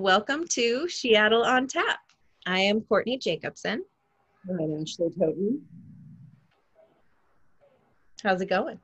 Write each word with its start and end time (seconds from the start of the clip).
welcome 0.00 0.48
to 0.48 0.88
Seattle 0.88 1.42
on 1.42 1.66
Tap. 1.66 1.98
I 2.46 2.60
am 2.60 2.80
Courtney 2.80 3.18
Jacobson. 3.18 3.84
I'm 4.48 4.56
Ashleigh 4.56 5.14
Toten. 5.14 5.60
How's 8.24 8.40
it 8.40 8.48
going? 8.48 8.80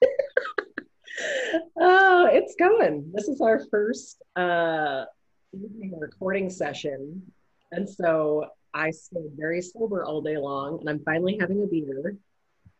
oh, 1.80 2.28
it's 2.30 2.54
going. 2.54 3.10
This 3.12 3.26
is 3.26 3.40
our 3.40 3.64
first 3.72 4.22
uh, 4.36 5.06
evening 5.52 5.98
recording 5.98 6.48
session. 6.48 7.20
And 7.72 7.88
so 7.88 8.46
I 8.72 8.92
stayed 8.92 9.32
very 9.36 9.62
sober 9.62 10.04
all 10.04 10.22
day 10.22 10.36
long, 10.36 10.78
and 10.78 10.88
I'm 10.88 11.00
finally 11.00 11.38
having 11.40 11.60
a 11.64 11.66
beer, 11.66 12.16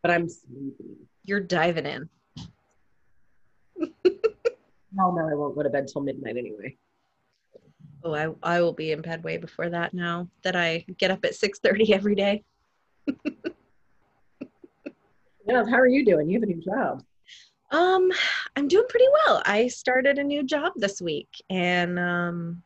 but 0.01 0.09
I'm 0.09 0.29
sleepy. 0.29 0.95
You're 1.25 1.41
diving 1.41 1.85
in. 1.85 2.09
oh, 3.81 3.91
no, 4.93 5.29
I 5.29 5.33
won't 5.33 5.53
go 5.53 5.63
to 5.63 5.69
bed 5.69 5.89
till 5.91 6.01
midnight 6.01 6.37
anyway. 6.37 6.77
Oh, 8.03 8.13
I, 8.13 8.27
I 8.43 8.61
will 8.61 8.73
be 8.73 8.91
in 8.91 9.01
bed 9.01 9.23
way 9.23 9.37
before 9.37 9.69
that 9.69 9.93
now 9.93 10.27
that 10.41 10.57
I 10.57 10.85
get 10.97 11.11
up 11.11 11.23
at 11.23 11.33
6.30 11.33 11.91
every 11.91 12.15
day. 12.15 12.43
yeah, 15.47 15.63
how 15.69 15.77
are 15.77 15.87
you 15.87 16.03
doing? 16.03 16.29
You 16.29 16.39
have 16.39 16.43
a 16.43 16.51
new 16.51 16.61
job. 16.61 17.03
Um, 17.71 18.11
I'm 18.55 18.67
doing 18.67 18.85
pretty 18.89 19.07
well. 19.25 19.41
I 19.45 19.67
started 19.67 20.19
a 20.19 20.23
new 20.23 20.43
job 20.43 20.73
this 20.75 21.01
week 21.01 21.29
and 21.49 21.97
um, 21.97 22.61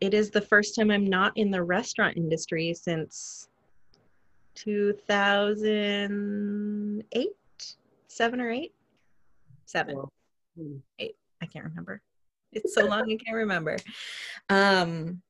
it 0.00 0.14
is 0.14 0.30
the 0.30 0.40
first 0.40 0.76
time 0.76 0.90
I'm 0.90 1.06
not 1.06 1.36
in 1.36 1.50
the 1.50 1.62
restaurant 1.62 2.16
industry 2.16 2.72
since 2.74 3.48
2008, 4.54 7.28
seven 8.08 8.40
or 8.40 8.50
eight, 8.50 8.72
seven, 9.64 10.02
hmm. 10.56 10.76
eight. 10.98 11.16
I 11.40 11.46
can't 11.46 11.64
remember. 11.64 12.02
It's 12.52 12.74
so 12.74 12.84
long 12.84 13.10
I 13.10 13.16
can't 13.16 13.36
remember. 13.36 13.76
Um, 14.48 15.22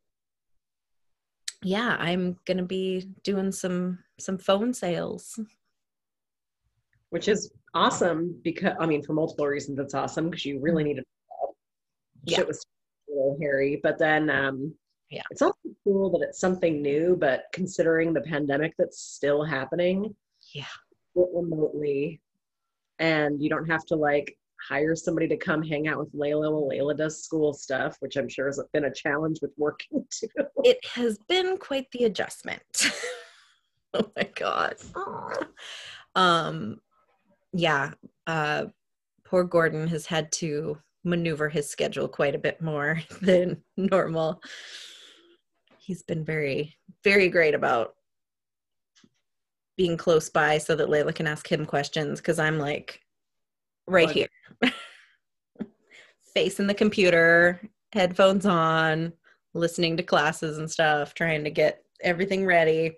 yeah, 1.62 1.97
I'm 1.99 2.37
gonna 2.44 2.65
be 2.65 3.09
doing 3.22 3.53
some 3.53 3.99
some 4.19 4.38
phone 4.38 4.75
sales, 4.75 5.38
which 7.10 7.28
is 7.28 7.53
awesome 7.75 8.38
because 8.43 8.75
I 8.81 8.87
mean 8.87 9.03
for 9.03 9.12
multiple 9.12 9.47
reasons 9.47 9.78
it's 9.78 9.94
awesome 9.94 10.31
because 10.31 10.44
you 10.44 10.60
really 10.60 10.84
need 10.84 10.99
it. 10.99 11.06
Yeah. 12.25 12.38
Shit 12.38 12.49
was 12.49 12.65
a 13.09 13.12
little 13.12 13.39
hairy, 13.41 13.81
but 13.83 13.99
then 13.99 14.28
um, 14.28 14.75
yeah, 15.10 15.22
it's 15.31 15.43
also 15.43 15.56
cool 15.84 16.10
that 16.10 16.27
it's 16.27 16.41
something 16.41 16.83
new. 16.83 17.16
But 17.19 17.44
considering 17.53 18.12
the 18.12 18.22
pandemic 18.22 18.75
that's 18.78 19.00
still 19.00 19.44
happening, 19.44 20.15
yeah, 20.53 20.65
remotely, 21.15 22.21
and 22.99 23.41
you 23.41 23.49
don't 23.49 23.71
have 23.71 23.84
to 23.87 23.97
like 23.97 24.37
hire 24.69 24.95
somebody 24.95 25.28
to 25.28 25.37
come 25.37 25.62
hang 25.62 25.89
out 25.89 25.99
with 25.99 26.15
Layla 26.15 26.50
while 26.53 26.69
Layla 26.69 26.97
does 26.97 27.23
school 27.23 27.53
stuff, 27.53 27.97
which 28.00 28.17
I'm 28.17 28.28
sure 28.28 28.47
has 28.47 28.61
been 28.73 28.84
a 28.84 28.95
challenge 28.95 29.39
with 29.43 29.53
working 29.56 30.05
too. 30.11 30.28
It 30.65 30.78
has 30.95 31.19
been 31.28 31.56
quite 31.56 31.87
the 31.93 32.05
adjustment. 32.05 32.62
oh 33.95 34.11
my 34.17 34.28
god. 34.34 34.77
Um 36.15 36.81
yeah, 37.53 37.93
uh 38.27 38.67
poor 39.25 39.45
Gordon 39.45 39.89
has 39.89 40.06
had 40.06 40.31
to 40.33 40.78
maneuver 41.05 41.49
his 41.49 41.69
schedule 41.69 42.06
quite 42.09 42.34
a 42.34 42.39
bit 42.39 42.61
more 42.61 43.01
than 43.22 43.62
normal. 43.77 44.41
He's 45.78 46.03
been 46.03 46.25
very 46.25 46.77
very 47.03 47.28
great 47.28 47.55
about 47.55 47.95
being 49.77 49.97
close 49.97 50.28
by 50.28 50.59
so 50.59 50.77
that 50.77 50.89
Layla 50.89 51.15
can 51.15 51.27
ask 51.27 51.51
him 51.51 51.65
questions 51.65 52.21
because 52.21 52.39
I'm 52.39 52.59
like 52.59 53.01
right 53.89 54.11
here 54.11 54.28
facing 56.35 56.67
the 56.67 56.75
computer 56.75 57.61
headphones 57.93 58.47
on 58.47 59.13
listening 59.55 59.97
to 59.97 60.03
classes 60.03 60.59
and 60.59 60.71
stuff 60.71 61.15
trying 61.15 61.45
to 61.45 61.51
get 61.51 61.85
everything 62.03 62.47
ready. 62.47 62.91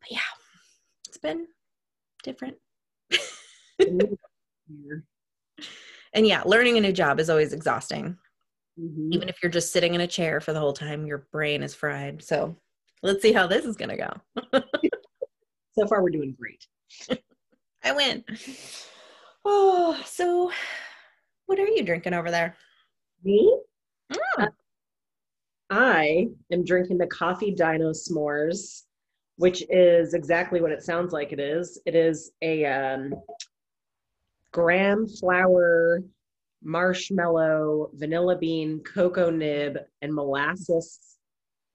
But 0.00 0.10
yeah 0.10 0.18
it's 1.06 1.18
been 1.18 1.46
different. 2.22 2.56
And 6.14 6.26
yeah 6.26 6.42
learning 6.44 6.78
a 6.78 6.80
new 6.80 6.92
job 6.92 7.20
is 7.20 7.30
always 7.30 7.52
exhausting. 7.52 8.16
Mm-hmm. 8.80 9.12
even 9.12 9.28
if 9.28 9.42
you're 9.42 9.50
just 9.50 9.72
sitting 9.72 9.96
in 9.96 10.02
a 10.02 10.06
chair 10.06 10.40
for 10.40 10.52
the 10.52 10.60
whole 10.60 10.72
time 10.72 11.04
your 11.04 11.26
brain 11.32 11.64
is 11.64 11.74
fried. 11.74 12.22
So 12.22 12.56
let's 13.02 13.22
see 13.22 13.32
how 13.32 13.48
this 13.48 13.64
is 13.64 13.76
going 13.76 13.96
to 13.96 14.10
go. 14.52 14.62
So 15.78 15.86
far 15.86 16.02
we're 16.02 16.10
doing 16.10 16.36
great. 16.36 16.66
I 17.84 17.92
win 17.92 18.24
Oh, 19.50 19.98
so 20.04 20.50
what 21.46 21.58
are 21.58 21.66
you 21.66 21.82
drinking 21.82 22.12
over 22.12 22.30
there? 22.30 22.54
Me? 23.24 23.58
Mm. 24.12 24.18
Uh, 24.38 24.46
I 25.70 26.26
am 26.52 26.64
drinking 26.66 26.98
the 26.98 27.06
Coffee 27.06 27.52
Dino 27.52 27.92
S'mores, 27.92 28.82
which 29.36 29.64
is 29.70 30.12
exactly 30.12 30.60
what 30.60 30.70
it 30.70 30.82
sounds 30.82 31.14
like 31.14 31.32
it 31.32 31.40
is. 31.40 31.80
It 31.86 31.94
is 31.94 32.32
a 32.42 32.66
um, 32.66 33.14
graham 34.52 35.06
flour, 35.08 36.02
marshmallow, 36.62 37.90
vanilla 37.94 38.36
bean, 38.36 38.80
cocoa 38.80 39.30
nib, 39.30 39.78
and 40.02 40.14
molasses 40.14 41.16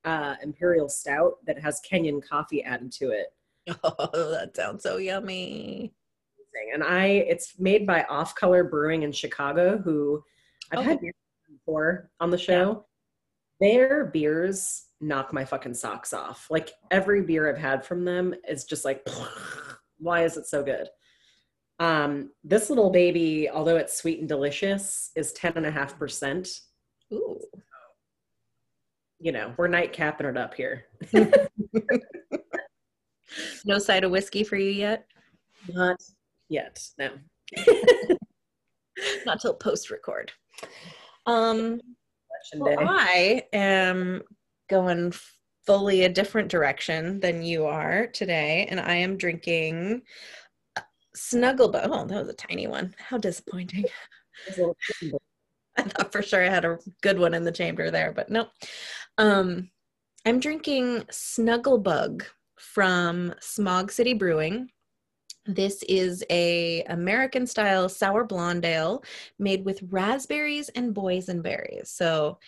uh, 0.05 0.35
imperial 0.43 0.89
stout 0.89 1.43
that 1.47 1.59
has 1.59 1.81
Kenyan 1.91 2.21
coffee 2.23 2.63
added 2.63 2.91
to 2.93 3.09
it. 3.09 3.33
Oh, 3.83 4.29
that 4.29 4.55
sounds 4.55 4.83
so 4.83 4.97
yummy 4.97 5.93
amazing. 6.53 6.73
And 6.73 6.83
I, 6.83 7.05
it's 7.05 7.59
made 7.59 7.85
by 7.85 8.03
Off 8.03 8.35
Color 8.35 8.65
Brewing 8.65 9.03
in 9.03 9.11
Chicago, 9.11 9.77
who 9.77 10.23
I've 10.71 10.79
oh. 10.79 10.83
had 10.83 11.01
beers 11.01 11.13
before 11.49 12.09
on 12.19 12.29
the 12.29 12.37
show. 12.37 12.85
Yeah. 13.59 13.69
Their 13.69 14.05
beers 14.05 14.85
knock 14.99 15.33
my 15.33 15.45
fucking 15.45 15.73
socks 15.73 16.13
off. 16.13 16.47
Like 16.49 16.71
every 16.91 17.21
beer 17.21 17.49
I've 17.49 17.57
had 17.57 17.85
from 17.85 18.05
them 18.05 18.33
is 18.47 18.65
just 18.65 18.85
like, 18.85 19.05
why 19.97 20.23
is 20.23 20.37
it 20.37 20.47
so 20.47 20.63
good? 20.63 20.87
Um, 21.79 22.31
this 22.43 22.69
little 22.69 22.89
baby, 22.89 23.49
although 23.49 23.77
it's 23.77 23.97
sweet 23.97 24.19
and 24.19 24.29
delicious, 24.29 25.11
is 25.15 25.33
10.5%. 25.33 26.59
Ooh. 27.13 27.39
You 29.19 29.31
know, 29.31 29.53
we're 29.57 29.69
nightcapping 29.69 30.29
it 30.29 30.37
up 30.37 30.53
here. 30.53 30.85
no 33.65 33.79
side 33.79 34.03
of 34.03 34.11
whiskey 34.11 34.43
for 34.43 34.57
you 34.57 34.69
yet? 34.69 35.05
Not 35.69 35.97
yet. 36.49 36.81
No. 36.97 37.09
Not 39.25 39.41
till 39.41 39.53
post 39.55 39.89
record. 39.91 40.31
Um, 41.25 41.81
well, 42.57 42.77
I 42.79 43.43
am 43.53 44.21
going 44.69 45.13
fully 45.65 46.03
a 46.03 46.09
different 46.09 46.49
direction 46.49 47.19
than 47.19 47.41
you 47.41 47.65
are 47.65 48.07
today, 48.07 48.67
and 48.69 48.79
I 48.79 48.95
am 48.95 49.17
drinking 49.17 50.01
Snugglebug. 51.15 51.87
Oh, 51.89 52.05
that 52.05 52.19
was 52.19 52.29
a 52.29 52.33
tiny 52.33 52.67
one. 52.67 52.93
How 52.97 53.17
disappointing. 53.17 53.85
I 55.77 55.81
thought 55.83 56.11
for 56.11 56.21
sure 56.21 56.43
I 56.43 56.49
had 56.49 56.65
a 56.65 56.77
good 57.01 57.17
one 57.17 57.33
in 57.33 57.43
the 57.43 57.51
chamber 57.51 57.89
there, 57.89 58.11
but 58.11 58.29
no. 58.29 58.47
Um, 59.17 59.69
I'm 60.25 60.39
drinking 60.39 61.01
Snugglebug 61.11 62.23
from 62.57 63.33
Smog 63.39 63.91
City 63.91 64.13
Brewing. 64.13 64.69
This 65.45 65.83
is 65.89 66.23
a 66.29 66.83
American 66.83 67.45
style 67.45 67.89
sour 67.89 68.23
blonde 68.23 68.63
ale 68.63 69.03
made 69.39 69.65
with 69.65 69.83
raspberries 69.89 70.69
and 70.69 70.95
boysenberries. 70.95 71.87
So, 71.87 72.39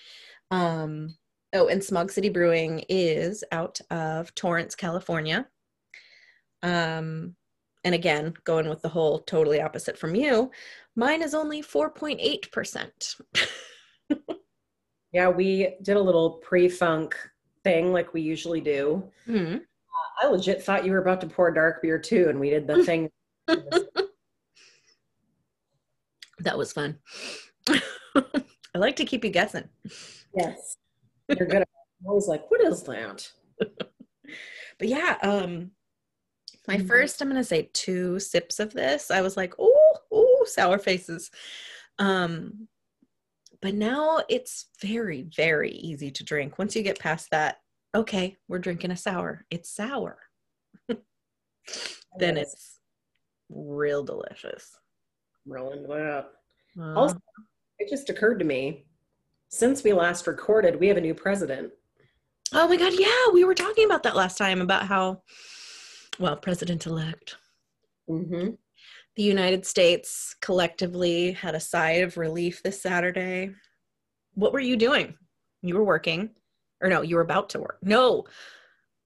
um, 0.49 1.15
oh, 1.53 1.67
and 1.67 1.83
Smog 1.83 2.09
City 2.11 2.29
Brewing 2.29 2.85
is 2.87 3.43
out 3.51 3.81
of 3.91 4.33
Torrance, 4.35 4.75
California. 4.75 5.45
Um, 6.63 7.35
and 7.83 7.93
again, 7.93 8.33
going 8.45 8.69
with 8.69 8.81
the 8.81 8.89
whole 8.89 9.19
totally 9.19 9.61
opposite 9.61 9.97
from 9.97 10.15
you, 10.15 10.49
mine 10.95 11.21
is 11.21 11.35
only 11.35 11.61
4.8%. 11.61 13.21
yeah, 15.11 15.29
we 15.29 15.75
did 15.81 15.97
a 15.97 16.01
little 16.01 16.31
pre 16.31 16.69
funk 16.69 17.15
thing 17.63 17.91
like 17.91 18.13
we 18.13 18.21
usually 18.21 18.61
do. 18.61 19.11
Mm-hmm. 19.27 19.57
I 20.21 20.27
legit 20.27 20.63
thought 20.63 20.85
you 20.85 20.91
were 20.91 20.99
about 20.99 21.21
to 21.21 21.27
pour 21.27 21.51
dark 21.51 21.81
beer 21.81 21.99
too, 21.99 22.27
and 22.29 22.39
we 22.39 22.49
did 22.49 22.67
the 22.67 22.83
thing. 22.83 23.09
that 26.39 26.57
was 26.57 26.71
fun. 26.71 26.97
I 27.69 28.77
like 28.77 28.95
to 28.97 29.05
keep 29.05 29.23
you 29.23 29.29
guessing. 29.29 29.69
Yes, 30.35 30.77
you're 31.29 31.47
good. 31.47 31.61
I'm 31.61 32.07
always 32.07 32.27
like, 32.27 32.49
what 32.49 32.61
is 32.61 32.83
that? 32.83 33.29
but 33.59 34.87
yeah, 34.87 35.17
um, 35.21 35.71
my 36.67 36.77
mm-hmm. 36.77 36.87
first, 36.87 37.21
I'm 37.21 37.29
gonna 37.29 37.43
say 37.43 37.69
two 37.73 38.19
sips 38.19 38.59
of 38.59 38.73
this. 38.73 39.11
I 39.11 39.21
was 39.21 39.37
like, 39.37 39.53
oh, 39.59 39.93
oh, 40.11 40.45
sour 40.47 40.77
faces. 40.77 41.31
Um, 41.99 42.67
but 43.61 43.73
now 43.73 44.21
it's 44.29 44.67
very, 44.81 45.23
very 45.35 45.71
easy 45.71 46.11
to 46.11 46.23
drink. 46.23 46.59
Once 46.59 46.75
you 46.75 46.83
get 46.83 46.99
past 46.99 47.31
that 47.31 47.57
okay, 47.95 48.37
we're 48.47 48.59
drinking 48.59 48.91
a 48.91 48.97
sour. 48.97 49.45
It's 49.49 49.69
sour. 49.69 50.17
then 52.17 52.37
it's 52.37 52.79
real 53.49 54.03
delicious. 54.03 54.71
Rolling 55.47 55.85
it 55.85 55.91
up. 55.91 56.33
Uh, 56.79 56.93
also, 56.93 57.17
it 57.79 57.89
just 57.89 58.09
occurred 58.09 58.39
to 58.39 58.45
me 58.45 58.85
since 59.49 59.83
we 59.83 59.93
last 59.93 60.27
recorded, 60.27 60.79
we 60.79 60.87
have 60.87 60.97
a 60.97 61.01
new 61.01 61.13
president. 61.13 61.71
Oh 62.53 62.67
my 62.67 62.77
God. 62.77 62.93
Yeah. 62.97 63.33
We 63.33 63.43
were 63.43 63.55
talking 63.55 63.85
about 63.85 64.03
that 64.03 64.15
last 64.15 64.37
time 64.37 64.61
about 64.61 64.87
how, 64.87 65.21
well, 66.19 66.35
president 66.35 66.85
elect. 66.85 67.37
Mm-hmm. 68.09 68.51
The 69.15 69.23
United 69.23 69.65
States 69.65 70.35
collectively 70.41 71.31
had 71.31 71.55
a 71.55 71.59
sigh 71.59 71.99
of 72.03 72.17
relief 72.17 72.61
this 72.63 72.81
Saturday. 72.81 73.51
What 74.33 74.51
were 74.51 74.59
you 74.59 74.75
doing? 74.75 75.15
You 75.61 75.75
were 75.75 75.85
working, 75.85 76.31
or 76.81 76.89
no, 76.89 77.01
you 77.01 77.15
were 77.15 77.21
about 77.21 77.49
to 77.49 77.59
work. 77.59 77.79
No, 77.81 78.25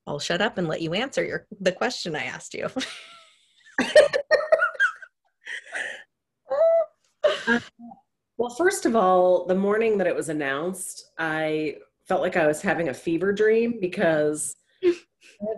I'll 0.08 0.20
shut 0.20 0.42
up 0.42 0.58
and 0.58 0.68
let 0.68 0.82
you 0.82 0.94
answer 0.94 1.24
your 1.24 1.46
the 1.60 1.72
question 1.72 2.16
I 2.16 2.24
asked 2.24 2.54
you. 2.54 2.68
uh, 7.48 7.60
well, 8.38 8.50
first 8.58 8.86
of 8.86 8.96
all, 8.96 9.46
the 9.46 9.56
morning 9.56 9.98
that 9.98 10.08
it 10.08 10.16
was 10.16 10.30
announced, 10.30 11.12
I 11.18 11.76
felt 12.08 12.22
like 12.22 12.38
I 12.38 12.48
was 12.48 12.62
having 12.62 12.90
a 12.90 12.94
fever 12.94 13.32
dream 13.32 13.78
because 13.80 14.56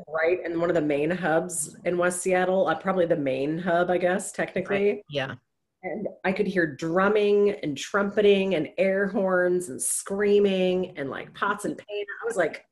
right 0.07 0.39
in 0.45 0.59
one 0.59 0.69
of 0.69 0.75
the 0.75 0.81
main 0.81 1.09
hubs 1.09 1.75
in 1.85 1.97
West 1.97 2.21
Seattle, 2.21 2.67
uh, 2.67 2.75
probably 2.75 3.05
the 3.05 3.15
main 3.15 3.57
hub, 3.57 3.89
I 3.89 3.97
guess, 3.97 4.31
technically. 4.31 4.87
Right. 4.89 5.03
Yeah. 5.09 5.35
And 5.83 6.07
I 6.23 6.31
could 6.31 6.47
hear 6.47 6.75
drumming 6.75 7.51
and 7.63 7.75
trumpeting 7.75 8.55
and 8.55 8.69
air 8.77 9.07
horns 9.07 9.69
and 9.69 9.81
screaming 9.81 10.93
and 10.97 11.09
like 11.09 11.33
pots 11.33 11.65
and 11.65 11.77
pan. 11.77 12.05
I 12.21 12.25
was 12.25 12.35
like, 12.35 12.65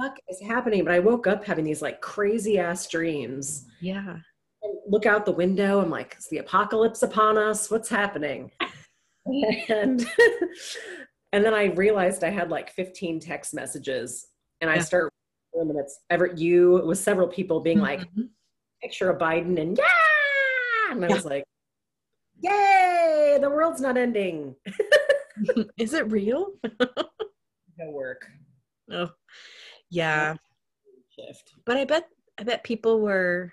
fuck 0.00 0.18
is 0.28 0.40
happening? 0.40 0.84
But 0.84 0.94
I 0.94 0.98
woke 0.98 1.26
up 1.26 1.44
having 1.44 1.64
these 1.64 1.82
like 1.82 2.00
crazy 2.00 2.58
ass 2.58 2.88
dreams. 2.88 3.66
Yeah. 3.80 4.16
And 4.62 4.74
look 4.88 5.06
out 5.06 5.24
the 5.24 5.32
window. 5.32 5.80
I'm 5.80 5.90
like, 5.90 6.16
is 6.18 6.28
the 6.30 6.38
apocalypse 6.38 7.02
upon 7.02 7.38
us? 7.38 7.70
What's 7.70 7.88
happening? 7.88 8.50
and 9.68 10.06
and 11.32 11.44
then 11.44 11.54
I 11.54 11.66
realized 11.66 12.24
I 12.24 12.30
had 12.30 12.50
like 12.50 12.70
15 12.70 13.20
text 13.20 13.54
messages 13.54 14.26
and 14.60 14.70
I 14.70 14.76
yeah. 14.76 14.82
start 14.82 15.12
and 15.54 15.76
it's 15.78 16.00
ever 16.10 16.26
you 16.26 16.82
with 16.84 16.98
several 16.98 17.26
people 17.26 17.60
being 17.60 17.80
like 17.80 18.00
mm-hmm. 18.00 18.22
picture 18.82 19.10
of 19.10 19.18
Biden 19.18 19.60
and 19.60 19.76
yeah 19.76 20.92
and 20.92 21.04
I 21.04 21.08
was 21.08 21.24
like 21.24 21.44
yay 22.40 23.38
the 23.40 23.50
world's 23.50 23.80
not 23.80 23.96
ending. 23.96 24.54
Is 25.78 25.94
it 25.94 26.10
real? 26.10 26.52
No 27.78 27.90
work. 27.90 28.26
Oh 28.90 29.10
yeah. 29.90 30.34
Shift. 31.10 31.54
But 31.64 31.76
I 31.76 31.84
bet 31.84 32.08
I 32.38 32.42
bet 32.42 32.64
people 32.64 33.00
were 33.00 33.52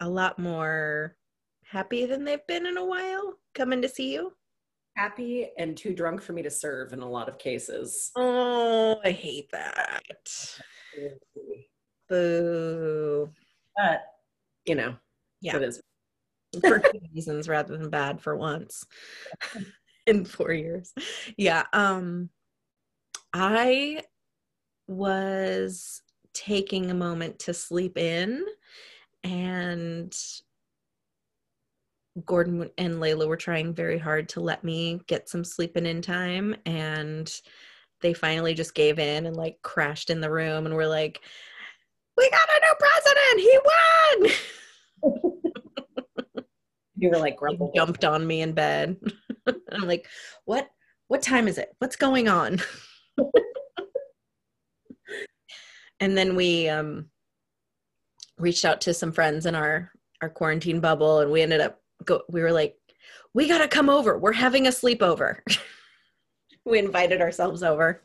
a 0.00 0.08
lot 0.08 0.38
more 0.38 1.16
happy 1.64 2.06
than 2.06 2.24
they've 2.24 2.46
been 2.46 2.66
in 2.66 2.76
a 2.76 2.84
while 2.84 3.34
coming 3.54 3.82
to 3.82 3.88
see 3.88 4.12
you. 4.12 4.32
Happy 4.96 5.50
and 5.58 5.76
too 5.76 5.94
drunk 5.94 6.20
for 6.20 6.34
me 6.34 6.42
to 6.42 6.50
serve 6.50 6.92
in 6.92 7.00
a 7.00 7.08
lot 7.08 7.28
of 7.28 7.38
cases. 7.38 8.10
Oh 8.16 9.00
I 9.04 9.10
hate 9.10 9.50
that. 9.52 10.20
Boo. 12.08 13.30
But, 13.76 14.02
you 14.66 14.74
know, 14.74 14.94
yeah. 15.40 15.56
It 15.56 15.62
is. 15.62 15.80
For 16.60 16.78
good 16.78 17.08
reasons 17.14 17.48
rather 17.48 17.76
than 17.76 17.90
bad 17.90 18.20
for 18.20 18.36
once 18.36 18.84
in 20.06 20.24
four 20.24 20.52
years. 20.52 20.92
Yeah. 21.36 21.64
Um, 21.72 22.30
I 23.32 24.02
was 24.86 26.02
taking 26.34 26.90
a 26.90 26.94
moment 26.94 27.38
to 27.40 27.54
sleep 27.54 27.96
in 27.98 28.44
and 29.24 30.16
Gordon 32.26 32.70
and 32.76 32.94
Layla 32.94 33.26
were 33.26 33.36
trying 33.36 33.74
very 33.74 33.98
hard 33.98 34.28
to 34.30 34.40
let 34.40 34.64
me 34.64 35.00
get 35.06 35.28
some 35.28 35.44
sleeping 35.44 35.86
in 35.86 36.02
time 36.02 36.54
and 36.66 37.32
they 38.02 38.12
finally 38.12 38.52
just 38.52 38.74
gave 38.74 38.98
in 38.98 39.26
and 39.26 39.36
like 39.36 39.56
crashed 39.62 40.10
in 40.10 40.20
the 40.20 40.30
room 40.30 40.66
and 40.66 40.74
were 40.74 40.86
like, 40.86 41.20
"We 42.16 42.28
got 42.30 42.48
a 42.48 42.60
new 42.60 42.74
president! 42.78 44.32
He 45.02 45.12
won!" 45.14 45.32
you 47.02 47.10
were 47.10 47.18
like 47.18 47.36
grumbled. 47.36 47.74
jumped 47.74 48.04
on 48.04 48.24
me 48.26 48.42
in 48.42 48.52
bed. 48.52 48.96
I'm 49.72 49.88
like, 49.88 50.06
"What? 50.44 50.70
What 51.08 51.20
time 51.20 51.48
is 51.48 51.58
it? 51.58 51.74
What's 51.78 51.96
going 51.96 52.28
on?" 52.28 52.60
and 56.00 56.16
then 56.16 56.36
we 56.36 56.68
um, 56.68 57.06
reached 58.38 58.64
out 58.64 58.80
to 58.82 58.94
some 58.94 59.10
friends 59.10 59.46
in 59.46 59.56
our 59.56 59.90
our 60.22 60.30
quarantine 60.30 60.78
bubble, 60.78 61.18
and 61.18 61.32
we 61.32 61.42
ended 61.42 61.60
up 61.60 61.80
go. 62.04 62.22
We 62.30 62.40
were 62.40 62.52
like, 62.52 62.76
"We 63.34 63.48
got 63.48 63.58
to 63.58 63.68
come 63.68 63.90
over. 63.90 64.16
We're 64.16 64.32
having 64.32 64.68
a 64.68 64.70
sleepover." 64.70 65.38
we 66.64 66.78
invited 66.78 67.20
ourselves 67.20 67.64
over. 67.64 68.00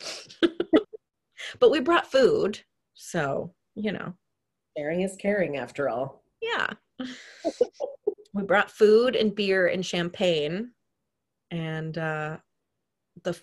but 1.59 1.69
we 1.69 1.79
brought 1.81 2.11
food. 2.11 2.59
So, 2.95 3.53
you 3.75 3.91
know. 3.91 4.15
Sharing 4.75 5.01
is 5.01 5.15
caring 5.17 5.57
after 5.57 5.87
all. 5.87 6.23
Yeah. 6.41 6.73
We 8.37 8.43
brought 8.43 8.71
food 8.71 9.15
and 9.15 9.35
beer 9.35 9.67
and 9.67 9.85
champagne. 9.85 10.71
And 11.51 11.97
uh 11.97 12.37
the 13.23 13.39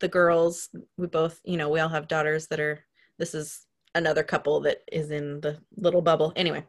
the 0.00 0.08
girls, 0.08 0.68
we 0.96 1.06
both, 1.06 1.40
you 1.44 1.56
know, 1.56 1.68
we 1.68 1.80
all 1.80 1.88
have 1.88 2.08
daughters 2.08 2.48
that 2.48 2.60
are 2.60 2.84
this 3.18 3.34
is 3.34 3.66
another 3.94 4.22
couple 4.22 4.60
that 4.60 4.78
is 4.92 5.10
in 5.10 5.40
the 5.40 5.58
little 5.76 6.02
bubble. 6.02 6.32
Anyway, 6.36 6.64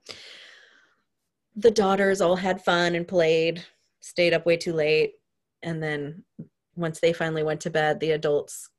the 1.55 1.71
daughters 1.71 2.21
all 2.21 2.35
had 2.35 2.63
fun 2.63 2.95
and 2.95 3.07
played, 3.07 3.63
stayed 3.99 4.33
up 4.33 4.45
way 4.45 4.57
too 4.57 4.73
late, 4.73 5.13
and 5.63 5.81
then 5.81 6.23
once 6.75 6.99
they 6.99 7.11
finally 7.11 7.43
went 7.43 7.59
to 7.61 7.69
bed, 7.69 7.99
the 7.99 8.11
adults 8.11 8.69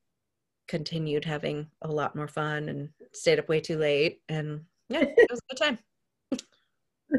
continued 0.69 1.25
having 1.25 1.67
a 1.83 1.89
lot 1.89 2.15
more 2.15 2.29
fun 2.29 2.69
and 2.69 2.89
stayed 3.13 3.39
up 3.39 3.49
way 3.49 3.61
too 3.61 3.79
late. 3.79 4.21
And 4.29 4.61
yeah, 4.89 5.03
it 5.03 5.31
was 5.31 5.41
a 5.41 5.55
good 5.55 5.63
time. 5.63 5.79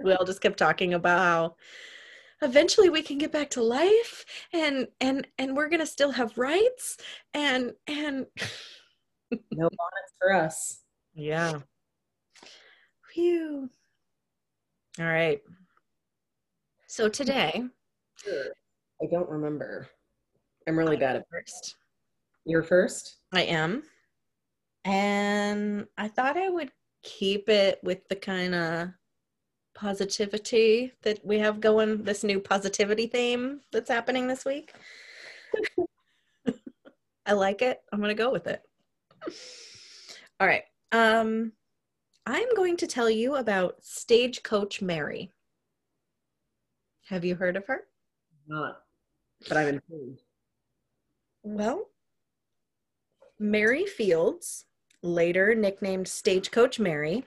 We 0.04 0.14
all 0.14 0.26
just 0.26 0.42
kept 0.42 0.58
talking 0.58 0.94
about 0.94 1.20
how 1.20 1.56
eventually 2.42 2.90
we 2.90 3.02
can 3.02 3.18
get 3.18 3.32
back 3.32 3.50
to 3.52 3.62
life 3.62 4.26
and 4.54 4.88
and 5.02 5.28
and 5.38 5.56
we're 5.56 5.70
gonna 5.70 5.86
still 5.86 6.12
have 6.12 6.38
rights 6.38 6.98
and 7.34 7.74
and 7.88 8.26
no 9.32 9.70
bonnets 9.70 10.14
for 10.20 10.34
us. 10.34 10.82
Yeah. 11.14 11.60
Phew. 13.14 13.70
All 15.00 15.06
right. 15.06 15.40
So 16.88 17.10
today. 17.10 17.64
I 18.28 19.06
don't 19.10 19.30
remember. 19.30 19.88
I'm 20.68 20.78
really 20.78 20.98
bad 20.98 21.16
at 21.16 21.26
first. 21.32 21.76
You're 22.46 22.64
first? 22.64 23.18
I 23.34 23.44
am. 23.44 23.84
And 24.86 25.86
I 25.98 26.08
thought 26.08 26.38
I 26.38 26.50
would 26.50 26.72
keep 27.04 27.48
it 27.50 27.80
with 27.84 28.08
the 28.10 28.16
kind 28.16 28.56
of 28.56 28.90
positivity 29.80 30.92
that 31.04 31.26
we 31.26 31.40
have 31.40 31.62
going, 31.62 32.04
this 32.04 32.24
new 32.24 32.40
positivity 32.40 33.08
theme 33.08 33.62
that's 33.72 33.90
happening 33.90 34.28
this 34.28 34.44
week. 34.44 34.74
I 37.26 37.32
like 37.34 37.62
it. 37.62 37.80
I'm 37.92 38.00
going 38.00 38.16
to 38.16 38.24
go 38.24 38.32
with 38.32 38.48
it. 38.48 38.62
All 40.40 40.48
right. 40.48 40.64
Um, 40.92 41.54
I'm 42.26 42.54
going 42.56 42.76
to 42.78 42.88
tell 42.88 43.10
you 43.10 43.36
about 43.36 43.76
Stagecoach 43.82 44.82
Mary. 44.82 45.32
Have 47.08 47.24
you 47.24 47.36
heard 47.36 47.56
of 47.56 47.66
her? 47.68 47.86
Not, 48.48 48.80
but 49.48 49.58
I'm 49.58 49.68
intrigued. 49.68 50.22
Well, 51.44 51.88
Mary 53.40 53.86
Fields, 53.86 54.66
later 55.02 55.56
nicknamed 55.56 56.08
Stagecoach 56.08 56.80
Mary 56.80 57.24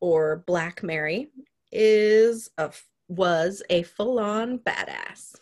or 0.00 0.42
Black 0.46 0.82
Mary, 0.82 1.30
is 1.72 2.50
a 2.58 2.70
was 3.08 3.62
a 3.70 3.82
full-on 3.82 4.58
badass. 4.58 5.34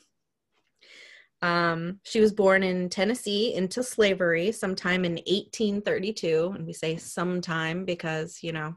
Um, 1.42 2.00
she 2.04 2.20
was 2.20 2.32
born 2.32 2.62
in 2.62 2.88
Tennessee 2.88 3.54
into 3.54 3.82
slavery 3.82 4.52
sometime 4.52 5.04
in 5.04 5.14
1832, 5.14 6.52
and 6.54 6.66
we 6.66 6.72
say 6.72 6.96
sometime 6.96 7.84
because 7.84 8.38
you 8.42 8.52
know 8.52 8.76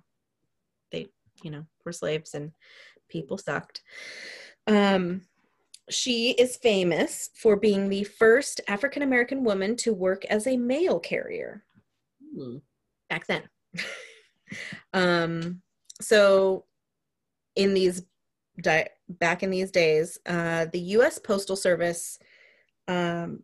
they 0.91 1.07
you 1.43 1.51
know 1.51 1.65
were 1.85 1.91
slaves 1.91 2.33
and 2.33 2.51
people 3.09 3.37
sucked. 3.37 3.81
Um, 4.67 5.21
she 5.89 6.31
is 6.31 6.57
famous 6.57 7.29
for 7.35 7.55
being 7.55 7.89
the 7.89 8.03
first 8.03 8.61
African 8.67 9.01
American 9.01 9.43
woman 9.43 9.75
to 9.77 9.93
work 9.93 10.25
as 10.25 10.45
a 10.45 10.57
mail 10.57 10.99
carrier 10.99 11.63
hmm. 12.35 12.57
back 13.09 13.25
then. 13.27 13.43
um, 14.93 15.61
so, 16.01 16.65
in 17.59 17.73
these 17.73 18.03
di- 18.61 18.87
back 19.09 19.43
in 19.43 19.49
these 19.49 19.69
days, 19.69 20.17
uh, 20.25 20.65
the 20.71 20.79
U.S. 20.79 21.19
Postal 21.19 21.57
Service 21.57 22.17
um, 22.87 23.43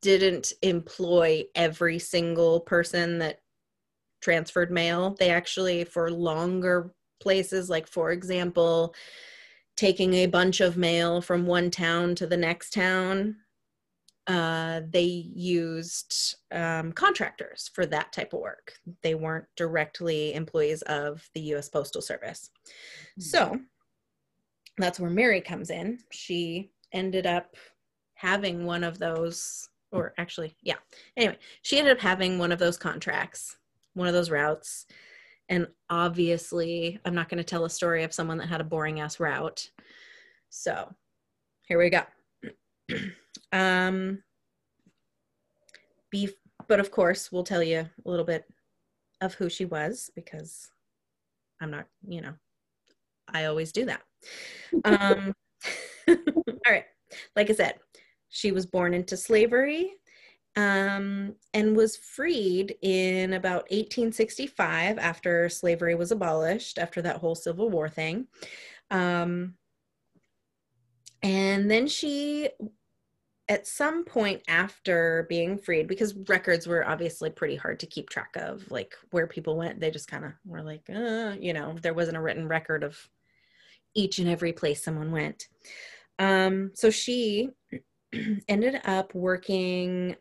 didn't 0.00 0.54
employ 0.62 1.44
every 1.54 1.98
single 1.98 2.60
person 2.60 3.18
that 3.18 3.40
transferred 4.22 4.70
mail. 4.70 5.14
They 5.18 5.28
actually, 5.28 5.84
for 5.84 6.10
longer 6.10 6.94
places, 7.20 7.68
like 7.68 7.86
for 7.86 8.10
example, 8.10 8.94
taking 9.76 10.14
a 10.14 10.26
bunch 10.26 10.60
of 10.60 10.78
mail 10.78 11.20
from 11.20 11.44
one 11.44 11.70
town 11.70 12.14
to 12.14 12.26
the 12.26 12.38
next 12.38 12.72
town 12.72 13.36
uh, 14.26 14.80
they 14.90 15.02
used 15.02 16.36
um, 16.50 16.92
contractors 16.92 17.70
for 17.74 17.84
that 17.86 18.12
type 18.12 18.32
of 18.32 18.40
work. 18.40 18.72
They 19.02 19.14
weren't 19.14 19.46
directly 19.56 20.34
employees 20.34 20.82
of 20.82 21.28
the 21.34 21.40
US 21.54 21.68
Postal 21.68 22.00
Service. 22.00 22.50
Mm-hmm. 23.18 23.22
So 23.22 23.60
that's 24.78 24.98
where 24.98 25.10
Mary 25.10 25.40
comes 25.40 25.70
in. 25.70 25.98
She 26.10 26.70
ended 26.92 27.26
up 27.26 27.56
having 28.14 28.64
one 28.64 28.82
of 28.82 28.98
those, 28.98 29.68
or 29.92 30.14
actually, 30.16 30.56
yeah. 30.62 30.76
Anyway, 31.16 31.38
she 31.62 31.78
ended 31.78 31.96
up 31.96 32.02
having 32.02 32.38
one 32.38 32.52
of 32.52 32.58
those 32.58 32.78
contracts, 32.78 33.56
one 33.92 34.08
of 34.08 34.14
those 34.14 34.30
routes. 34.30 34.86
And 35.50 35.66
obviously, 35.90 36.98
I'm 37.04 37.14
not 37.14 37.28
going 37.28 37.38
to 37.38 37.44
tell 37.44 37.66
a 37.66 37.70
story 37.70 38.02
of 38.04 38.14
someone 38.14 38.38
that 38.38 38.48
had 38.48 38.62
a 38.62 38.64
boring 38.64 39.00
ass 39.00 39.20
route. 39.20 39.70
So 40.48 40.94
here 41.68 41.78
we 41.78 41.90
go. 41.90 42.02
um, 43.54 44.22
beef, 46.10 46.34
but 46.68 46.80
of 46.80 46.90
course, 46.90 47.30
we'll 47.30 47.44
tell 47.44 47.62
you 47.62 47.78
a 47.78 48.10
little 48.10 48.24
bit 48.24 48.44
of 49.20 49.34
who 49.34 49.48
she 49.48 49.64
was 49.64 50.10
because 50.14 50.70
I'm 51.60 51.70
not, 51.70 51.86
you 52.06 52.20
know, 52.20 52.34
I 53.32 53.46
always 53.46 53.72
do 53.72 53.86
that. 53.86 54.02
Um, 54.84 55.32
all 56.08 56.54
right. 56.68 56.84
Like 57.36 57.48
I 57.48 57.54
said, 57.54 57.76
she 58.28 58.50
was 58.50 58.66
born 58.66 58.92
into 58.92 59.16
slavery 59.16 59.92
um, 60.56 61.36
and 61.52 61.76
was 61.76 61.96
freed 61.96 62.74
in 62.82 63.34
about 63.34 63.70
1865 63.70 64.98
after 64.98 65.48
slavery 65.48 65.94
was 65.94 66.10
abolished, 66.10 66.78
after 66.78 67.00
that 67.02 67.18
whole 67.18 67.36
Civil 67.36 67.70
War 67.70 67.88
thing. 67.88 68.26
Um, 68.90 69.54
and 71.22 71.70
then 71.70 71.86
she, 71.86 72.50
at 73.48 73.66
some 73.66 74.04
point 74.04 74.42
after 74.48 75.26
being 75.28 75.58
freed, 75.58 75.86
because 75.86 76.14
records 76.28 76.66
were 76.66 76.86
obviously 76.86 77.30
pretty 77.30 77.56
hard 77.56 77.78
to 77.80 77.86
keep 77.86 78.08
track 78.08 78.34
of, 78.36 78.70
like 78.70 78.94
where 79.10 79.26
people 79.26 79.56
went, 79.56 79.80
they 79.80 79.90
just 79.90 80.08
kind 80.08 80.24
of 80.24 80.32
were 80.46 80.62
like, 80.62 80.88
uh, 80.88 81.34
you 81.38 81.52
know, 81.52 81.76
there 81.82 81.94
wasn't 81.94 82.16
a 82.16 82.20
written 82.20 82.48
record 82.48 82.82
of 82.82 82.96
each 83.94 84.18
and 84.18 84.28
every 84.28 84.52
place 84.52 84.82
someone 84.82 85.10
went. 85.10 85.48
Um, 86.18 86.70
so 86.74 86.90
she 86.90 87.50
ended 88.48 88.80
up 88.84 89.14
working 89.14 90.16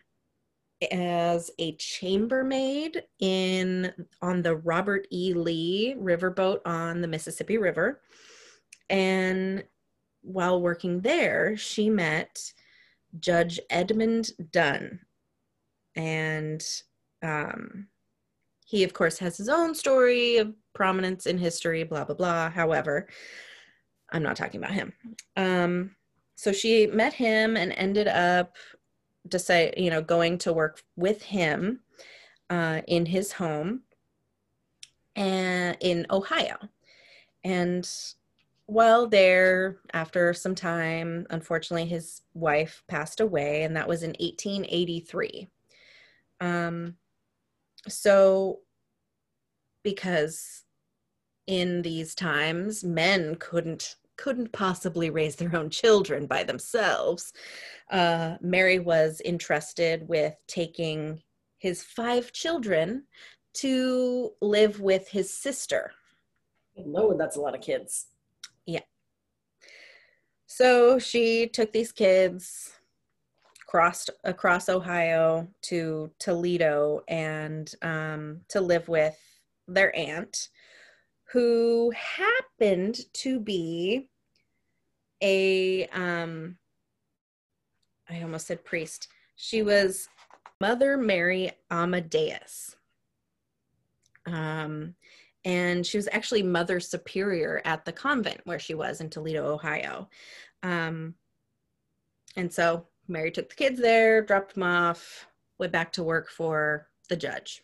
as 0.91 1.49
a 1.59 1.75
chambermaid 1.75 3.03
in 3.19 3.93
on 4.21 4.41
the 4.41 4.57
Robert 4.57 5.07
E. 5.11 5.33
Lee 5.33 5.95
riverboat 5.97 6.59
on 6.65 7.01
the 7.01 7.07
Mississippi 7.07 7.57
River. 7.57 8.01
And 8.89 9.63
while 10.21 10.61
working 10.61 11.01
there, 11.01 11.55
she 11.57 11.89
met 11.89 12.53
Judge 13.19 13.59
Edmund 13.69 14.31
Dunn. 14.51 14.99
And 15.95 16.63
um, 17.21 17.87
he, 18.65 18.83
of 18.83 18.93
course, 18.93 19.19
has 19.19 19.37
his 19.37 19.49
own 19.49 19.75
story 19.75 20.37
of 20.37 20.53
prominence 20.73 21.25
in 21.25 21.37
history, 21.37 21.83
blah, 21.83 22.05
blah, 22.05 22.15
blah. 22.15 22.49
However, 22.49 23.07
I'm 24.11 24.23
not 24.23 24.35
talking 24.35 24.59
about 24.59 24.73
him. 24.73 24.93
Um, 25.35 25.95
so 26.35 26.51
she 26.51 26.87
met 26.87 27.13
him 27.13 27.55
and 27.55 27.71
ended 27.73 28.07
up 28.07 28.55
to 29.29 29.39
say, 29.39 29.73
you 29.77 29.89
know, 29.89 30.01
going 30.01 30.37
to 30.39 30.53
work 30.53 30.81
with 30.95 31.21
him 31.21 31.79
uh, 32.49 32.81
in 32.87 33.05
his 33.05 33.31
home 33.31 33.81
and 35.15 35.77
in 35.79 36.05
Ohio. 36.09 36.57
And 37.43 37.89
while 38.65 39.07
there, 39.07 39.79
after 39.93 40.33
some 40.33 40.55
time, 40.55 41.27
unfortunately, 41.29 41.85
his 41.85 42.21
wife 42.33 42.83
passed 42.87 43.19
away, 43.19 43.63
and 43.63 43.75
that 43.75 43.87
was 43.87 44.03
in 44.03 44.11
1883. 44.19 45.49
Um, 46.39 46.95
so, 47.87 48.59
because 49.83 50.63
in 51.47 51.81
these 51.81 52.15
times, 52.15 52.83
men 52.83 53.35
couldn't 53.35 53.95
couldn't 54.15 54.51
possibly 54.51 55.09
raise 55.09 55.35
their 55.35 55.55
own 55.55 55.69
children 55.69 56.27
by 56.27 56.43
themselves. 56.43 57.33
Uh, 57.89 58.35
Mary 58.41 58.77
was 58.77 59.21
entrusted 59.25 60.07
with 60.07 60.35
taking 60.47 61.21
his 61.57 61.83
five 61.83 62.31
children 62.31 63.03
to 63.53 64.31
live 64.39 64.79
with 64.79 65.07
his 65.07 65.35
sister. 65.35 65.91
No, 66.77 67.15
that's 67.17 67.37
a 67.37 67.41
lot 67.41 67.55
of 67.55 67.61
kids. 67.61 68.07
So 70.55 70.99
she 70.99 71.47
took 71.47 71.71
these 71.71 71.91
kids, 71.91 72.73
crossed 73.65 74.11
across 74.23 74.69
Ohio 74.69 75.47
to 75.63 76.11
Toledo, 76.19 77.01
and 77.07 77.73
um, 77.81 78.41
to 78.49 78.61
live 78.61 78.87
with 78.87 79.17
their 79.67 79.95
aunt, 79.95 80.49
who 81.31 81.91
happened 81.95 82.99
to 83.13 83.39
be 83.39 84.09
a 85.23 85.87
um 85.87 86.55
I 88.07 88.21
almost 88.21 88.45
said 88.45 88.63
priest. 88.63 89.07
She 89.35 89.63
was 89.63 90.07
Mother 90.61 90.97
Mary 90.97 91.51
Amadeus. 91.71 92.75
Um 94.27 94.93
and 95.45 95.85
she 95.85 95.97
was 95.97 96.09
actually 96.11 96.43
mother 96.43 96.79
superior 96.79 97.61
at 97.65 97.85
the 97.85 97.91
convent 97.91 98.41
where 98.45 98.59
she 98.59 98.73
was 98.73 99.01
in 99.01 99.09
Toledo, 99.09 99.45
Ohio. 99.45 100.09
Um 100.61 101.15
and 102.35 102.51
so 102.51 102.87
Mary 103.07 103.31
took 103.31 103.49
the 103.49 103.55
kids 103.55 103.79
there, 103.79 104.21
dropped 104.23 104.55
them 104.55 104.63
off, 104.63 105.27
went 105.59 105.71
back 105.71 105.91
to 105.93 106.03
work 106.03 106.29
for 106.29 106.87
the 107.09 107.15
judge. 107.15 107.63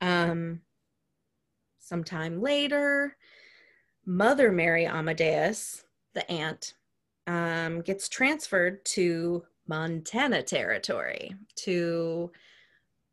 Um 0.00 0.60
Sometime 1.84 2.40
later, 2.40 3.14
Mother 4.06 4.50
Mary 4.50 4.86
Amadeus, 4.86 5.84
the 6.14 6.28
aunt, 6.30 6.72
um, 7.26 7.82
gets 7.82 8.08
transferred 8.08 8.82
to 8.86 9.44
Montana 9.68 10.42
Territory 10.42 11.34
to 11.56 12.32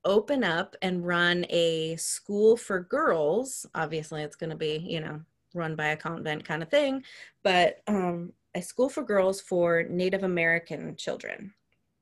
open 0.04 0.44
up 0.44 0.76
and 0.82 1.06
run 1.06 1.46
a 1.50 1.96
school 1.98 2.58
for 2.58 2.80
girls. 2.82 3.66
Obviously, 3.76 4.24
it's 4.24 4.36
going 4.36 4.50
to 4.50 4.56
be, 4.56 4.78
you 4.78 5.00
know, 5.00 5.22
run 5.54 5.76
by 5.76 5.88
a 5.88 5.98
convent 5.98 6.46
kind 6.46 6.64
of 6.64 6.70
thing, 6.70 7.04
but 7.44 7.82
um, 7.88 8.32
a 8.56 8.62
school 8.62 8.90
for 8.90 9.04
girls 9.04 9.42
for 9.42 9.84
Native 9.84 10.24
American 10.24 10.96
children. 10.96 11.54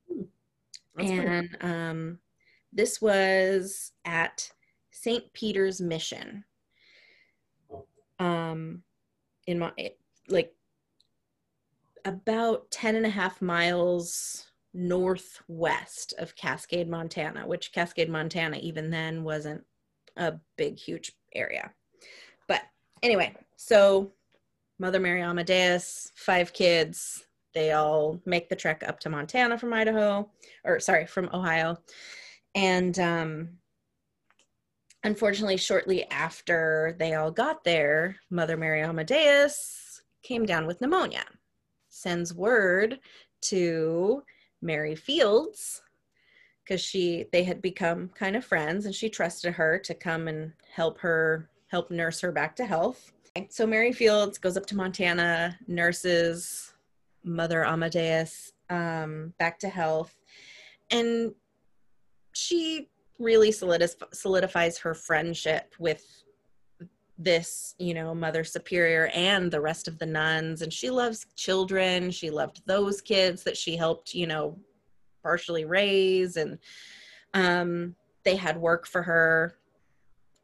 Hmm. 0.08 0.22
and 0.98 1.56
um, 1.60 2.18
this 2.72 3.00
was 3.00 3.92
at 4.04 4.50
St. 4.90 5.32
Peter's 5.32 5.80
Mission 5.80 6.44
um, 8.18 8.82
in 9.46 9.58
my 9.58 9.72
like 10.28 10.54
about 12.04 12.70
10 12.70 12.96
and 12.96 13.06
a 13.06 13.10
half 13.10 13.40
miles 13.42 14.49
northwest 14.72 16.14
of 16.18 16.36
Cascade, 16.36 16.88
Montana, 16.88 17.46
which 17.46 17.72
Cascade, 17.72 18.08
Montana, 18.08 18.58
even 18.58 18.90
then 18.90 19.24
wasn't 19.24 19.64
a 20.16 20.34
big, 20.56 20.78
huge 20.78 21.12
area. 21.34 21.72
But 22.46 22.62
anyway, 23.02 23.34
so 23.56 24.12
Mother 24.78 25.00
Mary 25.00 25.22
Amadeus, 25.22 26.12
five 26.14 26.52
kids, 26.52 27.24
they 27.52 27.72
all 27.72 28.20
make 28.24 28.48
the 28.48 28.56
trek 28.56 28.84
up 28.86 29.00
to 29.00 29.10
Montana 29.10 29.58
from 29.58 29.74
Idaho, 29.74 30.30
or 30.64 30.78
sorry, 30.80 31.06
from 31.06 31.30
Ohio. 31.32 31.78
And 32.54 32.98
um, 32.98 33.48
unfortunately, 35.02 35.56
shortly 35.56 36.08
after 36.10 36.96
they 36.98 37.14
all 37.14 37.30
got 37.30 37.64
there, 37.64 38.16
Mother 38.30 38.56
Mary 38.56 38.82
Amadeus 38.82 40.02
came 40.22 40.46
down 40.46 40.66
with 40.66 40.80
pneumonia, 40.80 41.24
sends 41.88 42.32
word 42.32 43.00
to 43.42 44.22
Mary 44.62 44.94
Fields 44.94 45.82
because 46.64 46.80
she 46.80 47.26
they 47.32 47.42
had 47.42 47.60
become 47.60 48.10
kind 48.14 48.36
of 48.36 48.44
friends 48.44 48.86
and 48.86 48.94
she 48.94 49.08
trusted 49.08 49.54
her 49.54 49.78
to 49.78 49.94
come 49.94 50.28
and 50.28 50.52
help 50.74 50.98
her 50.98 51.48
help 51.68 51.90
nurse 51.90 52.20
her 52.20 52.32
back 52.32 52.54
to 52.56 52.64
health. 52.64 53.12
So 53.48 53.66
Mary 53.66 53.92
Fields 53.92 54.38
goes 54.38 54.56
up 54.56 54.66
to 54.66 54.76
Montana, 54.76 55.58
nurses 55.66 56.74
Mother 57.24 57.64
Amadeus 57.64 58.52
um, 58.70 59.32
back 59.38 59.58
to 59.60 59.68
health, 59.68 60.16
and 60.90 61.32
she 62.32 62.88
really 63.18 63.52
solidifies 63.52 64.78
her 64.78 64.94
friendship 64.94 65.74
with 65.78 66.24
this 67.22 67.74
you 67.78 67.92
know 67.92 68.14
mother 68.14 68.42
superior 68.44 69.08
and 69.14 69.50
the 69.50 69.60
rest 69.60 69.86
of 69.86 69.98
the 69.98 70.06
nuns 70.06 70.62
and 70.62 70.72
she 70.72 70.90
loves 70.90 71.26
children. 71.36 72.10
She 72.10 72.30
loved 72.30 72.62
those 72.66 73.00
kids 73.00 73.42
that 73.44 73.56
she 73.56 73.76
helped 73.76 74.14
you 74.14 74.26
know 74.26 74.58
partially 75.22 75.64
raise 75.64 76.36
and 76.36 76.58
um, 77.34 77.94
they 78.24 78.36
had 78.36 78.56
work 78.56 78.86
for 78.86 79.02
her. 79.02 79.56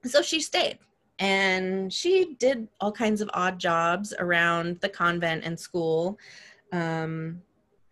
So 0.05 0.23
she 0.23 0.41
stayed 0.41 0.79
and 1.19 1.93
she 1.93 2.35
did 2.39 2.69
all 2.81 2.93
kinds 2.93 3.21
of 3.21 3.31
odd 3.33 3.59
jobs 3.59 4.13
around 4.19 4.81
the 4.81 4.89
convent 4.89 5.45
and 5.45 5.59
school. 5.59 6.19
Um, 6.73 7.41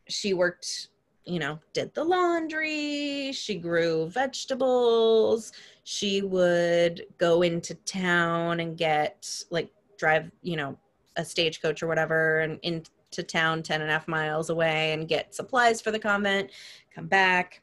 she 0.09 0.35
worked 0.35 0.89
you 1.25 1.39
know, 1.39 1.59
did 1.73 1.95
the 1.95 2.05
laundry, 2.05 3.33
she 3.33 3.55
grew 3.57 4.09
vegetables, 4.09 5.53
she 5.85 6.23
would 6.23 7.07
go 7.19 7.43
into 7.43 7.75
town 7.75 8.61
and 8.61 8.77
get 8.77 9.45
like 9.51 9.71
drive, 9.99 10.31
you 10.43 10.57
know, 10.57 10.77
a 11.17 11.25
stagecoach 11.25 11.83
or 11.83 11.87
whatever 11.87 12.41
and 12.41 12.59
into 12.63 13.23
town 13.23 13.63
10 13.63 13.83
and 13.83 13.91
a 13.91 13.93
half 13.93 14.09
miles 14.09 14.51
away 14.51 14.93
and 14.95 15.09
get 15.09 15.35
supplies 15.35 15.81
for 15.81 15.91
the 15.91 15.99
convent, 15.99 16.51
come 16.93 17.07
back. 17.07 17.61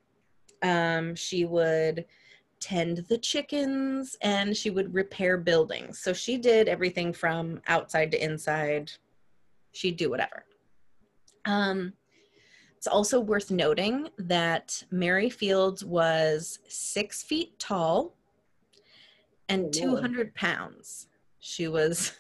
Um, 0.61 1.15
she 1.15 1.45
would 1.45 2.05
tend 2.59 2.97
the 3.09 3.17
chickens 3.17 4.15
and 4.21 4.55
she 4.55 4.69
would 4.69 4.93
repair 4.93 5.35
buildings. 5.37 5.97
So 5.97 6.13
she 6.13 6.37
did 6.37 6.69
everything 6.69 7.11
from 7.11 7.59
outside 7.67 8.11
to 8.11 8.23
inside. 8.23 8.91
She'd 9.73 9.97
do 9.97 10.11
whatever. 10.11 10.45
Um, 11.45 11.93
it's 12.81 12.87
also 12.87 13.19
worth 13.19 13.51
noting 13.51 14.09
that 14.17 14.83
Mary 14.89 15.29
Fields 15.29 15.85
was 15.85 16.57
six 16.67 17.21
feet 17.21 17.59
tall 17.59 18.15
and 19.49 19.71
200 19.71 20.33
pounds. 20.33 21.07
She 21.39 21.67
was 21.67 22.13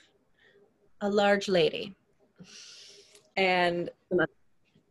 a 1.01 1.09
large 1.09 1.47
lady. 1.47 1.95
And 3.35 3.89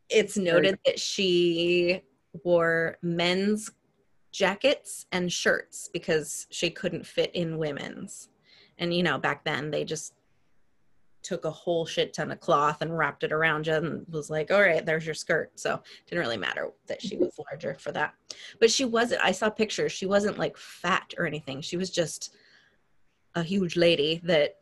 it's 0.08 0.36
noted 0.36 0.76
that 0.86 0.98
she 0.98 2.02
wore 2.42 2.98
men's 3.00 3.70
jackets 4.32 5.06
and 5.12 5.32
shirts 5.32 5.88
because 5.92 6.48
she 6.50 6.68
couldn't 6.68 7.06
fit 7.06 7.32
in 7.32 7.58
women's. 7.58 8.28
And, 8.76 8.92
you 8.92 9.04
know, 9.04 9.18
back 9.18 9.44
then 9.44 9.70
they 9.70 9.84
just 9.84 10.14
took 11.22 11.44
a 11.44 11.50
whole 11.50 11.84
shit 11.84 12.12
ton 12.12 12.30
of 12.30 12.40
cloth 12.40 12.80
and 12.80 12.96
wrapped 12.96 13.24
it 13.24 13.32
around 13.32 13.66
you 13.66 13.74
and 13.74 14.06
was 14.10 14.30
like, 14.30 14.50
all 14.50 14.60
right, 14.60 14.84
there's 14.84 15.04
your 15.04 15.14
skirt. 15.14 15.50
So 15.58 15.74
it 15.74 15.82
didn't 16.06 16.24
really 16.24 16.36
matter 16.36 16.70
that 16.86 17.02
she 17.02 17.16
was 17.16 17.38
larger 17.50 17.76
for 17.78 17.92
that. 17.92 18.14
But 18.58 18.70
she 18.70 18.84
wasn't, 18.84 19.22
I 19.22 19.32
saw 19.32 19.50
pictures, 19.50 19.92
she 19.92 20.06
wasn't 20.06 20.38
like 20.38 20.56
fat 20.56 21.12
or 21.18 21.26
anything. 21.26 21.60
She 21.60 21.76
was 21.76 21.90
just 21.90 22.34
a 23.34 23.42
huge 23.42 23.76
lady 23.76 24.20
that 24.24 24.56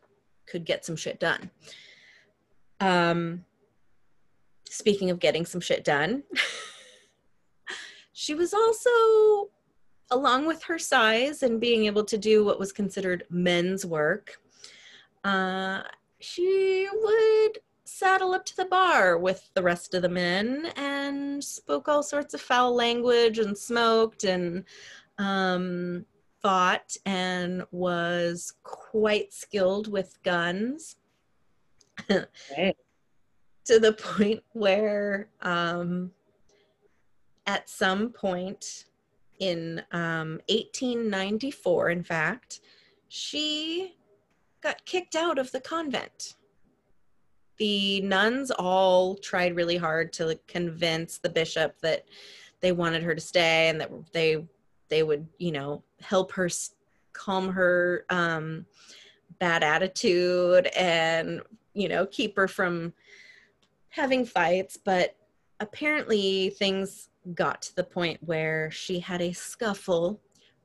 could 0.47 0.65
get 0.65 0.85
some 0.85 0.97
shit 0.97 1.21
done. 1.21 1.51
Um, 2.81 3.45
speaking 4.69 5.11
of 5.11 5.21
getting 5.21 5.47
some 5.47 5.61
shit 5.61 5.85
done, 5.85 6.25
she 8.13 8.35
was 8.35 8.53
also, 8.53 9.51
along 10.11 10.47
with 10.47 10.63
her 10.65 10.79
size 10.79 11.43
and 11.43 11.61
being 11.61 11.87
able 11.87 12.05
to 12.05 12.19
do 12.19 12.45
what 12.45 12.59
was 12.59 12.73
considered 12.73 13.25
men's 13.31 13.85
work, 13.85 14.41
uh, 15.25 15.83
she 16.21 16.89
would 16.93 17.59
saddle 17.85 18.35
up 18.35 18.45
to 18.45 18.57
the 18.57 18.67
bar 18.67 19.19
with 19.19 19.51
the 19.55 19.63
rest 19.63 19.95
of 19.95 20.03
the 20.03 20.09
men 20.09 20.71
and 20.77 21.43
spoke 21.43 21.89
all 21.89 22.03
sorts 22.03 22.35
of 22.35 22.41
foul 22.41 22.75
language 22.75 23.39
and 23.39 23.57
smoked 23.57 24.25
and 24.25 24.65
um, 25.19 26.05
fought 26.43 26.97
and 27.07 27.65
was 27.71 28.55
quite 28.63 29.33
skilled 29.33 29.91
with 29.91 30.23
guns 30.23 30.97
okay. 32.11 32.75
to 33.65 33.79
the 33.79 33.93
point 33.95 34.43
where 34.53 35.29
um, 35.43 36.11
at 37.47 37.69
some 37.69 38.11
point 38.11 38.85
in 39.41 39.83
um, 39.93 40.41
1894 40.49 41.91
in 41.91 42.05
fact 42.05 42.61
she 43.09 43.98
got 44.63 44.85
kicked 44.85 45.15
out 45.15 45.39
of 45.39 45.51
the 45.53 45.61
convent. 45.61 46.35
The 47.59 48.01
nuns 48.03 48.51
all 48.51 49.17
tried 49.17 49.57
really 49.57 49.77
hard 49.77 50.13
to 50.15 50.39
convince 50.47 51.19
the 51.19 51.29
bishop 51.29 51.81
that 51.83 52.05
they 52.61 52.73
wanted 52.73 53.03
her 53.03 53.15
to 53.15 53.21
stay 53.21 53.69
and 53.69 53.81
that 53.81 53.91
they 54.13 54.45
they 54.89 55.03
would, 55.03 55.27
you 55.39 55.53
know, 55.53 55.83
help 56.01 56.33
her 56.33 56.49
calm 57.13 57.51
her 57.51 58.07
um, 58.11 58.65
bad 59.39 59.63
attitude 59.63 60.67
and 60.77 61.43
you 61.75 61.89
know 61.89 62.07
keep 62.07 62.37
her 62.37 62.49
from 62.49 62.93
having 63.91 64.25
fights. 64.25 64.77
But 64.77 65.17
apparently 65.61 66.51
things 66.51 67.09
got 67.35 67.63
to 67.63 67.77
the 67.77 67.85
point 67.85 68.19
where 68.23 68.71
she 68.71 69.01
had 69.01 69.21
a 69.21 69.33
scuffle 69.33 70.21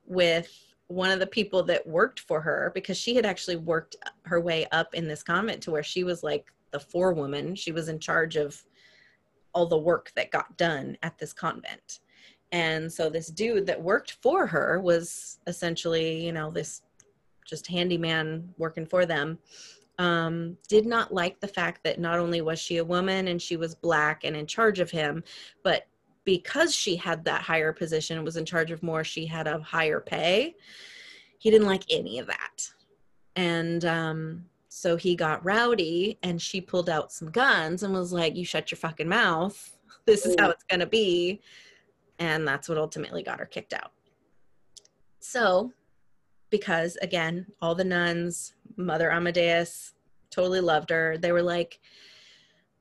with 0.06 0.73
one 0.94 1.10
of 1.10 1.18
the 1.18 1.26
people 1.26 1.62
that 1.64 1.86
worked 1.86 2.20
for 2.20 2.40
her 2.40 2.70
because 2.74 2.96
she 2.96 3.16
had 3.16 3.26
actually 3.26 3.56
worked 3.56 3.96
her 4.22 4.40
way 4.40 4.66
up 4.70 4.94
in 4.94 5.08
this 5.08 5.22
convent 5.22 5.62
to 5.62 5.70
where 5.70 5.82
she 5.82 6.04
was 6.04 6.22
like 6.22 6.52
the 6.70 6.78
forewoman. 6.78 7.54
She 7.54 7.72
was 7.72 7.88
in 7.88 7.98
charge 7.98 8.36
of 8.36 8.62
all 9.52 9.66
the 9.66 9.78
work 9.78 10.12
that 10.14 10.30
got 10.30 10.56
done 10.56 10.96
at 11.02 11.18
this 11.18 11.32
convent. 11.32 12.00
And 12.52 12.92
so 12.92 13.10
this 13.10 13.28
dude 13.28 13.66
that 13.66 13.82
worked 13.82 14.18
for 14.22 14.46
her 14.46 14.80
was 14.80 15.40
essentially, 15.46 16.24
you 16.24 16.32
know, 16.32 16.50
this 16.50 16.82
just 17.44 17.66
handyman 17.66 18.48
working 18.58 18.86
for 18.86 19.04
them. 19.04 19.38
Um, 19.98 20.56
did 20.68 20.86
not 20.86 21.14
like 21.14 21.38
the 21.40 21.48
fact 21.48 21.84
that 21.84 22.00
not 22.00 22.18
only 22.18 22.40
was 22.40 22.58
she 22.58 22.78
a 22.78 22.84
woman 22.84 23.28
and 23.28 23.40
she 23.40 23.56
was 23.56 23.74
black 23.74 24.24
and 24.24 24.36
in 24.36 24.46
charge 24.46 24.80
of 24.80 24.90
him, 24.90 25.22
but 25.62 25.86
because 26.24 26.74
she 26.74 26.96
had 26.96 27.24
that 27.24 27.42
higher 27.42 27.72
position 27.72 28.24
was 28.24 28.36
in 28.36 28.44
charge 28.44 28.70
of 28.70 28.82
more, 28.82 29.04
she 29.04 29.26
had 29.26 29.46
a 29.46 29.60
higher 29.60 30.00
pay. 30.00 30.54
He 31.38 31.50
didn't 31.50 31.66
like 31.66 31.84
any 31.90 32.18
of 32.18 32.26
that. 32.26 32.70
And 33.36 33.84
um, 33.84 34.44
so 34.68 34.96
he 34.96 35.14
got 35.14 35.44
rowdy 35.44 36.18
and 36.22 36.40
she 36.40 36.60
pulled 36.60 36.88
out 36.88 37.12
some 37.12 37.30
guns 37.30 37.82
and 37.82 37.92
was 37.92 38.12
like, 38.12 38.36
You 38.36 38.44
shut 38.44 38.70
your 38.70 38.78
fucking 38.78 39.08
mouth. 39.08 39.70
This 40.06 40.26
is 40.26 40.36
how 40.38 40.50
it's 40.50 40.64
going 40.64 40.80
to 40.80 40.86
be. 40.86 41.40
And 42.18 42.46
that's 42.46 42.68
what 42.68 42.76
ultimately 42.76 43.22
got 43.22 43.38
her 43.38 43.46
kicked 43.46 43.72
out. 43.72 43.90
So, 45.18 45.72
because 46.50 46.96
again, 46.96 47.46
all 47.62 47.74
the 47.74 47.84
nuns, 47.84 48.52
Mother 48.76 49.10
Amadeus 49.10 49.94
totally 50.30 50.60
loved 50.60 50.90
her, 50.90 51.16
they 51.16 51.32
were 51.32 51.42
like, 51.42 51.80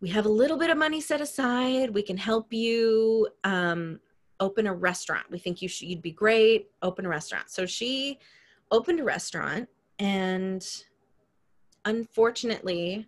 we 0.04 0.10
have 0.10 0.26
a 0.26 0.30
little 0.30 0.58
bit 0.58 0.70
of 0.70 0.78
money 0.78 1.00
set 1.00 1.22
aside. 1.22 1.90
We 1.90 2.02
can 2.02 2.18
help 2.18 2.52
you 2.52 3.30
um, 3.46 4.02
open 4.42 4.68
a 4.68 4.74
restaurant. 4.74 5.32
We 5.32 5.40
think 5.40 5.62
you 5.62 5.70
should, 5.70 5.88
you'd 5.88 6.02
be 6.02 6.12
great. 6.12 6.68
Open 6.82 7.06
a 7.06 7.10
restaurant. 7.10 7.50
So 7.50 7.66
she 7.66 8.20
opened 8.70 9.00
a 9.00 9.06
restaurant, 9.06 9.70
and 10.00 10.62
unfortunately, 11.86 13.08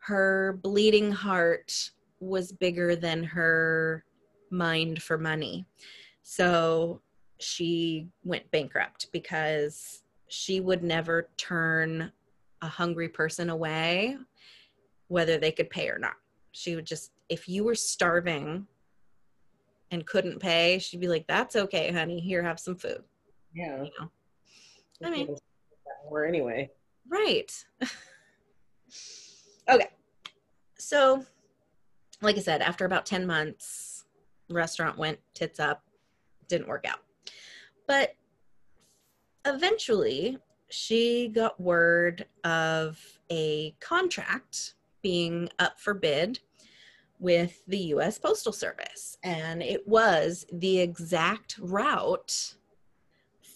her 0.00 0.58
bleeding 0.62 1.10
heart 1.10 1.92
was 2.20 2.52
bigger 2.52 2.94
than 2.94 3.24
her 3.24 4.04
mind 4.50 5.02
for 5.02 5.16
money. 5.16 5.64
So 6.22 7.00
she 7.40 8.08
went 8.22 8.50
bankrupt 8.50 9.06
because 9.12 10.02
she 10.28 10.60
would 10.60 10.82
never 10.82 11.30
turn 11.38 12.12
a 12.60 12.68
hungry 12.68 13.08
person 13.08 13.48
away 13.48 14.18
whether 15.08 15.38
they 15.38 15.52
could 15.52 15.70
pay 15.70 15.88
or 15.88 15.98
not. 15.98 16.14
She 16.52 16.76
would 16.76 16.86
just, 16.86 17.12
if 17.28 17.48
you 17.48 17.64
were 17.64 17.74
starving 17.74 18.66
and 19.90 20.06
couldn't 20.06 20.40
pay, 20.40 20.78
she'd 20.78 21.00
be 21.00 21.08
like, 21.08 21.26
"That's 21.26 21.56
okay, 21.56 21.92
honey. 21.92 22.20
Here, 22.20 22.42
have 22.42 22.60
some 22.60 22.76
food." 22.76 23.02
Yeah. 23.54 23.82
You 23.84 23.90
know? 23.98 24.10
I 25.04 25.10
mean, 25.10 25.36
or 26.06 26.26
anyway. 26.26 26.70
Right. 27.08 27.52
okay. 29.68 29.88
So, 30.78 31.24
like 32.20 32.36
I 32.36 32.40
said, 32.40 32.62
after 32.62 32.84
about 32.84 33.06
10 33.06 33.26
months, 33.26 34.04
restaurant 34.50 34.98
went 34.98 35.18
tits 35.34 35.60
up, 35.60 35.82
didn't 36.48 36.68
work 36.68 36.84
out. 36.86 37.00
But 37.86 38.14
eventually, 39.44 40.38
she 40.70 41.28
got 41.28 41.60
word 41.60 42.26
of 42.44 42.98
a 43.30 43.74
contract 43.80 44.74
being 45.02 45.48
up 45.58 45.78
for 45.78 45.94
bid 45.94 46.40
with 47.18 47.62
the 47.66 47.78
US 47.78 48.18
Postal 48.18 48.52
Service. 48.52 49.18
And 49.22 49.62
it 49.62 49.86
was 49.86 50.46
the 50.52 50.80
exact 50.80 51.58
route 51.60 52.54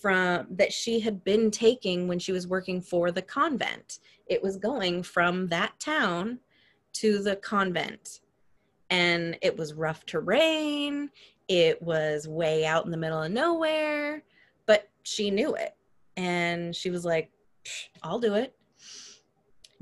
from 0.01 0.47
that 0.51 0.73
she 0.73 0.99
had 0.99 1.23
been 1.23 1.51
taking 1.51 2.09
when 2.09 2.19
she 2.19 2.33
was 2.33 2.49
working 2.49 2.81
for 2.81 3.13
the 3.13 3.23
convent. 3.23 4.01
It 4.27 4.43
was 4.43 4.57
going 4.57 5.05
from 5.05 5.47
that 5.49 5.79
town 5.79 6.41
to 6.95 7.23
the 7.23 7.37
convent. 7.37 8.21
And 8.91 9.39
it 9.41 9.57
was 9.57 9.75
rough 9.75 10.05
terrain. 10.05 11.11
It 11.49 11.81
was 11.81 12.27
way 12.27 12.67
out 12.67 12.85
in 12.85 12.91
the 12.91 12.97
middle 12.97 13.23
of 13.23 13.31
nowhere, 13.31 14.23
but 14.67 14.89
she 15.03 15.31
knew 15.31 15.55
it. 15.55 15.77
And 16.17 16.75
she 16.75 16.91
was 16.91 17.05
like, 17.05 17.31
I'll 18.03 18.19
do 18.19 18.35
it. 18.35 18.55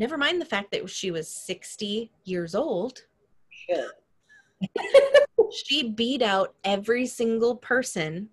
Never 0.00 0.16
mind 0.16 0.40
the 0.40 0.46
fact 0.46 0.70
that 0.72 0.88
she 0.88 1.10
was 1.10 1.28
60 1.28 2.10
years 2.24 2.54
old. 2.54 3.02
Sure. 3.50 3.90
she 5.52 5.90
beat 5.90 6.22
out 6.22 6.54
every 6.64 7.06
single 7.06 7.56
person 7.56 8.30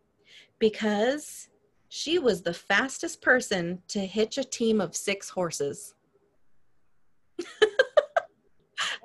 because 0.59 1.49
she 1.89 2.19
was 2.19 2.41
the 2.41 2.53
fastest 2.53 3.21
person 3.21 3.81
to 3.89 3.99
hitch 3.99 4.37
a 4.37 4.45
team 4.45 4.79
of 4.79 4.95
six 4.95 5.29
horses. 5.29 5.93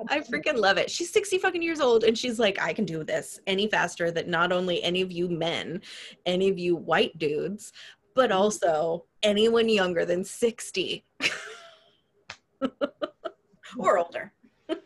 I 0.08 0.20
freaking 0.20 0.56
love 0.56 0.78
it. 0.78 0.88
She's 0.88 1.12
60 1.12 1.38
fucking 1.38 1.62
years 1.62 1.80
old 1.80 2.04
and 2.04 2.16
she's 2.16 2.38
like, 2.38 2.62
I 2.62 2.72
can 2.72 2.84
do 2.84 3.02
this 3.02 3.40
any 3.48 3.66
faster 3.66 4.12
than 4.12 4.30
not 4.30 4.52
only 4.52 4.80
any 4.84 5.00
of 5.00 5.10
you 5.10 5.28
men, 5.28 5.82
any 6.26 6.48
of 6.48 6.60
you 6.60 6.76
white 6.76 7.18
dudes, 7.18 7.72
but 8.14 8.30
mm-hmm. 8.30 8.38
also 8.38 9.06
anyone 9.24 9.68
younger 9.68 10.04
than 10.04 10.22
60 10.22 11.04
or 13.78 13.98
older. 13.98 14.32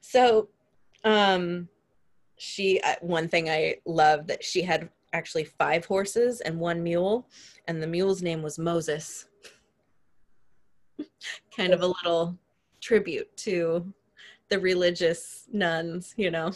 so, 0.00 0.48
um, 1.04 1.68
she, 2.36 2.80
uh, 2.80 2.94
one 3.00 3.28
thing 3.28 3.48
I 3.48 3.76
love 3.84 4.26
that 4.28 4.44
she 4.44 4.62
had 4.62 4.88
actually 5.12 5.44
five 5.44 5.84
horses 5.84 6.40
and 6.40 6.58
one 6.58 6.82
mule, 6.82 7.26
and 7.66 7.82
the 7.82 7.86
mule's 7.86 8.22
name 8.22 8.42
was 8.42 8.58
Moses. 8.58 9.26
kind 11.56 11.72
of 11.72 11.82
a 11.82 11.86
little 11.86 12.38
tribute 12.80 13.34
to 13.38 13.92
the 14.48 14.58
religious 14.58 15.46
nuns, 15.52 16.14
you 16.16 16.30
know. 16.30 16.52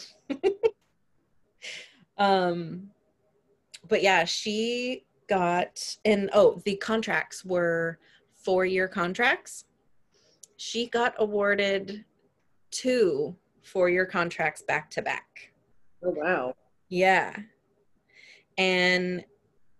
um 2.17 2.89
but 3.87 4.01
yeah, 4.01 4.23
she 4.23 5.03
got 5.27 5.97
and 6.05 6.29
oh, 6.33 6.61
the 6.65 6.75
contracts 6.77 7.43
were 7.43 7.99
4-year 8.45 8.87
contracts. 8.87 9.65
She 10.57 10.87
got 10.87 11.13
awarded 11.17 12.05
two 12.71 13.35
4-year 13.65 14.05
contracts 14.05 14.61
back 14.61 14.89
to 14.91 15.01
back. 15.01 15.51
Oh 16.03 16.11
wow. 16.11 16.55
Yeah. 16.89 17.35
And 18.57 19.25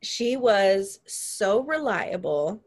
she 0.02 0.36
was 0.36 1.00
so 1.06 1.62
reliable. 1.64 2.62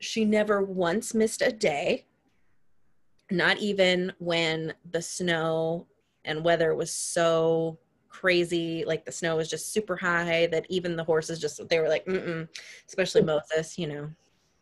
She 0.00 0.24
never 0.24 0.62
once 0.62 1.14
missed 1.14 1.42
a 1.42 1.52
day 1.52 2.06
not 3.30 3.58
even 3.58 4.12
when 4.18 4.74
the 4.90 5.02
snow 5.02 5.86
and 6.24 6.44
weather 6.44 6.74
was 6.74 6.90
so 6.90 7.78
crazy 8.08 8.84
like 8.86 9.04
the 9.04 9.12
snow 9.12 9.36
was 9.36 9.48
just 9.48 9.72
super 9.72 9.96
high 9.96 10.46
that 10.46 10.66
even 10.68 10.96
the 10.96 11.04
horses 11.04 11.38
just 11.38 11.66
they 11.68 11.78
were 11.78 11.88
like 11.88 12.04
mm 12.06 12.46
especially 12.88 13.22
moses 13.22 13.78
you 13.78 13.86
know 13.86 14.10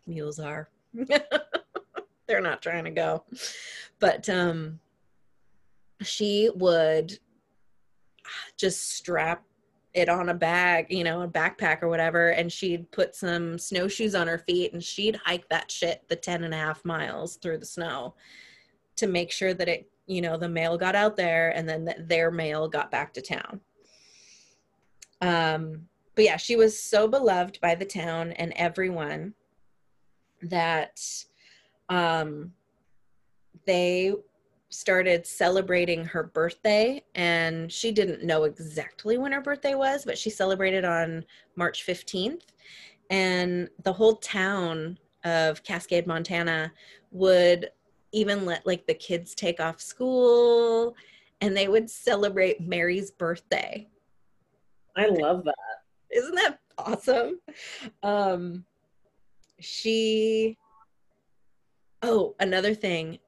mules 0.09 0.38
are. 0.38 0.68
They're 2.27 2.40
not 2.40 2.62
trying 2.62 2.85
to 2.85 2.90
go. 2.90 3.25
But 4.01 4.29
um 4.29 4.81
she 6.03 6.51
would 6.55 7.18
just 8.57 8.92
strap 8.92 9.42
it 9.94 10.09
on 10.09 10.29
a 10.29 10.35
bag, 10.35 10.87
you 10.90 11.03
know, 11.03 11.23
a 11.23 11.29
backpack 11.29 11.83
or 11.83 11.88
whatever, 11.88 12.31
and 12.31 12.53
she'd 12.53 12.90
put 12.90 13.14
some 13.14 13.59
snowshoes 13.59 14.14
on 14.14 14.29
her 14.29 14.38
feet 14.38 14.73
and 14.73 14.83
she'd 14.83 15.16
hike 15.25 15.49
that 15.49 15.71
shit 15.71 16.07
the 16.09 16.16
10 16.16 16.44
and 16.44 16.55
a 16.55 16.57
half 16.57 16.85
miles 16.85 17.37
through 17.37 17.59
the 17.59 17.66
snow 17.66 18.14
to 18.97 19.07
make 19.07 19.33
sure 19.33 19.55
that 19.55 19.68
it, 19.68 19.90
you 20.07 20.21
know, 20.21 20.37
the 20.37 20.49
mail 20.49 20.77
got 20.77 20.94
out 20.94 21.16
there 21.16 21.51
and 21.51 21.68
then 21.68 21.85
that 21.85 22.09
their 22.09 22.31
mail 22.31 22.68
got 22.68 22.90
back 22.90 23.12
to 23.14 23.23
town. 23.23 23.61
Um, 25.21 25.88
but 26.14 26.25
yeah, 26.25 26.37
she 26.37 26.57
was 26.57 26.81
so 26.81 27.09
beloved 27.09 27.59
by 27.61 27.75
the 27.75 27.85
town 27.85 28.33
and 28.33 28.53
everyone 28.57 29.35
that 30.42 31.01
um, 31.88 32.53
they 33.66 34.14
started 34.70 35.27
celebrating 35.27 36.05
her 36.05 36.24
birthday 36.24 37.03
and 37.14 37.72
she 37.72 37.90
didn't 37.90 38.22
know 38.22 38.44
exactly 38.44 39.16
when 39.16 39.33
her 39.33 39.40
birthday 39.40 39.74
was 39.74 40.05
but 40.05 40.18
she 40.18 40.29
celebrated 40.29 40.85
on 40.85 41.24
march 41.57 41.87
15th 41.87 42.42
and 43.09 43.70
the 43.85 43.92
whole 43.92 44.16
town 44.16 44.98
of 45.24 45.62
cascade 45.64 46.07
montana 46.07 46.70
would 47.11 47.70
even 48.12 48.44
let 48.44 48.66
like 48.66 48.87
the 48.87 48.94
kids 48.94 49.35
take 49.35 49.61
off 49.61 49.81
school 49.81 50.94
and 51.40 51.57
they 51.57 51.68
would 51.68 51.88
celebrate 51.88 52.61
Mary's 52.61 53.11
birthday. 53.11 53.88
I 54.96 55.07
love 55.07 55.44
that. 55.44 55.55
Isn't 56.11 56.35
that 56.35 56.59
awesome? 56.79 57.40
Um 58.03 58.64
she 59.61 60.57
Oh, 62.03 62.35
another 62.38 62.75
thing. 62.75 63.18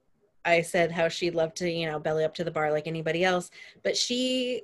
I 0.45 0.62
said 0.62 0.93
how 0.93 1.09
she 1.09 1.31
loved 1.31 1.57
to, 1.57 1.71
you 1.71 1.87
know, 1.87 1.99
belly 1.99 2.25
up 2.25 2.35
to 2.35 2.45
the 2.45 2.51
bar 2.51 2.71
like 2.71 2.87
anybody 2.87 3.25
else, 3.25 3.51
but 3.83 3.97
she 3.97 4.62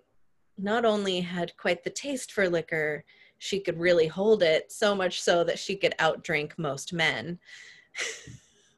not 0.57 0.85
only 0.85 1.21
had 1.21 1.57
quite 1.57 1.85
the 1.85 1.91
taste 1.91 2.33
for 2.33 2.49
liquor, 2.49 3.05
she 3.39 3.61
could 3.61 3.79
really 3.79 4.07
hold 4.07 4.43
it 4.43 4.73
so 4.73 4.95
much 4.95 5.21
so 5.21 5.45
that 5.45 5.59
she 5.59 5.77
could 5.77 5.95
outdrink 5.99 6.53
most 6.57 6.93
men. 6.93 7.39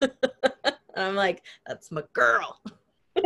I'm 0.96 1.14
like, 1.14 1.42
that's 1.66 1.92
my 1.92 2.02
girl. 2.12 2.60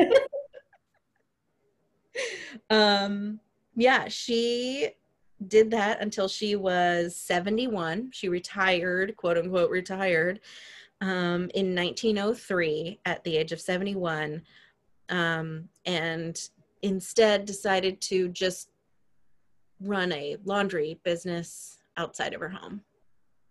um, 2.71 3.41
yeah, 3.75 4.09
she 4.09 4.91
did 5.49 5.71
that 5.71 6.01
until 6.01 6.29
she 6.29 6.57
was 6.57 7.17
71. 7.17 8.11
She 8.13 8.29
retired, 8.29 9.17
quote 9.17 9.39
unquote, 9.39 9.71
retired 9.71 10.41
um, 11.01 11.51
in 11.55 11.75
1903 11.75 13.01
at 13.05 13.23
the 13.25 13.37
age 13.37 13.53
of 13.53 13.61
71. 13.61 14.43
Um, 15.09 15.69
and 15.85 16.41
instead 16.83 17.45
decided 17.45 18.01
to 18.03 18.29
just 18.29 18.71
run 19.81 20.13
a 20.13 20.37
laundry 20.45 20.99
business 21.05 21.79
outside 21.97 22.35
of 22.35 22.41
her 22.41 22.49
home. 22.49 22.83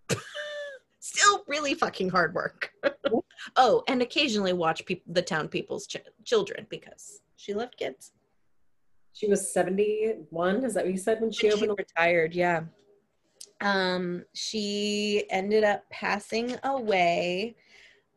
Still 0.99 1.43
really 1.47 1.73
fucking 1.73 2.09
hard 2.09 2.33
work. 2.33 2.71
Oh, 3.55 3.83
and 3.87 4.01
occasionally 4.01 4.53
watch 4.53 4.85
people, 4.85 5.11
the 5.13 5.21
town 5.21 5.47
people's 5.47 5.87
ch- 5.87 5.97
children 6.23 6.67
because 6.69 7.21
she 7.37 7.53
loved 7.53 7.75
kids. 7.75 8.11
She 9.13 9.27
was 9.27 9.53
71. 9.53 10.63
Is 10.63 10.73
that 10.73 10.85
what 10.85 10.91
you 10.91 10.97
said 10.97 11.21
when 11.21 11.31
she 11.31 11.47
when 11.47 11.55
opened? 11.55 11.77
She 11.77 11.97
retired, 11.97 12.33
yeah. 12.33 12.61
Um, 13.59 14.23
she 14.33 15.25
ended 15.29 15.63
up 15.63 15.83
passing 15.89 16.55
away 16.63 17.55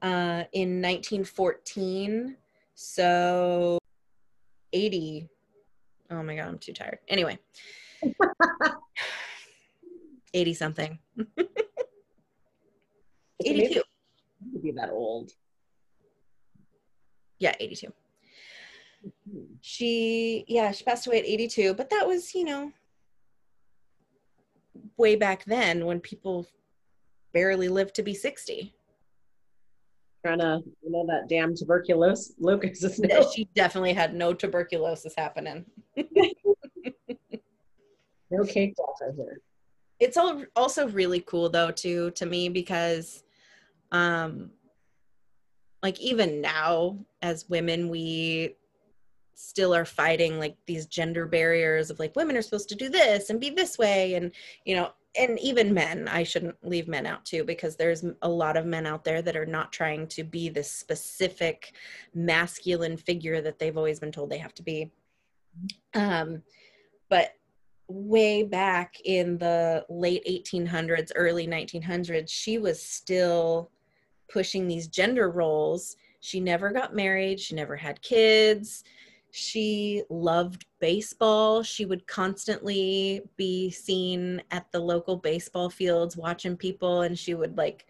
uh, 0.03 0.45
in 0.53 0.81
1914. 0.81 2.37
So 2.75 3.79
80. 4.73 5.29
Oh 6.11 6.23
my 6.23 6.37
God, 6.37 6.49
I'm 6.49 6.59
too 6.59 6.73
tired. 6.73 6.99
Anyway, 7.09 7.39
80 10.35 10.55
something. 10.55 10.99
82 13.45 13.83
be 14.65 14.73
that 14.73 14.91
old. 14.91 15.31
Yeah, 17.39 17.55
82. 17.61 17.93
She, 19.61 20.45
yeah, 20.49 20.73
she 20.73 20.85
passed 20.85 21.07
away 21.07 21.19
at 21.19 21.27
82, 21.27 21.75
but 21.75 21.91
that 21.91 22.07
was, 22.07 22.35
you 22.35 22.45
know, 22.45 22.73
way 24.97 25.17
back 25.17 25.45
then 25.45 25.87
when 25.87 26.01
people 26.01 26.47
barely 27.33 27.69
lived 27.69 27.95
to 27.97 28.03
be 28.03 28.15
60. 28.15 28.75
Trying 30.25 30.39
to, 30.39 30.63
you 30.83 30.91
know, 30.91 31.05
that 31.07 31.29
damn 31.29 31.55
tuberculosis. 31.55 32.35
Lucas 32.39 32.99
no. 32.99 33.31
She 33.35 33.49
definitely 33.55 33.93
had 33.93 34.15
no 34.15 34.33
tuberculosis 34.33 35.13
happening. 35.17 35.67
no 38.31 38.45
cake 38.47 38.75
walker 38.79 39.13
here. 39.15 39.41
It's 40.01 40.17
all 40.17 40.43
also 40.57 40.89
really 40.89 41.21
cool 41.21 41.51
though 41.51 41.71
too 41.71 42.11
to 42.13 42.27
me 42.27 42.49
because 42.49 43.23
um 43.93 44.51
like 45.83 46.01
even 46.01 46.41
now 46.41 46.99
as 47.23 47.49
women 47.49 47.89
we 47.89 48.57
still 49.35 49.75
are 49.75 49.85
fighting 49.85 50.39
like 50.39 50.57
these 50.67 50.87
gender 50.87 51.27
barriers 51.27 51.91
of 51.91 51.99
like 51.99 52.15
women 52.17 52.37
are 52.37 52.43
supposed 52.43 52.69
to 52.69 52.75
do 52.75 52.89
this 52.89 53.31
and 53.31 53.41
be 53.41 53.51
this 53.51 53.79
way 53.79 54.15
and 54.15 54.33
you 54.65 54.75
know 54.75 54.91
and 55.17 55.39
even 55.39 55.73
men 55.73 56.09
i 56.09 56.23
shouldn't 56.23 56.57
leave 56.63 56.89
men 56.89 57.07
out 57.07 57.25
too 57.25 57.45
because 57.45 57.77
there's 57.77 58.05
a 58.23 58.29
lot 58.29 58.57
of 58.57 58.67
men 58.67 58.87
out 58.87 59.05
there 59.05 59.23
that 59.23 59.37
are 59.37 59.47
not 59.47 59.73
trying 59.73 60.07
to 60.07 60.25
be 60.25 60.49
this 60.49 60.71
specific 60.71 61.75
masculine 62.15 62.97
figure 62.97 63.41
that 63.41 63.59
they've 63.59 63.77
always 63.77 64.01
been 64.01 64.13
told 64.13 64.31
they 64.31 64.39
have 64.39 64.55
to 64.55 64.63
be 64.63 64.91
um 65.95 66.43
but 67.09 67.35
way 67.87 68.43
back 68.43 68.97
in 69.05 69.37
the 69.39 69.85
late 69.89 70.25
1800s 70.27 71.13
early 71.15 71.47
1900s 71.47 72.29
she 72.29 72.59
was 72.59 72.83
still 72.83 73.71
pushing 74.29 74.67
these 74.67 74.89
gender 74.89 75.31
roles. 75.31 75.97
She 76.21 76.41
never 76.41 76.71
got 76.71 76.95
married, 76.95 77.41
she 77.41 77.55
never 77.55 77.77
had 77.77 78.03
kids. 78.03 78.85
She 79.37 80.05
loved 80.11 80.65
baseball. 80.79 81.65
She 81.65 81.87
would 81.87 82.07
constantly 82.07 83.21
be 83.37 83.69
seen 83.69 84.41
at 84.53 84.71
the 84.71 84.79
local 84.79 85.17
baseball 85.17 85.71
fields 85.71 86.17
watching 86.17 86.57
people, 86.57 87.03
and 87.03 87.19
she 87.19 87.35
would 87.35 87.59
like, 87.59 87.85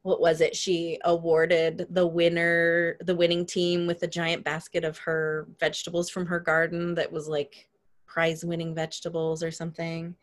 what 0.00 0.22
was 0.22 0.40
it? 0.40 0.56
She 0.56 0.98
awarded 1.04 1.86
the 1.90 2.06
winner, 2.06 2.96
the 3.02 3.14
winning 3.14 3.44
team, 3.44 3.86
with 3.86 4.02
a 4.04 4.06
giant 4.06 4.42
basket 4.42 4.82
of 4.82 4.96
her 4.96 5.48
vegetables 5.58 6.08
from 6.08 6.24
her 6.24 6.40
garden 6.40 6.94
that 6.94 7.12
was 7.12 7.28
like 7.28 7.68
prize 8.06 8.42
winning 8.42 8.74
vegetables 8.74 9.42
or 9.42 9.50
something. 9.50 10.16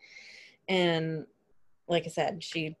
And 0.66 1.24
like 1.86 2.02
I 2.04 2.08
said, 2.08 2.42
she, 2.42 2.76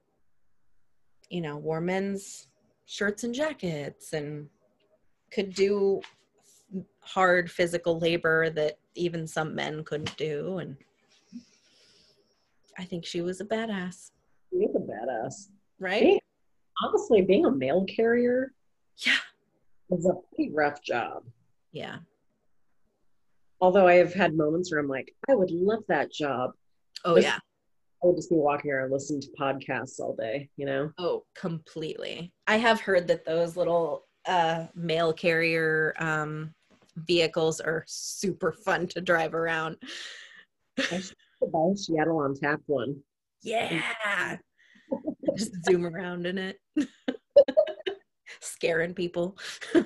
you 1.30 1.40
know, 1.40 1.56
wore 1.58 1.80
men's 1.80 2.48
shirts 2.86 3.22
and 3.22 3.32
jackets 3.32 4.14
and 4.14 4.48
could 5.30 5.54
do 5.54 6.00
hard 7.00 7.50
physical 7.50 7.98
labor 7.98 8.50
that 8.50 8.78
even 8.94 9.26
some 9.26 9.54
men 9.54 9.82
couldn't 9.84 10.16
do 10.16 10.58
and 10.58 10.76
I 12.78 12.84
think 12.84 13.04
she 13.04 13.22
was 13.22 13.40
a 13.40 13.44
badass. 13.44 14.12
She 14.50 14.58
is 14.58 14.74
a 14.76 14.78
badass. 14.78 15.48
Right? 15.80 16.02
Being, 16.02 16.20
honestly, 16.82 17.22
being 17.22 17.44
a 17.44 17.50
mail 17.50 17.84
carrier 17.84 18.52
yeah. 19.04 19.18
is 19.90 20.06
a 20.06 20.14
pretty 20.34 20.52
rough 20.54 20.82
job. 20.82 21.24
Yeah. 21.72 21.96
Although 23.60 23.88
I 23.88 23.94
have 23.94 24.14
had 24.14 24.36
moments 24.36 24.70
where 24.70 24.80
I'm 24.80 24.88
like, 24.88 25.12
I 25.28 25.34
would 25.34 25.50
love 25.50 25.82
that 25.88 26.12
job. 26.12 26.52
Oh 27.04 27.16
yeah. 27.16 27.38
I 28.02 28.06
would 28.06 28.16
just 28.16 28.30
be 28.30 28.36
walking 28.36 28.70
around 28.70 28.92
listening 28.92 29.20
to 29.22 29.28
podcasts 29.38 29.98
all 29.98 30.14
day, 30.14 30.48
you 30.56 30.66
know? 30.66 30.92
Oh, 30.98 31.24
completely. 31.34 32.32
I 32.46 32.56
have 32.56 32.80
heard 32.80 33.08
that 33.08 33.24
those 33.24 33.56
little 33.56 34.06
uh, 34.24 34.66
mail 34.76 35.12
carrier 35.12 35.94
um, 35.98 36.54
vehicles 37.06 37.60
are 37.60 37.84
super 37.86 38.52
fun 38.52 38.86
to 38.88 39.00
drive 39.00 39.34
around. 39.34 39.76
I 40.78 41.00
should 41.00 41.14
buy 41.52 41.70
a 41.72 41.76
Seattle 41.76 42.18
on 42.18 42.34
tap 42.34 42.60
one. 42.66 43.00
Yeah. 43.42 43.82
Just 45.36 45.52
zoom 45.64 45.86
around 45.86 46.26
in 46.26 46.38
it. 46.38 46.58
Scaring 48.40 48.94
people. 48.94 49.36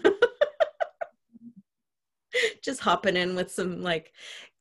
Just 2.63 2.81
hopping 2.81 3.17
in 3.17 3.35
with 3.35 3.51
some 3.51 3.83
like, 3.83 4.13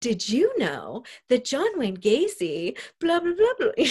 did 0.02 0.28
you 0.28 0.58
know 0.58 1.04
that 1.30 1.46
John 1.46 1.78
Wayne 1.78 1.98
Gacy, 1.98 2.78
blah, 3.00 3.20
blah, 3.20 3.34
blah, 3.34 3.54
blah. 3.60 3.86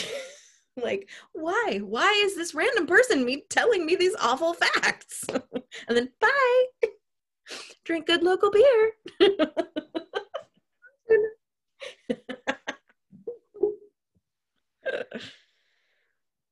like, 0.82 1.08
why? 1.32 1.80
Why 1.82 2.20
is 2.24 2.36
this 2.36 2.54
random 2.54 2.86
person 2.86 3.24
me 3.24 3.44
telling 3.48 3.86
me 3.86 3.96
these 3.96 4.16
awful 4.20 4.52
facts? 4.54 5.24
and 5.30 5.96
then 5.96 6.10
bye. 6.20 6.64
Drink 7.84 8.06
good 8.06 8.22
local 8.22 8.50
beer. 8.50 8.92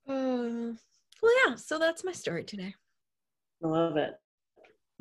Uh, 0.09 0.73
well, 1.23 1.33
yeah. 1.47 1.55
So 1.57 1.79
that's 1.79 2.03
my 2.03 2.13
story 2.13 2.43
today. 2.43 2.75
I 3.63 3.67
love 3.67 3.97
it. 3.99 4.15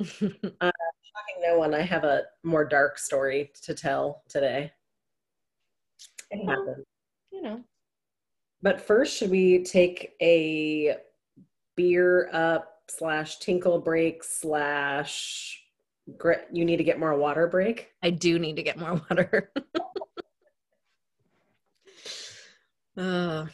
uh, 0.00 0.70
shocking 0.70 1.42
no 1.42 1.58
one, 1.58 1.74
I 1.74 1.80
have 1.80 2.04
a 2.04 2.24
more 2.44 2.64
dark 2.64 2.98
story 2.98 3.50
to 3.62 3.74
tell 3.74 4.22
today. 4.28 4.70
It 6.30 6.40
well, 6.44 6.58
happened. 6.58 6.84
You 7.32 7.42
know. 7.42 7.64
But 8.60 8.80
first, 8.80 9.16
should 9.16 9.30
we 9.30 9.64
take 9.64 10.14
a 10.20 10.96
beer 11.76 12.28
up 12.32 12.82
slash 12.88 13.38
tinkle 13.38 13.80
break 13.80 14.22
slash 14.24 15.57
you 16.52 16.64
need 16.64 16.78
to 16.78 16.84
get 16.84 16.98
more 16.98 17.14
water 17.16 17.46
break? 17.46 17.92
I 18.02 18.10
do 18.10 18.38
need 18.38 18.56
to 18.56 18.62
get 18.62 18.78
more 18.78 19.00
water. 19.10 19.52
uh, 22.96 23.46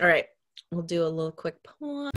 all 0.00 0.08
right. 0.08 0.26
We'll 0.72 0.82
do 0.82 1.04
a 1.04 1.08
little 1.08 1.32
quick 1.32 1.56
pause. 1.62 2.10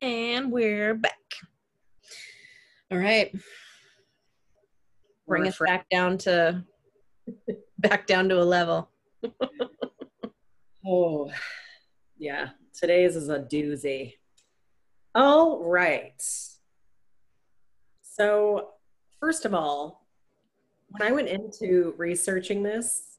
And 0.00 0.52
we're 0.52 0.94
back. 0.94 1.12
All 2.90 2.98
right. 2.98 3.34
Bring 5.26 5.48
us 5.48 5.58
back 5.58 5.88
down 5.90 6.18
to 6.18 6.64
back 7.78 8.06
down 8.06 8.28
to 8.28 8.40
a 8.40 8.44
level. 8.44 8.90
oh, 10.86 11.30
yeah. 12.18 12.50
Today's 12.72 13.16
is 13.16 13.28
a 13.28 13.40
doozy. 13.40 14.14
All 15.14 15.64
right. 15.64 16.22
So 18.02 18.74
First 19.20 19.44
of 19.44 19.52
all, 19.52 20.06
when 20.90 21.08
I 21.08 21.12
went 21.12 21.28
into 21.28 21.94
researching 21.96 22.62
this, 22.62 23.18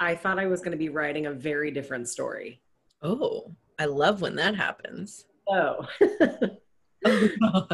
I 0.00 0.16
thought 0.16 0.40
I 0.40 0.46
was 0.46 0.60
going 0.60 0.72
to 0.72 0.78
be 0.78 0.88
writing 0.88 1.26
a 1.26 1.32
very 1.32 1.70
different 1.70 2.08
story. 2.08 2.60
Oh, 3.00 3.54
I 3.78 3.84
love 3.84 4.20
when 4.20 4.34
that 4.36 4.56
happens. 4.56 5.26
Oh. 5.48 5.86
oh 7.06 7.68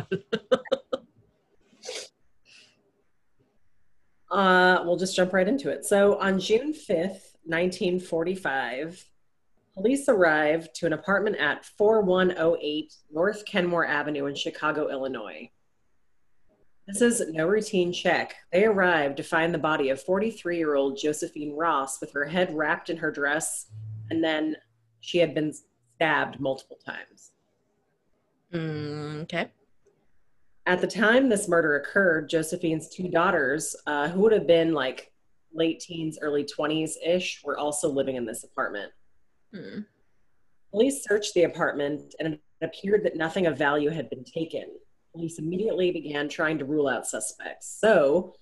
uh, 4.31 4.83
we'll 4.85 4.99
just 4.99 5.17
jump 5.17 5.33
right 5.33 5.49
into 5.49 5.71
it. 5.71 5.87
So 5.87 6.19
on 6.19 6.39
June 6.39 6.75
5th, 6.75 7.30
1945, 7.51 9.05
police 9.75 10.09
arrived 10.09 10.75
to 10.77 10.87
an 10.87 10.93
apartment 10.93 11.37
at 11.37 11.65
4108 11.65 12.95
North 13.11 13.45
Kenmore 13.45 13.87
Avenue 13.87 14.27
in 14.27 14.35
Chicago, 14.35 14.89
Illinois. 14.89 15.51
This 16.87 17.03
is 17.03 17.29
no 17.31 17.47
routine 17.47 17.93
check. 17.93 18.35
They 18.53 18.65
arrived 18.65 19.17
to 19.19 19.23
find 19.23 19.55
the 19.55 19.59
body 19.59 19.91
of 19.91 20.03
43 20.03 20.57
year 20.57 20.75
old 20.75 20.99
Josephine 20.99 21.57
Ross 21.57 22.01
with 22.01 22.13
her 22.13 22.25
head 22.25 22.55
wrapped 22.55 22.91
in 22.91 22.97
her 22.97 23.11
dress, 23.11 23.67
and 24.11 24.25
then 24.25 24.57
she 25.01 25.19
had 25.19 25.35
been 25.35 25.53
stabbed 25.95 26.41
multiple 26.41 26.79
times. 26.85 27.33
Mm, 28.53 29.23
okay. 29.23 29.51
At 30.67 30.81
the 30.81 30.87
time 30.87 31.29
this 31.29 31.49
murder 31.49 31.77
occurred, 31.77 32.29
Josephine's 32.29 32.89
two 32.89 33.09
daughters, 33.09 33.77
uh, 33.87 34.09
who 34.09 34.21
would 34.21 34.33
have 34.33 34.47
been 34.47 34.75
like 34.75 35.10
late 35.53 35.81
teens, 35.81 36.19
early 36.21 36.45
20s 36.45 36.93
ish, 37.05 37.43
were 37.45 37.59
also 37.59 37.89
living 37.89 38.17
in 38.17 38.25
this 38.25 38.45
apartment. 38.45 38.93
Mm. 39.55 39.85
Police 40.71 41.05
searched 41.05 41.35
the 41.35 41.45
apartment, 41.45 42.15
and 42.21 42.35
it 42.35 42.41
appeared 42.63 43.05
that 43.05 43.17
nothing 43.17 43.47
of 43.47 43.59
value 43.59 43.91
had 43.91 44.09
been 44.09 44.25
taken 44.25 44.67
police 45.13 45.39
immediately 45.39 45.91
began 45.91 46.29
trying 46.29 46.59
to 46.59 46.65
rule 46.65 46.89
out 46.89 47.07
suspects. 47.07 47.79
So 47.81 48.35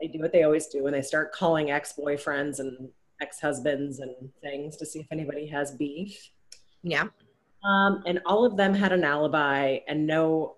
they 0.00 0.08
do 0.08 0.18
what 0.20 0.32
they 0.32 0.42
always 0.42 0.66
do 0.66 0.86
and 0.86 0.94
they 0.94 1.02
start 1.02 1.32
calling 1.32 1.70
ex 1.70 1.94
boyfriends 1.98 2.58
and 2.58 2.88
ex 3.20 3.40
husbands 3.40 4.00
and 4.00 4.14
things 4.40 4.76
to 4.78 4.86
see 4.86 5.00
if 5.00 5.06
anybody 5.10 5.46
has 5.46 5.72
beef. 5.72 6.30
Yeah. 6.82 7.04
Um, 7.64 8.02
and 8.06 8.20
all 8.24 8.44
of 8.44 8.56
them 8.56 8.72
had 8.72 8.92
an 8.92 9.04
alibi 9.04 9.78
and 9.86 10.06
no 10.06 10.56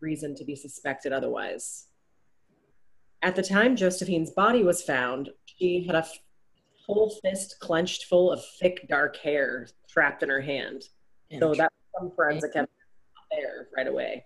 reason 0.00 0.34
to 0.36 0.44
be 0.44 0.54
suspected 0.54 1.12
otherwise. 1.12 1.86
At 3.22 3.36
the 3.36 3.42
time 3.42 3.76
Josephine's 3.76 4.30
body 4.30 4.62
was 4.62 4.82
found, 4.82 5.30
she 5.46 5.84
had 5.86 5.96
a 5.96 6.06
whole 6.86 7.10
fist 7.24 7.56
clenched 7.60 8.04
full 8.04 8.30
of 8.30 8.44
thick 8.60 8.86
dark 8.88 9.16
hair 9.16 9.68
trapped 9.88 10.22
in 10.22 10.28
her 10.28 10.40
hand. 10.40 10.84
So 11.38 11.54
that 11.54 11.72
some 11.98 12.12
forensic 12.14 12.50
evidence 12.54 12.70
there 13.30 13.68
right 13.76 13.88
away. 13.88 14.24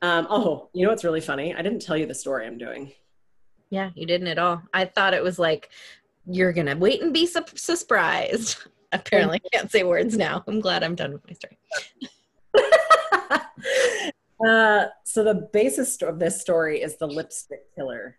Um, 0.00 0.26
oh, 0.30 0.68
you 0.74 0.84
know 0.84 0.90
what's 0.90 1.04
really 1.04 1.20
funny? 1.20 1.54
I 1.54 1.62
didn't 1.62 1.80
tell 1.80 1.96
you 1.96 2.06
the 2.06 2.14
story 2.14 2.46
I'm 2.46 2.58
doing. 2.58 2.92
Yeah, 3.70 3.90
you 3.94 4.04
didn't 4.04 4.26
at 4.26 4.38
all. 4.38 4.62
I 4.74 4.84
thought 4.84 5.14
it 5.14 5.22
was 5.22 5.38
like 5.38 5.70
you're 6.26 6.52
gonna 6.52 6.76
wait 6.76 7.02
and 7.02 7.14
be 7.14 7.26
su- 7.26 7.44
surprised. 7.54 8.58
Apparently, 8.92 9.40
I 9.44 9.56
can't 9.56 9.70
say 9.70 9.84
words 9.84 10.16
now. 10.16 10.44
I'm 10.46 10.60
glad 10.60 10.82
I'm 10.82 10.94
done 10.94 11.12
with 11.12 11.22
my 11.26 11.32
story. 11.32 11.56
uh, 14.46 14.86
so 15.04 15.24
the 15.24 15.48
basis 15.52 16.00
of 16.02 16.18
this 16.18 16.40
story 16.40 16.82
is 16.82 16.96
the 16.96 17.06
lipstick 17.06 17.74
killer. 17.74 18.18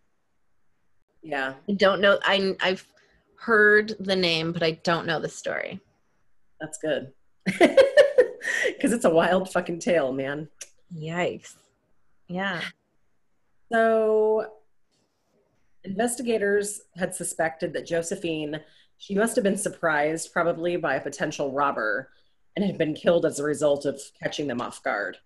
Yeah, 1.21 1.53
I 1.69 1.73
don't 1.73 2.01
know. 2.01 2.19
I 2.23 2.55
I've 2.59 2.85
heard 3.37 3.93
the 3.99 4.15
name, 4.15 4.51
but 4.51 4.63
I 4.63 4.71
don't 4.83 5.05
know 5.05 5.19
the 5.19 5.29
story. 5.29 5.79
That's 6.59 6.77
good 6.77 7.11
because 7.45 8.93
it's 8.93 9.05
a 9.05 9.09
wild 9.09 9.51
fucking 9.51 9.79
tale, 9.79 10.13
man. 10.13 10.47
Yikes. 10.95 11.55
Yeah. 12.27 12.61
So 13.71 14.47
investigators 15.83 16.81
had 16.95 17.13
suspected 17.13 17.73
that 17.73 17.85
Josephine, 17.85 18.61
she 18.97 19.15
must 19.15 19.35
have 19.35 19.43
been 19.43 19.57
surprised 19.57 20.31
probably 20.31 20.77
by 20.77 20.95
a 20.95 21.01
potential 21.01 21.51
robber 21.51 22.09
and 22.55 22.63
had 22.63 22.77
been 22.77 22.93
killed 22.93 23.25
as 23.25 23.39
a 23.39 23.43
result 23.43 23.85
of 23.85 24.01
catching 24.21 24.47
them 24.47 24.61
off 24.61 24.83
guard. 24.83 25.17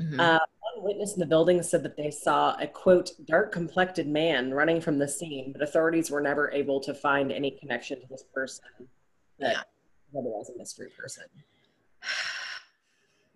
Mm-hmm. 0.00 0.20
Uh, 0.20 0.38
one 0.74 0.84
witness 0.84 1.14
in 1.14 1.20
the 1.20 1.26
building 1.26 1.62
said 1.62 1.82
that 1.82 1.96
they 1.96 2.10
saw 2.10 2.56
a 2.60 2.66
quote, 2.66 3.10
dark 3.24 3.52
complected 3.52 4.06
man 4.06 4.52
running 4.52 4.80
from 4.80 4.98
the 4.98 5.08
scene, 5.08 5.52
but 5.52 5.62
authorities 5.62 6.10
were 6.10 6.20
never 6.20 6.50
able 6.50 6.80
to 6.80 6.94
find 6.94 7.32
any 7.32 7.50
connection 7.50 8.00
to 8.00 8.06
this 8.08 8.24
person 8.34 8.64
that 9.38 9.52
yeah. 9.52 10.18
otherwise 10.18 10.50
a 10.54 10.58
mystery 10.58 10.90
person. 10.96 11.24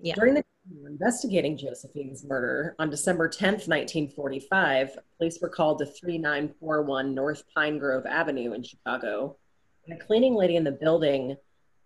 Yeah. 0.03 0.15
During 0.15 0.33
the 0.33 0.45
investigating 0.87 1.57
Josephine's 1.57 2.25
murder 2.25 2.75
on 2.79 2.91
December 2.91 3.29
10th, 3.29 3.69
1945, 3.69 4.99
police 5.19 5.39
were 5.41 5.49
called 5.49 5.79
to 5.81 5.87
3941 5.87 7.15
North 7.15 7.45
Pine 7.55 7.79
Grove 7.79 8.07
Avenue 8.07 8.53
in 8.53 8.63
Chicago. 8.63 9.37
And 9.87 10.01
a 10.01 10.05
cleaning 10.05 10.35
lady 10.35 10.57
in 10.57 10.65
the 10.65 10.73
building 10.73 11.37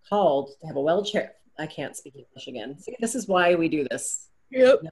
called 0.08 0.50
to 0.60 0.66
have 0.66 0.76
a 0.76 0.80
wheelchair. 0.80 1.32
I 1.58 1.66
can't 1.66 1.96
speak 1.96 2.14
English 2.16 2.46
again. 2.46 2.78
See, 2.78 2.96
this 3.00 3.14
is 3.14 3.28
why 3.28 3.54
we 3.54 3.68
do 3.68 3.86
this. 3.90 4.28
Yep. 4.54 4.82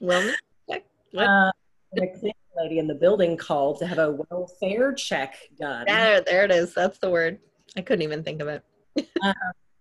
wellness 0.00 0.34
check. 0.70 0.84
What? 1.12 1.26
Uh, 1.26 1.52
the 1.92 2.06
cleaning 2.08 2.34
lady 2.56 2.78
in 2.78 2.86
the 2.86 2.94
building 2.94 3.36
called 3.36 3.78
to 3.80 3.86
have 3.86 3.98
a 3.98 4.18
welfare 4.30 4.92
check 4.94 5.36
done. 5.58 5.84
There, 5.86 6.22
there 6.22 6.44
it 6.44 6.50
is. 6.50 6.74
That's 6.74 6.98
the 6.98 7.10
word. 7.10 7.38
I 7.76 7.82
couldn't 7.82 8.02
even 8.02 8.22
think 8.22 8.40
of 8.40 8.48
it. 8.48 8.64
uh, 9.22 9.32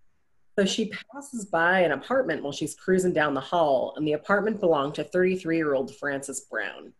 so 0.59 0.65
she 0.65 0.91
passes 1.13 1.45
by 1.45 1.79
an 1.79 1.93
apartment 1.93 2.43
while 2.43 2.51
she's 2.51 2.75
cruising 2.75 3.13
down 3.13 3.33
the 3.33 3.41
hall, 3.41 3.93
and 3.95 4.05
the 4.05 4.13
apartment 4.13 4.59
belonged 4.59 4.95
to 4.95 5.03
33 5.03 5.55
year 5.55 5.73
old 5.73 5.95
Frances 5.95 6.41
Brown. 6.51 6.91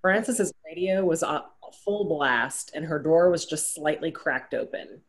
Frances's 0.00 0.52
radio 0.66 1.04
was 1.04 1.22
on 1.22 1.42
full 1.84 2.04
blast, 2.04 2.72
and 2.74 2.84
her 2.84 2.98
door 2.98 3.30
was 3.30 3.46
just 3.46 3.74
slightly 3.74 4.10
cracked 4.10 4.52
open. 4.52 5.00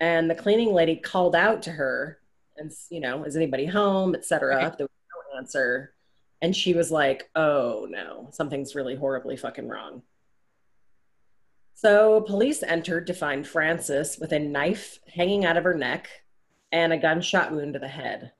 And 0.00 0.30
the 0.30 0.34
cleaning 0.34 0.72
lady 0.72 0.96
called 0.96 1.34
out 1.34 1.62
to 1.62 1.70
her, 1.70 2.18
and 2.56 2.70
you 2.90 3.00
know, 3.00 3.24
is 3.24 3.36
anybody 3.36 3.66
home, 3.66 4.14
etc. 4.14 4.56
Right. 4.56 4.78
There 4.78 4.86
was 4.86 5.32
no 5.32 5.38
answer, 5.38 5.94
and 6.42 6.54
she 6.54 6.74
was 6.74 6.90
like, 6.90 7.30
"Oh 7.34 7.86
no, 7.88 8.28
something's 8.32 8.74
really 8.74 8.94
horribly 8.94 9.36
fucking 9.36 9.68
wrong." 9.68 10.02
So 11.74 12.22
police 12.22 12.62
entered 12.62 13.06
to 13.06 13.14
find 13.14 13.46
Frances 13.46 14.18
with 14.18 14.32
a 14.32 14.38
knife 14.38 14.98
hanging 15.14 15.44
out 15.44 15.58
of 15.58 15.64
her 15.64 15.74
neck 15.74 16.08
and 16.72 16.92
a 16.92 16.98
gunshot 16.98 17.52
wound 17.52 17.74
to 17.74 17.78
the 17.78 17.88
head. 17.88 18.32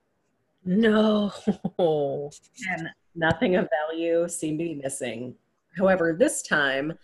No. 0.65 1.33
and 1.79 2.89
nothing 3.15 3.57
of 3.57 3.69
value 3.91 4.27
seemed 4.29 4.59
to 4.59 4.65
be 4.65 4.75
missing. 4.75 5.35
However, 5.77 6.17
this 6.19 6.43
time 6.43 6.99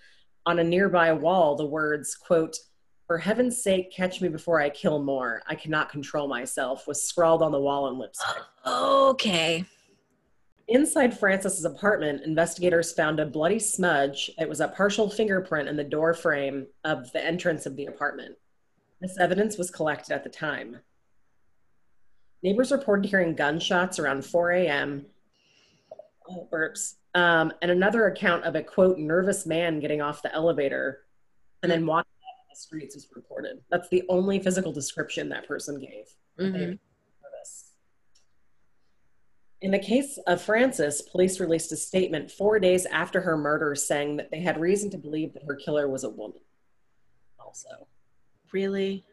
on 0.46 0.58
a 0.58 0.64
nearby 0.64 1.12
wall, 1.12 1.54
the 1.54 1.66
words, 1.66 2.14
quote, 2.14 2.56
for 3.06 3.18
heaven's 3.18 3.62
sake, 3.62 3.92
catch 3.92 4.20
me 4.20 4.28
before 4.28 4.60
I 4.60 4.70
kill 4.70 5.02
more. 5.02 5.42
I 5.46 5.54
cannot 5.54 5.90
control 5.90 6.28
myself, 6.28 6.86
was 6.86 7.02
scrawled 7.06 7.42
on 7.42 7.52
the 7.52 7.60
wall 7.60 7.88
in 7.88 7.98
lipstick. 7.98 8.42
okay. 8.66 9.64
Inside 10.68 11.18
Frances's 11.18 11.64
apartment, 11.64 12.22
investigators 12.24 12.92
found 12.92 13.20
a 13.20 13.26
bloody 13.26 13.58
smudge. 13.58 14.30
It 14.38 14.48
was 14.48 14.60
a 14.60 14.68
partial 14.68 15.10
fingerprint 15.10 15.68
in 15.68 15.76
the 15.76 15.84
door 15.84 16.14
frame 16.14 16.66
of 16.84 17.10
the 17.12 17.24
entrance 17.24 17.66
of 17.66 17.76
the 17.76 17.86
apartment. 17.86 18.36
This 19.00 19.18
evidence 19.18 19.58
was 19.58 19.70
collected 19.70 20.14
at 20.14 20.22
the 20.22 20.30
time. 20.30 20.78
Neighbors 22.42 22.72
reported 22.72 23.08
hearing 23.08 23.34
gunshots 23.34 23.98
around 23.98 24.24
4 24.24 24.52
a.m. 24.52 25.06
Oh, 26.28 26.48
burps. 26.50 26.94
Um, 27.14 27.52
and 27.60 27.70
another 27.70 28.06
account 28.06 28.44
of 28.44 28.54
a 28.54 28.62
quote 28.62 28.98
nervous 28.98 29.44
man 29.44 29.80
getting 29.80 30.00
off 30.00 30.22
the 30.22 30.32
elevator 30.32 31.00
and 31.62 31.70
then 31.70 31.84
walking 31.84 32.10
the 32.52 32.58
streets 32.58 32.96
is 32.96 33.08
reported. 33.14 33.60
That's 33.70 33.88
the 33.88 34.02
only 34.08 34.38
physical 34.38 34.72
description 34.72 35.28
that 35.30 35.46
person 35.48 35.78
gave. 35.78 36.06
Mm-hmm. 36.38 36.74
In 39.62 39.70
the 39.70 39.78
case 39.78 40.18
of 40.26 40.42
Frances, 40.42 41.02
police 41.02 41.38
released 41.38 41.70
a 41.70 41.76
statement 41.76 42.32
four 42.32 42.58
days 42.58 42.84
after 42.86 43.20
her 43.20 43.36
murder 43.36 43.76
saying 43.76 44.16
that 44.16 44.28
they 44.32 44.40
had 44.40 44.60
reason 44.60 44.90
to 44.90 44.98
believe 44.98 45.32
that 45.34 45.44
her 45.46 45.54
killer 45.54 45.88
was 45.88 46.02
a 46.02 46.10
woman. 46.10 46.40
Also, 47.38 47.86
really? 48.52 49.04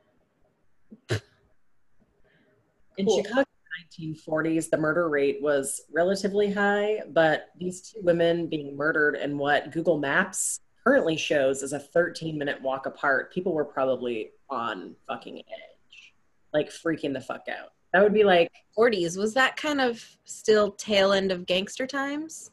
In 2.97 3.05
cool. 3.05 3.23
Chicago 3.23 3.41
in 3.41 4.07
the 4.07 4.15
1940s, 4.15 4.71
the 4.71 4.77
murder 4.77 5.07
rate 5.07 5.37
was 5.39 5.83
relatively 5.93 6.51
high, 6.51 7.01
but 7.11 7.49
these 7.59 7.81
two 7.81 7.99
women 8.01 8.47
being 8.47 8.75
murdered 8.75 9.17
in 9.17 9.37
what 9.37 9.71
Google 9.71 9.99
Maps 9.99 10.61
currently 10.83 11.17
shows 11.17 11.63
as 11.63 11.73
a 11.73 11.79
13 11.79 12.37
minute 12.37 12.61
walk 12.61 12.85
apart, 12.85 13.33
people 13.33 13.53
were 13.53 13.65
probably 13.65 14.31
on 14.49 14.95
fucking 15.07 15.37
edge, 15.37 16.13
like 16.53 16.69
freaking 16.69 17.13
the 17.13 17.21
fuck 17.21 17.45
out. 17.49 17.73
That 17.93 18.03
would 18.03 18.13
be 18.13 18.23
like 18.23 18.51
40s. 18.77 19.17
Was 19.17 19.33
that 19.33 19.57
kind 19.57 19.81
of 19.81 20.03
still 20.25 20.71
tail 20.71 21.11
end 21.11 21.31
of 21.31 21.45
gangster 21.45 21.87
times? 21.87 22.51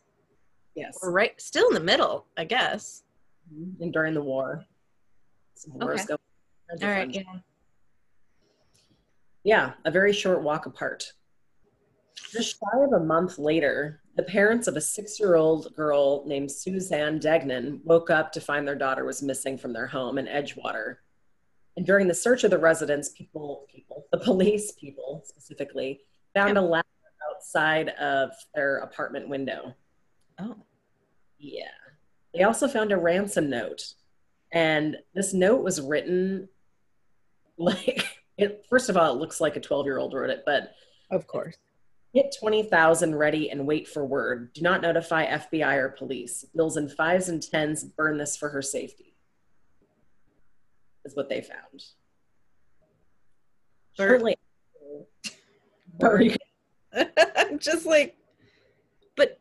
Yes. 0.75 0.99
Or 1.03 1.13
right, 1.13 1.39
still 1.41 1.69
in 1.69 1.75
the 1.75 1.81
middle, 1.81 2.27
I 2.37 2.45
guess. 2.45 3.05
Mm-hmm. 3.53 3.83
And 3.83 3.93
during 3.93 4.15
the 4.15 4.23
war. 4.23 4.65
Some 5.55 5.81
okay. 5.83 6.05
All 6.83 6.89
right. 6.89 7.15
Yeah 7.15 7.23
yeah, 9.47 9.75
a 9.85 9.93
very 9.93 10.13
short 10.13 10.43
walk 10.43 10.67
apart. 10.67 11.13
Just 12.33 12.59
shy 12.59 12.83
of 12.83 12.93
a 13.01 13.05
month 13.05 13.39
later, 13.39 14.01
the 14.17 14.23
parents 14.23 14.67
of 14.67 14.77
a 14.77 14.81
six 14.81 15.21
year 15.21 15.37
old 15.37 15.75
girl 15.77 16.25
named 16.27 16.51
Suzanne 16.51 17.19
Degnan 17.19 17.81
woke 17.85 18.11
up 18.11 18.33
to 18.33 18.41
find 18.41 18.67
their 18.67 18.75
daughter 18.75 19.05
was 19.05 19.23
missing 19.23 19.59
from 19.59 19.73
their 19.73 19.87
home 19.87 20.19
in 20.19 20.27
Edgewater. 20.27 20.97
And 21.77 21.85
during 21.85 22.09
the 22.09 22.15
search 22.15 22.43
of 22.43 22.51
the 22.51 22.59
residence, 22.59 23.11
people, 23.11 23.67
people, 23.73 24.07
the 24.11 24.19
police 24.19 24.73
people 24.73 25.23
specifically, 25.27 26.01
found 26.35 26.57
a 26.57 26.63
ladder 26.63 26.87
outside 27.31 27.91
of 27.91 28.31
their 28.55 28.79
apartment 28.79 29.29
window. 29.29 29.75
Oh. 30.39 30.57
Yeah. 31.39 31.65
They 32.33 32.43
also 32.43 32.69
found 32.69 32.93
a 32.93 32.97
ransom 32.97 33.51
note. 33.51 33.93
And 34.53 34.97
this 35.15 35.35
note 35.35 35.63
was 35.63 35.81
written 35.81 36.49
like 37.59 38.07
it 38.39 38.65
first 38.69 38.89
of 38.89 38.97
all 38.97 39.15
it 39.15 39.19
looks 39.19 39.41
like 39.41 39.57
a 39.57 39.61
12 39.61 39.87
year 39.87 39.99
old 39.99 40.13
wrote 40.13 40.29
it 40.29 40.43
but 40.45 40.75
of 41.11 41.27
course 41.27 41.57
get 42.17 42.35
20000 42.41 43.15
ready 43.15 43.51
and 43.51 43.67
wait 43.67 43.87
for 43.87 44.05
word. 44.05 44.53
Do 44.55 44.63
not 44.63 44.81
notify 44.81 45.27
fbi 45.27 45.77
or 45.77 45.91
police. 45.91 46.47
Bills 46.55 46.79
in 46.79 46.89
fives 46.89 47.29
and 47.29 47.43
tens 47.43 47.85
burn 47.85 48.17
this 48.17 48.37
for 48.37 48.49
her 48.49 48.63
safety 48.63 49.15
is 51.05 51.15
what 51.15 51.29
they 51.29 51.43
found. 51.43 51.85
Shortly 53.97 54.37
i'm 56.03 57.59
just 57.59 57.87
like 57.87 58.17
but 59.17 59.41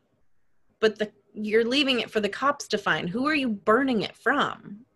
but 0.80 0.98
the 0.98 1.10
you're 1.34 1.66
leaving 1.66 2.00
it 2.00 2.10
for 2.10 2.20
the 2.20 2.30
cops 2.30 2.66
to 2.68 2.78
find. 2.78 3.10
Who 3.10 3.26
are 3.26 3.34
you 3.34 3.48
burning 3.50 4.00
it 4.02 4.16
from? 4.16 4.86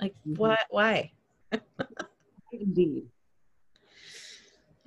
Like 0.00 0.14
mm-hmm. 0.26 0.34
what 0.34 0.60
why? 0.70 1.12
Indeed 2.52 3.04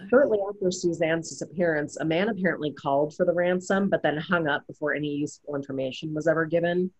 Shortly 0.09 0.37
after 0.47 0.69
Suzanne's 0.69 1.29
disappearance, 1.29 1.97
a 1.97 2.05
man 2.05 2.29
apparently 2.29 2.71
called 2.71 3.15
for 3.15 3.25
the 3.25 3.33
ransom, 3.33 3.89
but 3.89 4.03
then 4.03 4.17
hung 4.17 4.47
up 4.47 4.65
before 4.67 4.93
any 4.93 5.07
useful 5.07 5.55
information 5.55 6.13
was 6.13 6.27
ever 6.27 6.45
given. 6.45 6.91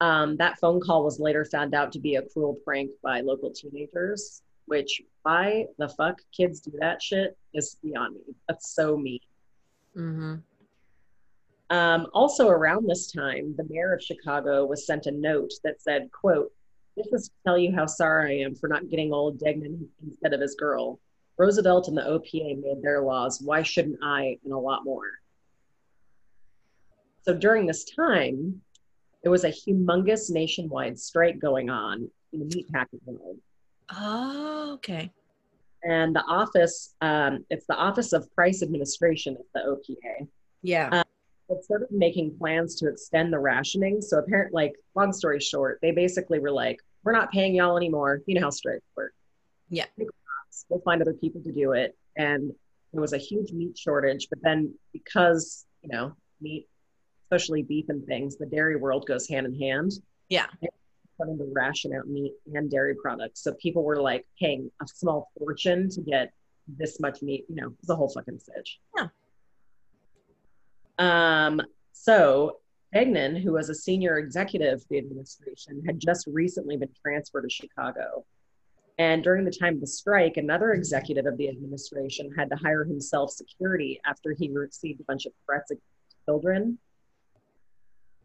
Um, 0.00 0.36
that 0.36 0.58
phone 0.58 0.80
call 0.80 1.04
was 1.04 1.18
later 1.18 1.44
found 1.44 1.74
out 1.74 1.92
to 1.92 1.98
be 1.98 2.16
a 2.16 2.22
cruel 2.22 2.58
prank 2.64 2.90
by 3.02 3.20
local 3.20 3.50
teenagers, 3.50 4.42
which 4.66 5.00
why 5.22 5.66
the 5.78 5.88
fuck 5.88 6.20
kids 6.36 6.60
do 6.60 6.72
that 6.80 7.02
shit 7.02 7.36
is 7.54 7.76
beyond 7.82 8.16
me. 8.16 8.34
That's 8.46 8.74
so 8.74 8.96
mean. 8.98 9.20
Mm-hmm. 9.96 10.34
Um, 11.70 12.06
also 12.12 12.48
around 12.48 12.86
this 12.86 13.10
time, 13.10 13.54
the 13.56 13.66
mayor 13.70 13.94
of 13.94 14.02
Chicago 14.02 14.66
was 14.66 14.86
sent 14.86 15.06
a 15.06 15.10
note 15.10 15.52
that 15.64 15.80
said, 15.80 16.10
quote, 16.12 16.52
this 16.96 17.06
is 17.12 17.28
to 17.28 17.34
tell 17.44 17.58
you 17.58 17.74
how 17.74 17.86
sorry 17.86 18.42
I 18.42 18.44
am 18.44 18.54
for 18.54 18.68
not 18.68 18.88
getting 18.88 19.12
old 19.12 19.38
Degnan 19.38 19.88
instead 20.06 20.34
of 20.34 20.40
his 20.40 20.54
girl. 20.54 21.00
Roosevelt 21.36 21.88
and 21.88 21.96
the 21.96 22.02
OPA 22.02 22.60
made 22.62 22.82
their 22.82 23.02
laws. 23.02 23.40
Why 23.40 23.62
shouldn't 23.62 23.98
I 24.02 24.38
and 24.44 24.52
a 24.52 24.58
lot 24.58 24.84
more? 24.84 25.10
So 27.22 27.34
during 27.34 27.66
this 27.66 27.84
time, 27.84 28.60
there 29.22 29.32
was 29.32 29.44
a 29.44 29.48
humongous 29.48 30.30
nationwide 30.30 30.98
strike 30.98 31.38
going 31.38 31.70
on 31.70 32.08
in 32.32 32.40
the 32.40 32.44
meatpacking 32.46 33.00
world. 33.06 33.38
Oh, 33.90 34.72
okay. 34.74 35.10
And 35.82 36.14
the 36.14 36.22
office, 36.22 36.94
um, 37.00 37.44
it's 37.50 37.66
the 37.66 37.74
Office 37.74 38.12
of 38.12 38.32
Price 38.34 38.62
Administration 38.62 39.36
at 39.38 39.46
the 39.54 39.60
OPA. 39.60 40.28
Yeah. 40.62 40.88
Um, 40.92 41.04
it 41.48 41.64
started 41.64 41.88
making 41.90 42.36
plans 42.38 42.74
to 42.76 42.88
extend 42.88 43.32
the 43.32 43.38
rationing. 43.38 44.00
So 44.00 44.18
apparently, 44.18 44.64
like, 44.64 44.74
long 44.94 45.12
story 45.12 45.40
short, 45.40 45.78
they 45.82 45.90
basically 45.90 46.38
were 46.38 46.50
like, 46.50 46.80
we're 47.02 47.12
not 47.12 47.30
paying 47.32 47.54
y'all 47.54 47.76
anymore. 47.76 48.22
You 48.26 48.34
know 48.36 48.46
how 48.46 48.50
strikes 48.50 48.84
work. 48.96 49.12
Yeah 49.68 49.86
we'll 50.68 50.80
find 50.80 51.00
other 51.00 51.14
people 51.14 51.40
to 51.42 51.52
do 51.52 51.72
it. 51.72 51.96
And 52.16 52.52
there 52.92 53.00
was 53.00 53.12
a 53.12 53.18
huge 53.18 53.52
meat 53.52 53.76
shortage. 53.76 54.28
But 54.30 54.40
then 54.42 54.74
because, 54.92 55.66
you 55.82 55.90
know, 55.90 56.14
meat, 56.40 56.68
especially 57.24 57.62
beef 57.62 57.86
and 57.88 58.04
things, 58.06 58.36
the 58.36 58.46
dairy 58.46 58.76
world 58.76 59.06
goes 59.06 59.28
hand 59.28 59.46
in 59.46 59.58
hand. 59.58 59.92
Yeah. 60.28 60.46
Starting 61.16 61.38
to 61.38 61.50
ration 61.52 61.94
out 61.94 62.08
meat 62.08 62.32
and 62.54 62.70
dairy 62.70 62.94
products. 62.94 63.42
So 63.42 63.52
people 63.54 63.82
were 63.84 64.00
like 64.00 64.26
paying 64.40 64.70
a 64.82 64.86
small 64.86 65.30
fortune 65.38 65.88
to 65.90 66.00
get 66.00 66.32
this 66.66 66.98
much 67.00 67.22
meat, 67.22 67.44
you 67.48 67.56
know, 67.56 67.74
it's 67.80 67.90
a 67.90 67.96
whole 67.96 68.08
fucking 68.08 68.38
stitch. 68.38 68.80
Yeah. 68.96 69.08
Um, 70.98 71.60
so 71.92 72.58
Degnan, 72.92 73.36
who 73.36 73.52
was 73.52 73.68
a 73.68 73.74
senior 73.74 74.18
executive 74.18 74.74
of 74.74 74.88
the 74.88 74.98
administration, 74.98 75.82
had 75.84 75.98
just 75.98 76.26
recently 76.26 76.76
been 76.76 76.90
transferred 77.02 77.42
to 77.42 77.50
Chicago. 77.50 78.24
And 78.98 79.24
during 79.24 79.44
the 79.44 79.50
time 79.50 79.74
of 79.74 79.80
the 79.80 79.86
strike, 79.86 80.36
another 80.36 80.72
executive 80.72 81.26
of 81.26 81.36
the 81.36 81.48
administration 81.48 82.30
had 82.36 82.48
to 82.50 82.56
hire 82.56 82.84
himself 82.84 83.30
security 83.30 84.00
after 84.06 84.34
he 84.34 84.50
received 84.50 85.00
a 85.00 85.04
bunch 85.04 85.26
of 85.26 85.32
threats 85.44 85.72
against 85.72 85.84
children. 86.26 86.78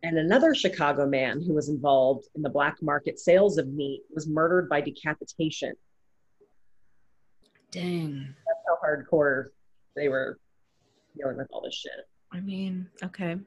And 0.04 0.18
another 0.18 0.54
Chicago 0.54 1.08
man 1.08 1.42
who 1.42 1.54
was 1.54 1.70
involved 1.70 2.28
in 2.36 2.42
the 2.42 2.50
black 2.50 2.82
market 2.82 3.20
sales 3.20 3.58
of 3.58 3.68
meat 3.68 4.04
was 4.14 4.28
murdered 4.28 4.70
by 4.70 4.80
decapitation. 4.80 5.74
Dang. 7.72 8.36
That's 8.48 8.60
how 8.68 8.78
hardcore 8.88 9.48
they 9.96 10.08
were 10.08 10.40
dealing 11.18 11.38
with 11.38 11.48
all 11.52 11.62
this 11.62 11.76
shit. 11.76 12.08
I 12.32 12.40
mean, 12.40 12.88
okay. 13.04 13.38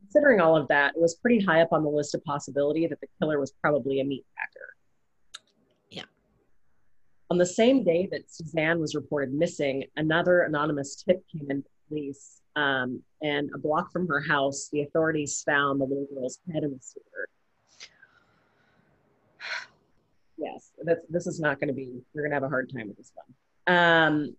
considering 0.00 0.40
all 0.40 0.56
of 0.56 0.68
that, 0.68 0.94
it 0.94 1.00
was 1.00 1.16
pretty 1.16 1.44
high 1.44 1.60
up 1.60 1.72
on 1.72 1.82
the 1.82 1.90
list 1.90 2.14
of 2.14 2.24
possibility 2.24 2.86
that 2.86 3.00
the 3.00 3.08
killer 3.20 3.38
was 3.38 3.52
probably 3.60 4.00
a 4.00 4.04
meat 4.04 4.24
packer. 4.36 4.74
On 7.30 7.36
the 7.36 7.46
same 7.46 7.84
day 7.84 8.08
that 8.10 8.30
Suzanne 8.32 8.80
was 8.80 8.94
reported 8.94 9.34
missing, 9.34 9.84
another 9.96 10.40
anonymous 10.40 10.96
tip 10.96 11.22
came 11.30 11.50
in 11.50 11.62
to 11.62 11.68
police. 11.88 12.40
Um, 12.56 13.02
and 13.22 13.50
a 13.54 13.58
block 13.58 13.92
from 13.92 14.08
her 14.08 14.20
house, 14.20 14.68
the 14.72 14.82
authorities 14.82 15.42
found 15.46 15.80
the 15.80 15.84
little 15.84 16.06
girl's 16.12 16.38
head 16.52 16.64
in 16.64 16.72
the 16.72 16.80
sewer. 16.80 17.28
Yes, 20.40 20.70
that's, 20.84 21.00
this 21.10 21.26
is 21.26 21.40
not 21.40 21.58
going 21.58 21.66
to 21.66 21.74
be, 21.74 22.00
we're 22.14 22.22
going 22.22 22.30
to 22.30 22.36
have 22.36 22.44
a 22.44 22.48
hard 22.48 22.72
time 22.72 22.86
with 22.86 22.96
this 22.96 23.10
one. 23.66 23.76
Um, 23.76 24.36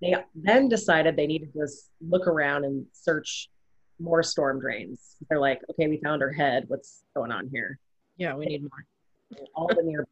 they 0.00 0.14
then 0.32 0.68
decided 0.68 1.16
they 1.16 1.26
needed 1.26 1.52
to 1.54 1.66
look 2.00 2.28
around 2.28 2.64
and 2.64 2.86
search 2.92 3.50
more 3.98 4.22
storm 4.22 4.60
drains. 4.60 5.16
They're 5.28 5.40
like, 5.40 5.60
okay, 5.70 5.88
we 5.88 5.98
found 5.98 6.22
her 6.22 6.32
head. 6.32 6.64
What's 6.68 7.02
going 7.16 7.32
on 7.32 7.48
here? 7.52 7.80
Yeah, 8.16 8.36
we 8.36 8.46
need 8.46 8.62
more. 8.62 9.46
all 9.54 9.68
the 9.68 9.82
near 9.82 10.06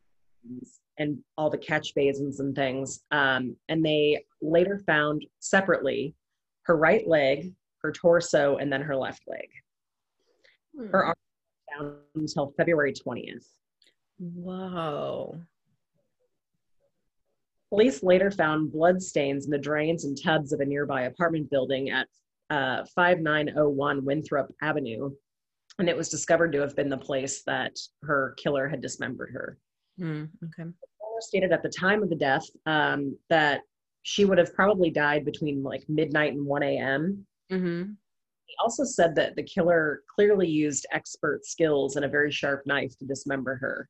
and 0.98 1.18
all 1.36 1.50
the 1.50 1.58
catch 1.58 1.94
basins 1.94 2.40
and 2.40 2.54
things. 2.54 3.04
Um, 3.10 3.56
and 3.68 3.84
they 3.84 4.24
later 4.42 4.80
found 4.86 5.24
separately 5.38 6.14
her 6.62 6.76
right 6.76 7.06
leg, 7.06 7.52
her 7.82 7.92
torso, 7.92 8.56
and 8.56 8.72
then 8.72 8.82
her 8.82 8.96
left 8.96 9.22
leg. 9.26 9.48
Hmm. 10.76 10.90
Her 10.90 11.04
arm 11.06 11.14
down 11.78 11.96
until 12.14 12.52
February 12.56 12.92
20th. 12.92 13.46
Whoa. 14.18 15.40
Police 17.70 18.02
later 18.02 18.30
found 18.30 18.72
blood 18.72 19.02
stains 19.02 19.44
in 19.44 19.50
the 19.50 19.58
drains 19.58 20.04
and 20.04 20.20
tubs 20.20 20.52
of 20.52 20.60
a 20.60 20.64
nearby 20.64 21.02
apartment 21.02 21.50
building 21.50 21.90
at 21.90 22.08
uh, 22.50 22.84
5901 22.94 24.04
Winthrop 24.04 24.52
Avenue. 24.62 25.10
And 25.78 25.88
it 25.88 25.96
was 25.96 26.08
discovered 26.08 26.52
to 26.52 26.60
have 26.60 26.74
been 26.74 26.88
the 26.88 26.96
place 26.96 27.42
that 27.46 27.76
her 28.02 28.34
killer 28.38 28.68
had 28.68 28.80
dismembered 28.80 29.30
her. 29.32 29.58
Mm, 30.00 30.28
okay. 30.44 30.70
Stated 31.20 31.52
at 31.52 31.62
the 31.62 31.68
time 31.68 32.02
of 32.02 32.10
the 32.10 32.16
death 32.16 32.46
um, 32.66 33.16
that 33.28 33.62
she 34.02 34.24
would 34.24 34.38
have 34.38 34.54
probably 34.54 34.90
died 34.90 35.24
between 35.24 35.62
like 35.62 35.84
midnight 35.88 36.32
and 36.32 36.46
1 36.46 36.62
a.m. 36.62 37.26
Mm-hmm. 37.50 37.90
He 38.46 38.54
also 38.62 38.84
said 38.84 39.14
that 39.16 39.36
the 39.36 39.42
killer 39.42 40.02
clearly 40.14 40.48
used 40.48 40.86
expert 40.92 41.44
skills 41.44 41.96
and 41.96 42.04
a 42.04 42.08
very 42.08 42.30
sharp 42.30 42.62
knife 42.66 42.96
to 42.98 43.04
dismember 43.04 43.56
her. 43.56 43.88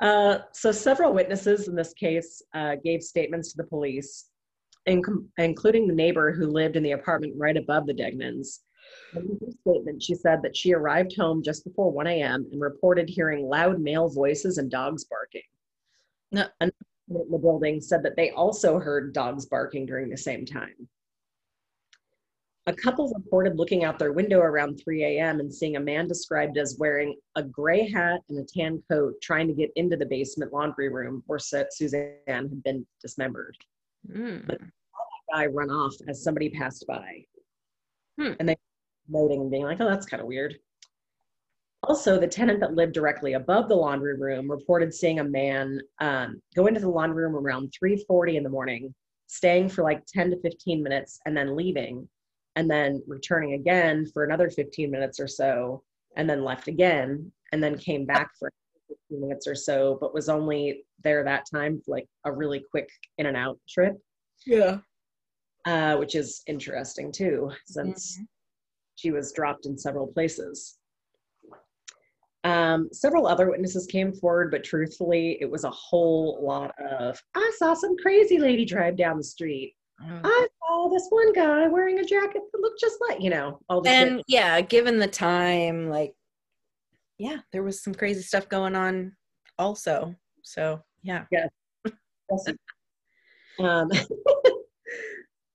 Uh, 0.00 0.38
so, 0.52 0.72
several 0.72 1.12
witnesses 1.12 1.68
in 1.68 1.74
this 1.76 1.92
case 1.92 2.42
uh, 2.54 2.76
gave 2.82 3.02
statements 3.02 3.50
to 3.50 3.56
the 3.58 3.68
police, 3.68 4.30
including 4.86 5.86
the 5.86 5.94
neighbor 5.94 6.32
who 6.32 6.46
lived 6.46 6.76
in 6.76 6.82
the 6.82 6.92
apartment 6.92 7.34
right 7.36 7.56
above 7.56 7.86
the 7.86 7.94
Degnans. 7.94 8.60
In 9.14 9.38
her 9.40 9.52
statement, 9.60 10.02
she 10.02 10.14
said 10.14 10.42
that 10.42 10.56
she 10.56 10.72
arrived 10.72 11.14
home 11.16 11.42
just 11.42 11.64
before 11.64 11.90
1 11.90 12.06
a.m. 12.06 12.46
and 12.50 12.60
reported 12.60 13.08
hearing 13.08 13.46
loud 13.46 13.80
male 13.80 14.08
voices 14.08 14.58
and 14.58 14.70
dogs 14.70 15.04
barking. 15.04 15.42
No. 16.30 16.46
Another 16.60 16.74
in 17.10 17.30
the 17.30 17.38
building 17.38 17.80
said 17.80 18.02
that 18.02 18.16
they 18.16 18.30
also 18.30 18.78
heard 18.78 19.12
dogs 19.12 19.46
barking 19.46 19.86
during 19.86 20.08
the 20.08 20.16
same 20.16 20.46
time. 20.46 20.88
A 22.66 22.72
couple 22.72 23.12
reported 23.12 23.56
looking 23.56 23.82
out 23.82 23.98
their 23.98 24.12
window 24.12 24.38
around 24.38 24.76
3 24.76 25.04
a.m. 25.04 25.40
and 25.40 25.52
seeing 25.52 25.76
a 25.76 25.80
man 25.80 26.06
described 26.06 26.56
as 26.56 26.76
wearing 26.78 27.16
a 27.34 27.42
gray 27.42 27.90
hat 27.90 28.20
and 28.28 28.38
a 28.38 28.44
tan 28.44 28.80
coat 28.88 29.14
trying 29.20 29.48
to 29.48 29.54
get 29.54 29.72
into 29.74 29.96
the 29.96 30.06
basement 30.06 30.52
laundry 30.52 30.88
room 30.88 31.24
where 31.26 31.40
Suzanne 31.40 32.14
had 32.28 32.62
been 32.62 32.86
dismembered. 33.00 33.56
Mm. 34.08 34.46
But 34.46 34.60
that 34.60 34.70
guy 35.34 35.46
run 35.46 35.70
off 35.70 35.94
as 36.06 36.22
somebody 36.22 36.50
passed 36.50 36.86
by. 36.86 37.24
Hmm. 38.20 38.32
And 38.38 38.48
they 38.48 38.56
noting 39.08 39.40
and 39.40 39.50
being 39.50 39.64
like, 39.64 39.80
oh, 39.80 39.88
that's 39.88 40.06
kind 40.06 40.20
of 40.20 40.26
weird. 40.26 40.56
Also, 41.84 42.18
the 42.18 42.28
tenant 42.28 42.60
that 42.60 42.74
lived 42.74 42.92
directly 42.92 43.32
above 43.32 43.68
the 43.68 43.74
laundry 43.74 44.16
room 44.16 44.48
reported 44.48 44.94
seeing 44.94 45.18
a 45.18 45.24
man 45.24 45.80
um, 46.00 46.40
go 46.54 46.66
into 46.66 46.80
the 46.80 46.88
laundry 46.88 47.24
room 47.24 47.34
around 47.34 47.72
3:40 47.82 48.36
in 48.36 48.44
the 48.44 48.48
morning, 48.48 48.94
staying 49.26 49.68
for 49.68 49.82
like 49.82 50.04
10 50.06 50.30
to 50.30 50.40
15 50.42 50.82
minutes, 50.82 51.18
and 51.26 51.36
then 51.36 51.56
leaving 51.56 52.08
and 52.56 52.70
then 52.70 53.02
returning 53.06 53.54
again 53.54 54.06
for 54.12 54.24
another 54.24 54.50
15 54.50 54.90
minutes 54.90 55.18
or 55.18 55.28
so, 55.28 55.82
and 56.16 56.28
then 56.28 56.44
left 56.44 56.68
again, 56.68 57.32
and 57.52 57.62
then 57.62 57.78
came 57.78 58.04
back 58.04 58.30
for 58.38 58.50
15 58.88 59.20
minutes 59.20 59.46
or 59.46 59.54
so, 59.54 59.96
but 60.00 60.14
was 60.14 60.28
only 60.28 60.84
there 61.02 61.24
that 61.24 61.46
time 61.52 61.80
for 61.84 61.92
like 61.92 62.06
a 62.24 62.32
really 62.32 62.62
quick 62.70 62.88
in 63.18 63.26
and 63.26 63.36
out 63.36 63.58
trip. 63.68 63.96
Yeah. 64.46 64.78
Uh, 65.64 65.96
which 65.96 66.14
is 66.14 66.42
interesting 66.46 67.12
too, 67.12 67.50
since 67.66 68.16
mm-hmm. 68.16 68.24
She 69.02 69.10
was 69.10 69.32
dropped 69.32 69.66
in 69.66 69.76
several 69.76 70.06
places. 70.06 70.78
Um, 72.44 72.88
several 72.92 73.26
other 73.26 73.50
witnesses 73.50 73.86
came 73.86 74.12
forward, 74.12 74.50
but 74.52 74.62
truthfully, 74.64 75.38
it 75.40 75.50
was 75.50 75.64
a 75.64 75.70
whole 75.70 76.38
lot 76.40 76.72
of 76.80 77.20
I 77.34 77.52
saw 77.58 77.74
some 77.74 77.96
crazy 77.98 78.38
lady 78.38 78.64
drive 78.64 78.96
down 78.96 79.16
the 79.18 79.24
street. 79.24 79.74
Mm. 80.00 80.20
I 80.24 80.46
saw 80.60 80.88
this 80.88 81.06
one 81.10 81.32
guy 81.32 81.66
wearing 81.66 81.98
a 81.98 82.04
jacket 82.04 82.42
that 82.52 82.60
looked 82.60 82.80
just 82.80 82.96
like, 83.08 83.20
you 83.20 83.30
know, 83.30 83.60
all 83.68 83.80
the 83.80 83.90
And 83.90 84.18
shit. 84.18 84.24
yeah, 84.28 84.60
given 84.60 84.98
the 84.98 85.08
time, 85.08 85.88
like 85.88 86.14
yeah, 87.18 87.38
there 87.52 87.62
was 87.62 87.82
some 87.82 87.94
crazy 87.94 88.22
stuff 88.22 88.48
going 88.48 88.74
on 88.76 89.16
also. 89.58 90.14
So 90.42 90.80
yeah. 91.02 91.24
Yeah. 91.32 91.46
um 93.60 93.90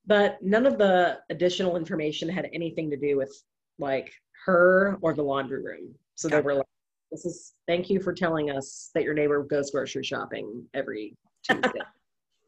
but 0.08 0.42
none 0.42 0.66
of 0.66 0.78
the 0.78 1.20
additional 1.30 1.76
information 1.76 2.30
had 2.30 2.50
anything 2.54 2.90
to 2.90 2.98
do 2.98 3.18
with 3.18 3.32
like 3.78 4.12
her 4.46 4.98
or 5.02 5.14
the 5.14 5.22
laundry 5.22 5.62
room. 5.62 5.94
So 6.16 6.30
they 6.30 6.40
were 6.40 6.56
like, 6.56 6.66
this 7.12 7.26
is 7.26 7.54
thank 7.68 7.90
you 7.90 8.00
for 8.00 8.14
telling 8.14 8.50
us 8.50 8.90
that 8.96 9.04
your 9.04 9.14
neighbor 9.14 9.44
goes 9.44 9.72
grocery 9.72 10.04
shopping 10.04 10.66
every 10.74 11.16
Tuesday. 11.44 11.82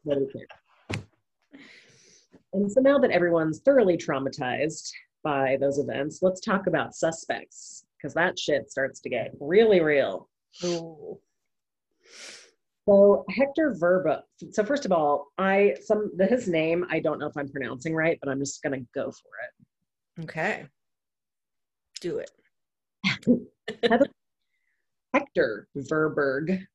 And 2.52 2.70
so 2.70 2.80
now 2.80 2.98
that 2.98 3.12
everyone's 3.12 3.60
thoroughly 3.60 3.96
traumatized 3.96 4.90
by 5.22 5.56
those 5.60 5.78
events, 5.78 6.18
let's 6.20 6.40
talk 6.40 6.66
about 6.66 6.96
suspects 6.96 7.84
because 7.96 8.14
that 8.14 8.38
shit 8.38 8.70
starts 8.70 8.98
to 9.00 9.08
get 9.08 9.34
really 9.38 9.80
real. 9.80 10.28
Ooh. 10.64 11.20
So 12.90 13.24
Hector 13.30 13.76
Verba. 13.78 14.24
So 14.50 14.64
first 14.64 14.84
of 14.84 14.90
all, 14.90 15.28
I 15.38 15.76
some 15.82 16.10
his 16.18 16.48
name 16.48 16.86
I 16.90 16.98
don't 16.98 17.18
know 17.18 17.26
if 17.26 17.36
I'm 17.36 17.48
pronouncing 17.48 17.94
right, 17.94 18.18
but 18.20 18.30
I'm 18.30 18.40
just 18.40 18.62
gonna 18.62 18.80
go 18.94 19.12
for 19.12 19.30
it. 19.44 20.24
Okay. 20.24 20.66
Do 22.00 22.18
it. 22.18 22.30
Hector 25.14 25.68
Verburgh 25.76 26.66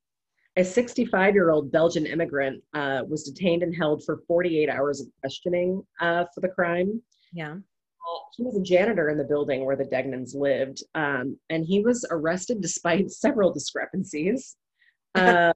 a 0.57 0.63
65 0.63 1.33
year 1.33 1.49
old 1.49 1.71
Belgian 1.71 2.05
immigrant 2.05 2.63
uh, 2.73 3.01
was 3.07 3.23
detained 3.23 3.63
and 3.63 3.75
held 3.75 4.03
for 4.05 4.21
48 4.27 4.69
hours 4.69 5.01
of 5.01 5.07
questioning 5.19 5.83
uh, 5.99 6.25
for 6.33 6.41
the 6.41 6.47
crime. 6.47 7.01
Yeah. 7.33 7.53
Uh, 7.53 8.19
he 8.37 8.43
was 8.43 8.57
a 8.57 8.61
janitor 8.61 9.09
in 9.09 9.17
the 9.17 9.23
building 9.23 9.65
where 9.65 9.75
the 9.75 9.83
Degnans 9.83 10.35
lived, 10.35 10.83
um, 10.93 11.37
and 11.49 11.65
he 11.65 11.81
was 11.81 12.05
arrested 12.09 12.61
despite 12.61 13.11
several 13.11 13.51
discrepancies, 13.51 14.55
uh, 15.15 15.51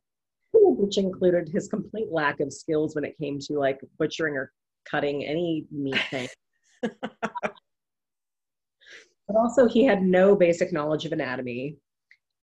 which 0.78 0.98
included 0.98 1.50
his 1.50 1.68
complete 1.68 2.12
lack 2.12 2.40
of 2.40 2.54
skills 2.54 2.96
when 2.96 3.04
it 3.04 3.18
came 3.18 3.40
to 3.40 3.54
like 3.54 3.80
butchering 3.98 4.36
or 4.36 4.52
cutting 4.90 5.26
any 5.26 5.66
meat 5.72 6.00
thing. 6.10 6.28
but 6.82 7.54
also, 9.36 9.68
he 9.68 9.84
had 9.86 10.02
no 10.02 10.36
basic 10.36 10.72
knowledge 10.74 11.06
of 11.06 11.12
anatomy. 11.12 11.78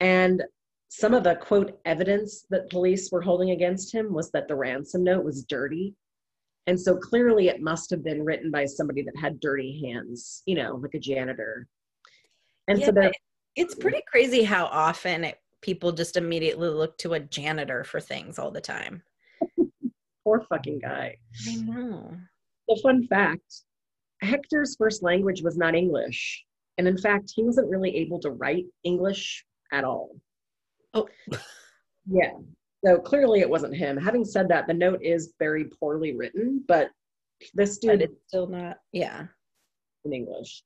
And 0.00 0.42
some 0.88 1.14
of 1.14 1.24
the 1.24 1.36
quote 1.36 1.80
evidence 1.84 2.46
that 2.50 2.70
police 2.70 3.10
were 3.10 3.22
holding 3.22 3.50
against 3.50 3.92
him 3.92 4.12
was 4.12 4.30
that 4.30 4.48
the 4.48 4.54
ransom 4.54 5.04
note 5.04 5.24
was 5.24 5.44
dirty. 5.44 5.94
And 6.66 6.80
so 6.80 6.96
clearly 6.96 7.48
it 7.48 7.60
must 7.60 7.90
have 7.90 8.02
been 8.02 8.24
written 8.24 8.50
by 8.50 8.64
somebody 8.64 9.02
that 9.02 9.16
had 9.16 9.40
dirty 9.40 9.84
hands, 9.84 10.42
you 10.46 10.56
know, 10.56 10.76
like 10.76 10.94
a 10.94 10.98
janitor. 10.98 11.68
And 12.68 12.80
yeah, 12.80 12.86
so 12.86 13.10
it's 13.54 13.74
pretty 13.74 14.02
crazy 14.10 14.42
how 14.42 14.66
often 14.66 15.24
it, 15.24 15.38
people 15.66 15.90
just 15.90 16.16
immediately 16.16 16.68
look 16.68 16.96
to 16.96 17.14
a 17.14 17.20
janitor 17.20 17.82
for 17.82 18.00
things 18.00 18.38
all 18.38 18.52
the 18.52 18.60
time. 18.60 19.02
Poor 20.24 20.40
fucking 20.48 20.78
guy. 20.78 21.16
I 21.48 21.56
know. 21.56 22.16
The 22.68 22.80
fun 22.82 23.04
fact 23.08 23.62
Hector's 24.22 24.76
first 24.76 25.02
language 25.02 25.42
was 25.42 25.56
not 25.56 25.74
English. 25.74 26.44
And 26.78 26.86
in 26.86 26.96
fact, 26.96 27.32
he 27.34 27.42
wasn't 27.42 27.68
really 27.68 27.96
able 27.96 28.20
to 28.20 28.30
write 28.30 28.66
English 28.84 29.44
at 29.72 29.82
all. 29.82 30.16
Oh. 30.94 31.08
yeah. 32.06 32.32
So 32.84 32.98
clearly 32.98 33.40
it 33.40 33.50
wasn't 33.50 33.74
him. 33.74 33.96
Having 33.96 34.26
said 34.26 34.48
that, 34.48 34.68
the 34.68 34.74
note 34.74 35.00
is 35.02 35.34
very 35.40 35.64
poorly 35.64 36.14
written, 36.16 36.64
but 36.68 36.90
this 37.54 37.78
dude. 37.78 37.98
But 37.98 38.02
it's 38.02 38.20
still 38.28 38.46
not, 38.46 38.78
yeah. 38.92 39.24
In 40.04 40.12
English. 40.12 40.62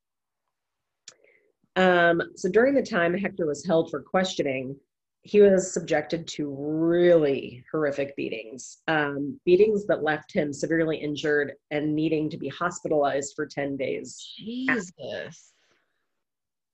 Um, 1.76 2.20
so 2.36 2.50
during 2.50 2.74
the 2.74 2.82
time 2.82 3.14
Hector 3.14 3.46
was 3.46 3.64
held 3.64 3.90
for 3.90 4.02
questioning, 4.02 4.76
he 5.22 5.40
was 5.40 5.72
subjected 5.72 6.26
to 6.26 6.48
really 6.48 7.64
horrific 7.70 8.16
beatings, 8.16 8.78
um, 8.88 9.38
beatings 9.44 9.86
that 9.86 10.02
left 10.02 10.32
him 10.32 10.52
severely 10.52 10.96
injured 10.96 11.52
and 11.70 11.94
needing 11.94 12.30
to 12.30 12.38
be 12.38 12.48
hospitalized 12.48 13.34
for 13.36 13.46
10 13.46 13.76
days. 13.76 14.34
Jesus. 14.38 15.52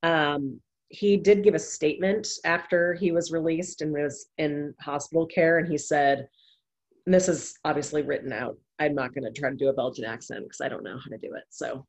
Um, 0.03 0.61
he 0.89 1.17
did 1.17 1.43
give 1.43 1.55
a 1.55 1.59
statement 1.59 2.29
after 2.45 2.95
he 2.95 3.11
was 3.11 3.33
released 3.33 3.83
and 3.83 3.93
was 3.93 4.29
in 4.39 4.73
hospital 4.81 5.27
care, 5.27 5.59
and 5.59 5.67
he 5.67 5.77
said, 5.77 6.29
and 7.07 7.15
this 7.15 7.29
is 7.29 7.55
obviously 7.65 8.03
written 8.03 8.33
out. 8.33 8.57
I'm 8.79 8.95
not 8.95 9.15
going 9.15 9.25
to 9.25 9.41
try 9.41 9.51
to 9.51 9.57
do 9.57 9.69
a 9.69 9.73
Belgian 9.73 10.05
accent 10.05 10.45
because 10.45 10.61
I 10.61 10.69
don't 10.69 10.85
know 10.85 10.99
how 10.99 11.11
to 11.11 11.19
do 11.19 11.35
it. 11.35 11.45
So 11.51 11.87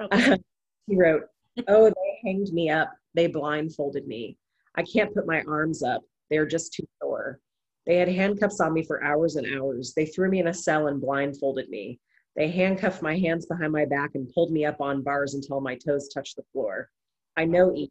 he 0.86 0.96
wrote, 0.96 1.22
Oh, 1.68 1.84
they 1.88 2.28
hanged 2.28 2.52
me 2.52 2.70
up. 2.70 2.92
They 3.14 3.26
blindfolded 3.26 4.06
me. 4.08 4.36
I 4.76 4.82
can't 4.82 5.14
put 5.14 5.26
my 5.26 5.42
arms 5.42 5.82
up. 5.82 6.02
They're 6.30 6.46
just 6.46 6.72
too 6.72 6.86
sore. 7.00 7.40
They 7.86 7.96
had 7.96 8.08
handcuffs 8.08 8.60
on 8.60 8.72
me 8.72 8.82
for 8.82 9.04
hours 9.04 9.36
and 9.36 9.46
hours. 9.58 9.92
They 9.94 10.06
threw 10.06 10.30
me 10.30 10.40
in 10.40 10.48
a 10.48 10.54
cell 10.54 10.88
and 10.88 11.00
blindfolded 11.00 11.68
me. 11.68 12.00
They 12.36 12.48
handcuffed 12.48 13.02
my 13.02 13.16
hands 13.16 13.46
behind 13.46 13.72
my 13.72 13.84
back 13.84 14.12
and 14.14 14.32
pulled 14.32 14.50
me 14.50 14.64
up 14.64 14.80
on 14.80 15.02
bars 15.02 15.34
until 15.34 15.60
my 15.60 15.76
toes 15.76 16.08
touched 16.08 16.36
the 16.36 16.42
floor. 16.52 16.88
I 17.36 17.44
know 17.44 17.74
each. 17.74 17.90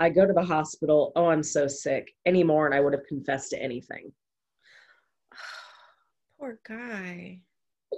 I 0.00 0.10
go 0.10 0.24
to 0.24 0.32
the 0.32 0.44
hospital. 0.44 1.12
Oh, 1.16 1.26
I'm 1.26 1.42
so 1.42 1.66
sick. 1.66 2.14
Anymore, 2.24 2.66
and 2.66 2.74
I 2.74 2.80
would 2.80 2.92
have 2.92 3.06
confessed 3.06 3.50
to 3.50 3.62
anything. 3.62 4.12
Poor 6.38 6.60
guy. 6.66 7.40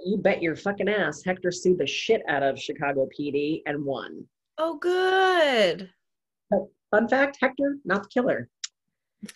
You 0.03 0.17
bet 0.17 0.41
your 0.41 0.55
fucking 0.55 0.89
ass. 0.89 1.23
Hector 1.23 1.51
sued 1.51 1.77
the 1.77 1.85
shit 1.85 2.21
out 2.27 2.43
of 2.43 2.59
Chicago 2.59 3.07
PD 3.17 3.61
and 3.67 3.85
won. 3.85 4.25
Oh, 4.57 4.77
good. 4.77 5.89
Fun 6.91 7.07
fact 7.07 7.37
Hector, 7.41 7.77
not 7.85 8.03
the 8.03 8.09
killer. 8.09 8.49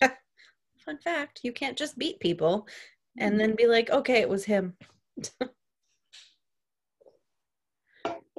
Fun 0.00 0.98
fact 1.02 1.40
you 1.42 1.52
can't 1.52 1.76
just 1.76 1.98
beat 1.98 2.20
people 2.20 2.68
and 3.18 3.32
mm-hmm. 3.32 3.38
then 3.38 3.56
be 3.56 3.66
like, 3.66 3.90
okay, 3.90 4.20
it 4.20 4.28
was 4.28 4.44
him. 4.44 4.74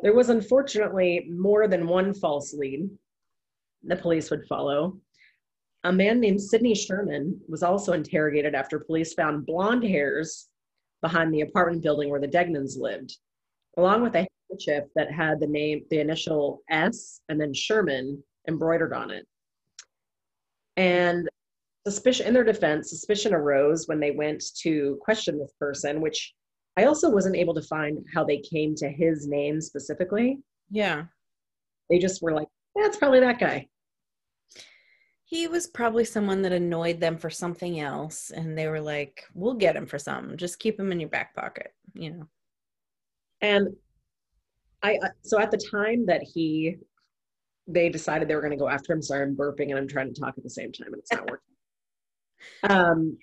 there 0.04 0.14
was 0.14 0.30
unfortunately 0.30 1.28
more 1.30 1.68
than 1.68 1.88
one 1.88 2.14
false 2.14 2.54
lead 2.54 2.90
the 3.84 3.96
police 3.96 4.30
would 4.30 4.46
follow. 4.48 4.98
A 5.84 5.92
man 5.92 6.20
named 6.20 6.42
Sidney 6.42 6.76
Sherman 6.76 7.40
was 7.48 7.64
also 7.64 7.94
interrogated 7.94 8.56
after 8.56 8.80
police 8.80 9.14
found 9.14 9.46
blonde 9.46 9.84
hairs 9.84 10.48
behind 11.02 11.34
the 11.34 11.42
apartment 11.42 11.84
building 11.84 12.10
where 12.10 12.20
the 12.20 12.28
Degnans 12.28 12.78
lived, 12.78 13.16
along 13.78 14.04
with 14.04 14.16
a 14.16 14.28
handkerchief 14.50 14.90
that 14.96 15.12
had 15.12 15.40
the 15.40 15.48
name, 15.48 15.86
the 15.90 16.00
initial 16.00 16.62
S, 16.70 17.22
and 17.30 17.40
then 17.40 17.54
Sherman 17.54 18.22
embroidered 18.48 18.94
on 18.94 19.12
it. 19.12 19.26
And 20.76 21.28
suspicion, 21.86 22.28
in 22.28 22.34
their 22.34 22.44
defense, 22.44 22.90
suspicion 22.90 23.34
arose 23.34 23.88
when 23.88 24.00
they 24.00 24.12
went 24.12 24.44
to 24.62 24.98
question 25.02 25.40
this 25.40 25.54
person, 25.60 26.02
which 26.02 26.34
I 26.78 26.86
also 26.86 27.10
wasn't 27.10 27.36
able 27.36 27.56
to 27.56 27.62
find 27.62 28.06
how 28.14 28.24
they 28.24 28.38
came 28.38 28.76
to 28.76 28.90
his 28.90 29.28
name 29.28 29.60
specifically. 29.62 30.40
Yeah. 30.70 31.06
They 31.90 31.98
just 31.98 32.22
were 32.22 32.34
like, 32.34 32.48
that's 32.76 32.98
probably 32.98 33.22
that 33.22 33.40
guy. 33.40 33.68
He 35.26 35.48
was 35.48 35.68
probably 35.68 36.06
someone 36.06 36.42
that 36.44 36.54
annoyed 36.54 37.02
them 37.02 37.18
for 37.18 37.30
something 37.30 37.82
else, 37.82 38.32
and 38.32 38.58
they 38.58 38.68
were 38.68 38.80
like, 38.80 39.26
"We'll 39.34 39.56
get 39.56 39.76
him 39.76 39.86
for 39.86 40.00
something. 40.00 40.38
Just 40.38 40.58
keep 40.60 40.80
him 40.80 40.90
in 40.90 41.02
your 41.02 41.10
back 41.10 41.36
pocket," 41.36 41.74
you 41.94 42.12
know. 42.12 42.28
And 43.42 43.76
I, 44.82 44.98
so 45.24 45.38
at 45.38 45.52
the 45.52 45.58
time 45.58 46.06
that 46.06 46.24
he, 46.24 46.78
they 47.68 47.90
decided 47.90 48.28
they 48.28 48.36
were 48.36 48.42
going 48.42 48.52
to 48.52 48.58
go 48.58 48.70
after 48.70 48.94
him. 48.94 49.02
Sorry, 49.02 49.24
I'm 49.24 49.36
burping 49.36 49.70
and 49.70 49.78
I'm 49.78 49.88
trying 49.88 50.14
to 50.14 50.20
talk 50.20 50.36
at 50.38 50.44
the 50.44 50.50
same 50.50 50.72
time, 50.72 50.94
and 50.94 50.98
it's 51.00 51.12
not 51.12 51.30
working. 51.30 51.44
Um, 52.64 53.18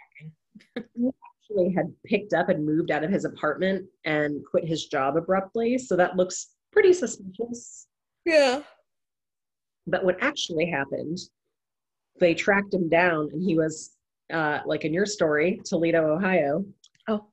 he 0.75 1.09
actually 1.55 1.73
had 1.73 1.93
picked 2.05 2.35
up 2.35 2.49
and 2.49 2.67
moved 2.67 2.91
out 2.91 3.05
of 3.05 3.11
his 3.11 3.25
apartment 3.25 3.87
and 4.05 4.45
quit 4.45 4.67
his 4.67 4.87
job 4.87 5.17
abruptly, 5.17 5.79
so 5.79 5.97
that 5.97 6.17
looks 6.17 6.49
pretty 6.73 6.93
suspicious. 6.93 7.87
Yeah. 8.25 8.63
But 9.87 10.05
what 10.05 10.17
actually 10.21 10.67
happened, 10.67 11.19
they 12.19 12.35
tracked 12.35 12.75
him 12.75 12.89
down 12.89 13.31
and 13.33 13.43
he 13.43 13.55
was, 13.55 13.97
uh, 14.33 14.61
like 14.67 14.85
in 14.85 14.93
your 14.93 15.07
story, 15.07 15.61
Toledo, 15.65 16.17
Ohio. 16.17 16.65
Oh. 17.09 17.27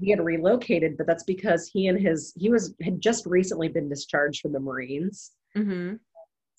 He 0.00 0.10
had 0.10 0.24
relocated, 0.24 0.96
but 0.96 1.06
that's 1.06 1.24
because 1.24 1.68
he 1.68 1.88
and 1.88 2.00
his, 2.00 2.32
he 2.36 2.48
was, 2.48 2.74
had 2.82 3.00
just 3.00 3.26
recently 3.26 3.68
been 3.68 3.88
discharged 3.88 4.40
from 4.40 4.52
the 4.52 4.60
Marines. 4.60 5.32
Mm-hmm. 5.56 5.94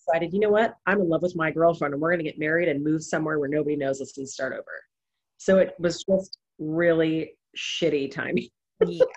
Decided, 0.05 0.33
you 0.33 0.39
know 0.39 0.49
what? 0.49 0.75
I'm 0.85 0.99
in 1.01 1.09
love 1.09 1.21
with 1.21 1.35
my 1.35 1.51
girlfriend 1.51 1.93
and 1.93 2.01
we're 2.01 2.11
going 2.11 2.23
to 2.23 2.29
get 2.29 2.39
married 2.39 2.67
and 2.67 2.83
move 2.83 3.03
somewhere 3.03 3.39
where 3.39 3.49
nobody 3.49 3.75
knows 3.75 4.01
us 4.01 4.17
and 4.17 4.27
start 4.27 4.53
over. 4.53 4.65
So 5.37 5.57
it 5.59 5.75
was 5.79 6.03
just 6.03 6.37
really 6.59 7.33
shitty 7.57 8.11
timing. 8.11 8.49
Yeah. 8.85 9.05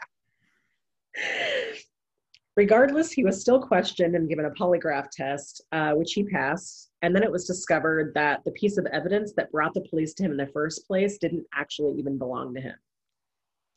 Regardless, 2.57 3.13
he 3.13 3.23
was 3.23 3.41
still 3.41 3.61
questioned 3.61 4.17
and 4.17 4.29
given 4.29 4.47
a 4.47 4.51
polygraph 4.51 5.11
test, 5.11 5.63
uh, 5.73 5.93
which 5.93 6.15
he 6.15 6.25
passed. 6.25 6.91
And 7.03 7.15
then 7.15 7.23
it 7.23 7.31
was 7.31 7.47
discovered 7.47 8.15
that 8.15 8.43
the 8.45 8.53
piece 8.53 8.79
of 8.79 8.87
evidence 8.87 9.35
that 9.37 9.53
brought 9.53 9.75
the 9.75 9.85
police 9.91 10.15
to 10.15 10.23
him 10.25 10.31
in 10.31 10.39
the 10.39 10.47
first 10.47 10.87
place 10.87 11.19
didn't 11.19 11.45
actually 11.55 11.99
even 11.99 12.17
belong 12.17 12.55
to 12.55 12.61
him. 12.61 12.75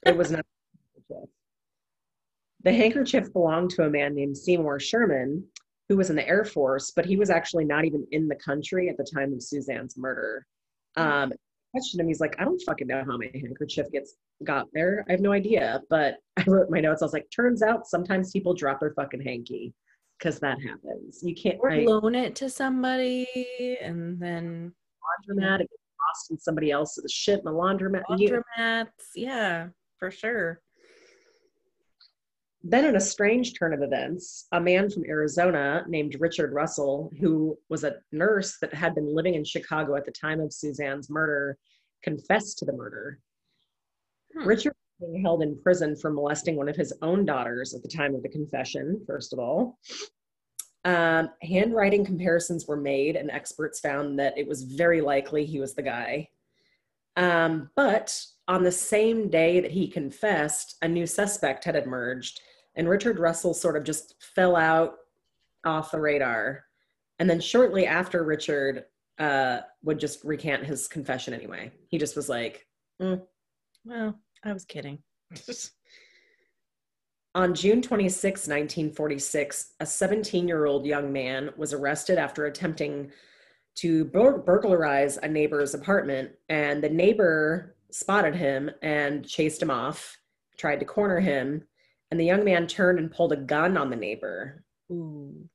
It 0.06 0.16
was 0.16 0.32
not. 0.32 0.46
the 2.64 2.74
handkerchief 2.74 3.34
belonged 3.34 3.72
to 3.72 3.84
a 3.84 3.90
man 3.90 4.16
named 4.16 4.38
Seymour 4.38 4.80
Sherman, 4.80 5.44
who 5.90 5.98
was 5.98 6.12
in 6.12 6.16
the 6.16 6.28
Air 6.28 6.46
Force, 6.46 6.92
but 6.96 7.06
he 7.06 7.18
was 7.18 7.32
actually 7.32 7.66
not 7.66 7.84
even 7.84 8.06
in 8.12 8.28
the 8.28 8.36
country 8.36 8.90
at 8.90 8.98
the 8.98 9.04
time 9.04 9.34
of 9.34 9.42
Suzanne's 9.42 9.98
murder. 9.98 10.46
Um, 10.96 11.34
questioned 11.72 12.02
him. 12.02 12.08
He's 12.08 12.20
like, 12.20 12.36
I 12.40 12.46
don't 12.46 12.62
fucking 12.66 12.88
know 12.88 13.04
how 13.06 13.18
my 13.18 13.30
handkerchief 13.34 13.92
gets 13.92 14.16
got 14.44 14.68
there. 14.72 15.04
I 15.10 15.12
have 15.12 15.22
no 15.22 15.32
idea. 15.32 15.82
But 15.90 16.18
I 16.38 16.44
wrote 16.48 16.70
my 16.70 16.80
notes. 16.80 17.02
I 17.02 17.06
was 17.06 17.14
like, 17.14 17.28
turns 17.36 17.64
out 17.64 17.88
sometimes 17.88 18.32
people 18.32 18.54
drop 18.54 18.80
their 18.80 18.94
fucking 18.94 19.22
hanky 19.22 19.74
because 20.18 20.40
that 20.40 20.60
happens. 20.62 21.22
You 21.24 21.34
can't 21.34 21.58
or 21.60 21.76
loan 21.76 22.14
it 22.14 22.36
to 22.38 22.50
somebody 22.50 23.28
and 23.82 24.20
then 24.20 24.72
laundromat 25.30 25.62
it 25.62 25.70
gets 25.70 25.84
lost 26.08 26.32
in 26.32 26.38
somebody 26.38 26.72
else's 26.72 27.12
shit 27.12 27.40
in 27.40 27.46
the 27.46 27.52
laundromat. 27.52 28.04
Laundromats, 28.10 28.88
yeah, 29.16 29.68
for 29.98 30.12
sure. 30.12 30.62
Then, 32.62 32.86
in 32.86 32.98
a 32.98 33.02
strange 33.02 33.58
turn 33.58 33.74
of 33.74 33.82
events, 33.82 34.48
a 34.52 34.60
man 34.60 34.90
from 34.90 35.06
Arizona 35.06 35.86
named 35.88 36.18
Richard 36.20 36.52
Russell, 36.52 37.10
who 37.20 37.58
was 37.70 37.86
a 37.86 37.96
nurse 38.12 38.58
that 38.60 38.74
had 38.74 38.96
been 38.96 39.16
living 39.16 39.36
in 39.36 39.46
Chicago 39.46 39.96
at 39.96 40.06
the 40.06 40.12
time 40.12 40.42
of 40.42 40.52
Suzanne's 40.52 41.10
murder, 41.10 41.58
confessed 42.04 42.58
to 42.60 42.66
the 42.66 42.74
murder. 42.74 43.20
Hmm. 44.36 44.46
Richard 44.46 44.74
was 45.00 45.10
being 45.10 45.24
held 45.24 45.42
in 45.42 45.62
prison 45.62 45.96
for 45.96 46.12
molesting 46.12 46.58
one 46.58 46.68
of 46.68 46.76
his 46.76 46.94
own 47.02 47.26
daughters 47.26 47.74
at 47.74 47.82
the 47.82 47.90
time 47.90 48.14
of 48.14 48.24
the 48.24 48.30
confession, 48.30 49.02
first 49.08 49.32
of 49.32 49.40
all. 49.40 49.80
Um, 50.84 51.30
handwriting 51.42 52.04
comparisons 52.04 52.68
were 52.68 52.78
made, 52.78 53.16
and 53.16 53.32
experts 53.32 53.80
found 53.80 54.20
that 54.20 54.38
it 54.38 54.48
was 54.48 54.64
very 54.64 55.00
likely 55.00 55.46
he 55.46 55.62
was 55.62 55.76
the 55.76 55.82
guy. 55.82 56.28
Um, 57.16 57.70
but 57.76 58.22
on 58.50 58.64
the 58.64 58.72
same 58.72 59.30
day 59.30 59.60
that 59.62 59.72
he 59.72 59.88
confessed, 59.88 60.76
a 60.82 60.88
new 60.88 61.06
suspect 61.06 61.64
had 61.64 61.76
emerged 61.76 62.42
and 62.80 62.90
Richard 62.90 63.20
Russell 63.20 63.54
sort 63.54 63.76
of 63.76 63.84
just 63.84 64.16
fell 64.34 64.56
out 64.56 64.96
off 65.66 65.92
the 65.92 66.00
radar. 66.00 66.64
And 67.20 67.30
then 67.30 67.42
shortly 67.42 67.86
after, 67.86 68.24
Richard 68.24 68.86
uh, 69.20 69.60
would 69.84 70.00
just 70.00 70.24
recant 70.24 70.66
his 70.66 70.88
confession 70.88 71.34
anyway. 71.34 71.74
He 71.90 71.98
just 71.98 72.16
was 72.16 72.30
like, 72.30 72.66
mm. 73.02 73.22
"Well, 73.84 74.18
I 74.46 74.54
was 74.54 74.64
kidding." 74.64 75.00
On 77.36 77.54
June 77.54 77.82
26, 77.82 78.48
1946, 78.48 79.74
a 79.82 79.86
17 79.86 80.48
year 80.48 80.66
old 80.66 80.86
young 80.86 81.12
man 81.12 81.50
was 81.58 81.74
arrested 81.74 82.18
after 82.18 82.46
attempting 82.46 83.12
to 83.76 84.06
bur- 84.06 84.38
burglarize 84.38 85.18
a 85.18 85.28
neighbor's 85.28 85.74
apartment, 85.74 86.32
and 86.48 86.82
the 86.82 86.90
neighbor 86.90 87.76
spotted 87.92 88.36
him 88.36 88.72
and 88.82 89.28
chased 89.28 89.62
him 89.62 89.70
off, 89.70 90.18
tried 90.58 90.80
to 90.80 90.86
corner 90.86 91.20
him, 91.20 91.66
and 92.12 92.20
the 92.20 92.26
young 92.26 92.44
man 92.44 92.68
turned 92.68 93.00
and 93.00 93.12
pulled 93.12 93.34
a 93.34 93.38
gun 93.38 93.78
on 93.78 93.90
the 93.90 93.96
neighbor. 93.96 94.64
Ooh. 94.92 95.48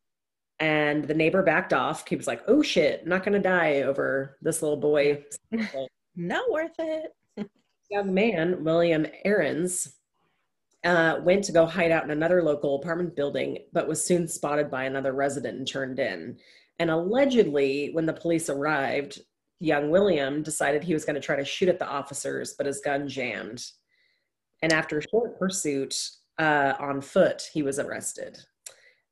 And 0.61 1.05
the 1.05 1.15
neighbor 1.15 1.43
backed 1.43 1.73
off. 1.73 2.07
He 2.07 2.17
was 2.17 2.27
like, 2.27 2.43
"Oh 2.47 2.63
shit, 2.63 3.07
not 3.07 3.25
gonna 3.25 3.41
die 3.41 3.83
over 3.83 4.39
this 4.41 4.63
little 4.63 4.77
boy." 4.77 5.25
not 6.17 6.51
worth 6.51 6.75
it. 6.79 7.13
young 7.91 8.15
man, 8.15 8.63
William 8.65 9.07
Heirens, 9.25 9.97
uh, 10.85 11.19
went 11.23 11.45
to 11.45 11.53
go 11.53 11.67
hide 11.67 11.91
out 11.91 12.05
in 12.05 12.11
another 12.11 12.43
local 12.43 12.77
apartment 12.77 13.17
building, 13.17 13.59
but 13.73 13.89
was 13.89 14.05
soon 14.05 14.29
spotted 14.29 14.71
by 14.71 14.85
another 14.85 15.13
resident 15.13 15.59
and 15.59 15.67
turned 15.67 15.99
in. 15.99 16.39
And 16.79 16.91
allegedly, 16.91 17.91
when 17.93 18.07
the 18.07 18.13
police 18.13 18.49
arrived, 18.51 19.21
young 19.61 19.91
William 19.91 20.43
decided 20.43 20.83
he 20.83 20.93
was 20.93 21.05
going 21.05 21.15
to 21.15 21.21
try 21.21 21.37
to 21.37 21.45
shoot 21.45 21.69
at 21.69 21.79
the 21.79 21.89
officers, 21.89 22.55
but 22.57 22.67
his 22.67 22.81
gun 22.81 23.09
jammed. 23.09 23.65
And 24.63 24.73
after 24.73 24.99
a 24.99 25.09
short 25.09 25.39
pursuit, 25.39 25.95
uh, 26.39 26.75
on 26.79 27.01
foot, 27.01 27.43
he 27.53 27.63
was 27.63 27.79
arrested. 27.79 28.39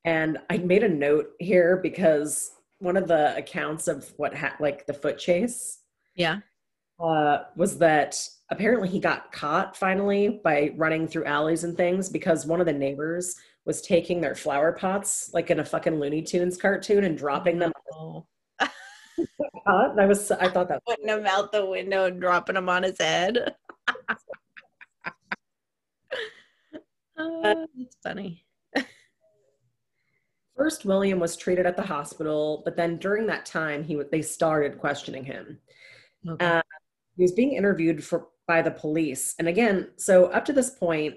And 0.04 0.38
I 0.50 0.58
made 0.58 0.82
a 0.82 0.88
note 0.88 1.30
here 1.38 1.78
because 1.82 2.52
one 2.78 2.96
of 2.96 3.06
the 3.06 3.36
accounts 3.36 3.86
of 3.86 4.12
what 4.16 4.34
ha- 4.34 4.56
like 4.58 4.86
the 4.86 4.94
foot 4.94 5.18
chase. 5.18 5.78
Yeah. 6.16 6.40
uh, 7.00 7.44
was 7.56 7.78
that 7.78 8.18
apparently 8.50 8.88
he 8.88 8.98
got 9.00 9.32
caught 9.32 9.76
finally 9.76 10.40
by 10.44 10.72
running 10.76 11.08
through 11.08 11.24
alleys 11.24 11.64
and 11.64 11.76
things 11.76 12.08
because 12.08 12.44
one 12.44 12.60
of 12.60 12.66
the 12.66 12.72
neighbors 12.72 13.36
was 13.64 13.80
taking 13.80 14.20
their 14.20 14.34
flower 14.34 14.72
pots 14.72 15.30
like 15.32 15.50
in 15.50 15.60
a 15.60 15.64
fucking 15.64 15.98
Looney 15.98 16.20
Tunes 16.22 16.56
cartoon 16.58 17.04
and 17.04 17.16
dropping 17.16 17.58
them. 17.58 17.72
Oh. 17.94 18.26
I 19.66 20.06
was 20.06 20.30
I 20.32 20.48
thought 20.48 20.68
that 20.68 20.84
putting 20.86 21.06
them 21.06 21.24
out 21.26 21.52
the 21.52 21.64
window 21.64 22.06
and 22.06 22.20
dropping 22.20 22.56
them 22.56 22.68
on 22.68 22.82
his 22.82 22.98
head. 22.98 23.54
oh, 27.22 27.66
it's 27.78 27.96
funny. 28.02 28.44
First, 30.56 30.84
William 30.84 31.18
was 31.18 31.36
treated 31.36 31.66
at 31.66 31.76
the 31.76 31.82
hospital, 31.82 32.62
but 32.64 32.76
then 32.76 32.98
during 32.98 33.26
that 33.26 33.46
time, 33.46 33.82
he 33.82 34.00
they 34.10 34.22
started 34.22 34.78
questioning 34.78 35.24
him. 35.24 35.58
Okay. 36.28 36.44
Uh, 36.44 36.62
he 37.16 37.22
was 37.22 37.32
being 37.32 37.52
interviewed 37.52 38.04
for 38.04 38.28
by 38.46 38.60
the 38.60 38.70
police, 38.70 39.34
and 39.38 39.48
again, 39.48 39.90
so 39.96 40.26
up 40.26 40.44
to 40.44 40.52
this 40.52 40.70
point, 40.70 41.14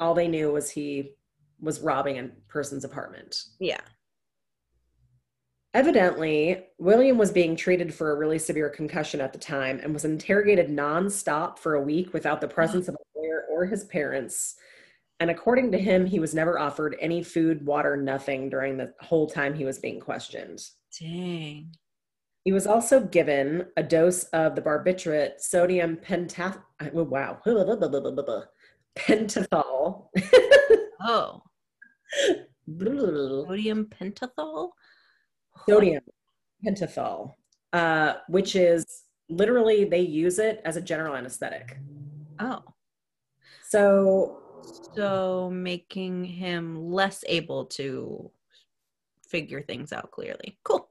all 0.00 0.14
they 0.14 0.28
knew 0.28 0.52
was 0.52 0.70
he 0.70 1.14
was 1.60 1.80
robbing 1.80 2.18
a 2.18 2.28
person's 2.48 2.84
apartment. 2.84 3.42
Yeah. 3.58 3.80
Evidently, 5.74 6.66
William 6.78 7.18
was 7.18 7.30
being 7.30 7.54
treated 7.54 7.94
for 7.94 8.10
a 8.10 8.16
really 8.16 8.38
severe 8.38 8.70
concussion 8.70 9.20
at 9.20 9.32
the 9.32 9.38
time 9.38 9.80
and 9.82 9.92
was 9.92 10.04
interrogated 10.04 10.68
nonstop 10.68 11.58
for 11.58 11.74
a 11.74 11.82
week 11.82 12.12
without 12.12 12.40
the 12.40 12.48
presence 12.48 12.88
of 12.88 12.96
or 13.50 13.66
his 13.66 13.84
parents. 13.84 14.56
And 15.20 15.30
according 15.30 15.72
to 15.72 15.78
him, 15.78 16.06
he 16.06 16.20
was 16.20 16.34
never 16.34 16.58
offered 16.58 16.96
any 17.00 17.22
food, 17.22 17.66
water, 17.66 17.96
nothing 17.96 18.48
during 18.48 18.76
the 18.76 18.92
whole 19.00 19.26
time 19.26 19.54
he 19.54 19.64
was 19.64 19.78
being 19.78 20.00
questioned. 20.00 20.60
Dang. 20.98 21.72
He 22.44 22.52
was 22.52 22.66
also 22.66 23.00
given 23.00 23.66
a 23.76 23.82
dose 23.82 24.24
of 24.24 24.54
the 24.54 24.62
barbiturate 24.62 25.40
sodium 25.40 25.96
pentath. 25.96 26.58
Oh, 26.94 27.02
wow. 27.02 27.40
Pentothal. 28.98 30.08
oh. 31.02 31.42
sodium 32.78 33.86
pentothal? 33.86 34.70
Sodium 35.68 36.02
pentothal, 36.64 37.34
uh, 37.72 38.14
which 38.28 38.56
is 38.56 39.04
literally 39.28 39.84
they 39.84 40.00
use 40.00 40.38
it 40.38 40.60
as 40.64 40.76
a 40.76 40.80
general 40.80 41.16
anesthetic. 41.16 41.78
Oh. 42.38 42.62
So 43.68 44.38
so 44.94 45.50
making 45.52 46.24
him 46.24 46.90
less 46.90 47.24
able 47.26 47.66
to 47.66 48.30
figure 49.26 49.62
things 49.62 49.92
out 49.92 50.10
clearly. 50.10 50.58
Cool. 50.64 50.88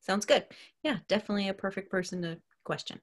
Sounds 0.00 0.24
good. 0.24 0.44
Yeah, 0.82 0.98
definitely 1.08 1.48
a 1.48 1.54
perfect 1.54 1.90
person 1.90 2.22
to 2.22 2.38
question. 2.64 3.00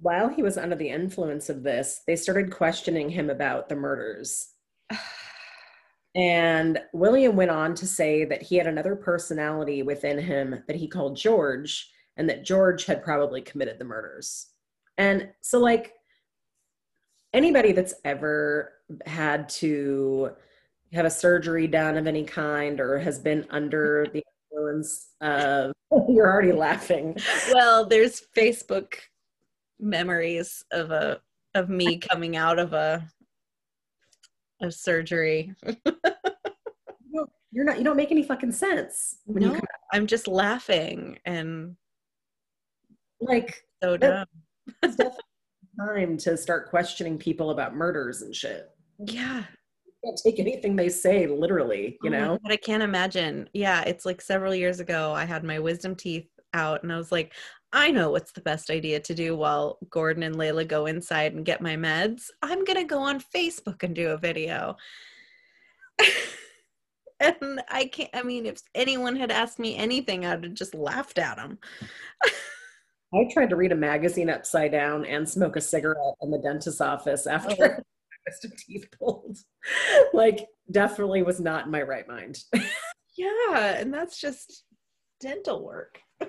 While 0.00 0.28
he 0.28 0.42
was 0.42 0.56
under 0.56 0.76
the 0.76 0.88
influence 0.88 1.50
of 1.50 1.62
this, 1.62 2.02
they 2.06 2.16
started 2.16 2.52
questioning 2.52 3.10
him 3.10 3.28
about 3.30 3.68
the 3.68 3.76
murders. 3.76 4.48
and 6.14 6.80
William 6.92 7.36
went 7.36 7.50
on 7.50 7.74
to 7.74 7.86
say 7.86 8.24
that 8.24 8.42
he 8.42 8.56
had 8.56 8.66
another 8.66 8.96
personality 8.96 9.82
within 9.82 10.18
him 10.18 10.62
that 10.68 10.76
he 10.76 10.88
called 10.88 11.16
George, 11.16 11.90
and 12.16 12.28
that 12.30 12.44
George 12.44 12.86
had 12.86 13.02
probably 13.02 13.42
committed 13.42 13.78
the 13.78 13.84
murders. 13.84 14.46
And 14.96 15.28
so, 15.40 15.58
like, 15.58 15.92
anybody 17.32 17.72
that's 17.72 17.94
ever 18.04 18.72
had 19.06 19.48
to 19.48 20.30
have 20.92 21.04
a 21.04 21.10
surgery 21.10 21.66
done 21.66 21.96
of 21.96 22.06
any 22.06 22.24
kind 22.24 22.80
or 22.80 22.98
has 22.98 23.18
been 23.18 23.46
under 23.50 24.06
the 24.12 24.22
influence 24.50 25.08
of 25.20 25.72
you're 26.08 26.30
already 26.30 26.52
laughing. 26.52 27.16
Well 27.52 27.86
there's 27.86 28.22
facebook 28.36 28.94
memories 29.80 30.64
of 30.72 30.90
a 30.90 31.20
of 31.54 31.68
me 31.68 31.98
coming 32.10 32.36
out 32.36 32.58
of 32.58 32.72
a 32.72 33.06
of 34.60 34.74
surgery. 34.74 35.54
You're 37.50 37.64
not 37.64 37.78
you 37.78 37.84
don't 37.84 37.96
make 37.96 38.10
any 38.10 38.22
fucking 38.22 38.52
sense 38.52 39.16
no 39.26 39.58
i'm 39.94 40.06
just 40.06 40.28
laughing 40.28 41.18
and 41.24 41.74
like 43.20 43.64
so 43.82 43.96
dumb 43.96 44.26
time 45.78 46.16
to 46.18 46.36
start 46.36 46.68
questioning 46.68 47.18
people 47.18 47.50
about 47.50 47.74
murders 47.74 48.22
and 48.22 48.34
shit. 48.34 48.70
Yeah. 49.06 49.44
You 49.86 49.92
can't 50.04 50.20
take 50.24 50.38
anything 50.38 50.76
they 50.76 50.88
say 50.88 51.26
literally, 51.26 51.98
you 52.02 52.10
oh 52.10 52.18
know? 52.18 52.38
But 52.42 52.52
I 52.52 52.56
can't 52.56 52.82
imagine. 52.82 53.48
Yeah, 53.52 53.82
it's 53.82 54.04
like 54.04 54.20
several 54.20 54.54
years 54.54 54.80
ago, 54.80 55.12
I 55.12 55.24
had 55.24 55.44
my 55.44 55.58
wisdom 55.58 55.94
teeth 55.94 56.28
out 56.54 56.82
and 56.82 56.92
I 56.92 56.96
was 56.96 57.12
like, 57.12 57.34
I 57.72 57.90
know 57.90 58.10
what's 58.10 58.32
the 58.32 58.40
best 58.40 58.70
idea 58.70 58.98
to 59.00 59.14
do 59.14 59.36
while 59.36 59.78
Gordon 59.90 60.22
and 60.22 60.36
Layla 60.36 60.66
go 60.66 60.86
inside 60.86 61.34
and 61.34 61.44
get 61.44 61.60
my 61.60 61.76
meds. 61.76 62.30
I'm 62.42 62.64
going 62.64 62.78
to 62.78 62.84
go 62.84 63.00
on 63.00 63.22
Facebook 63.34 63.82
and 63.82 63.94
do 63.94 64.10
a 64.10 64.16
video. 64.16 64.76
and 67.20 67.60
I 67.68 67.86
can't, 67.86 68.10
I 68.14 68.22
mean, 68.22 68.46
if 68.46 68.60
anyone 68.74 69.16
had 69.16 69.30
asked 69.30 69.58
me 69.58 69.76
anything, 69.76 70.24
I'd 70.24 70.44
have 70.44 70.54
just 70.54 70.74
laughed 70.74 71.18
at 71.18 71.36
them. 71.36 71.58
I 73.14 73.26
tried 73.32 73.50
to 73.50 73.56
read 73.56 73.72
a 73.72 73.76
magazine 73.76 74.28
upside 74.28 74.72
down 74.72 75.06
and 75.06 75.28
smoke 75.28 75.56
a 75.56 75.60
cigarette 75.60 76.14
in 76.20 76.30
the 76.30 76.38
dentist's 76.38 76.80
office 76.80 77.26
after 77.26 77.82
oh. 77.82 78.48
teeth 78.58 78.86
pulled. 78.98 79.38
like, 80.12 80.46
definitely 80.70 81.22
was 81.22 81.40
not 81.40 81.66
in 81.66 81.70
my 81.70 81.82
right 81.82 82.06
mind. 82.06 82.38
yeah, 83.16 83.76
and 83.76 83.92
that's 83.92 84.20
just 84.20 84.64
dental 85.20 85.64
work. 85.64 86.00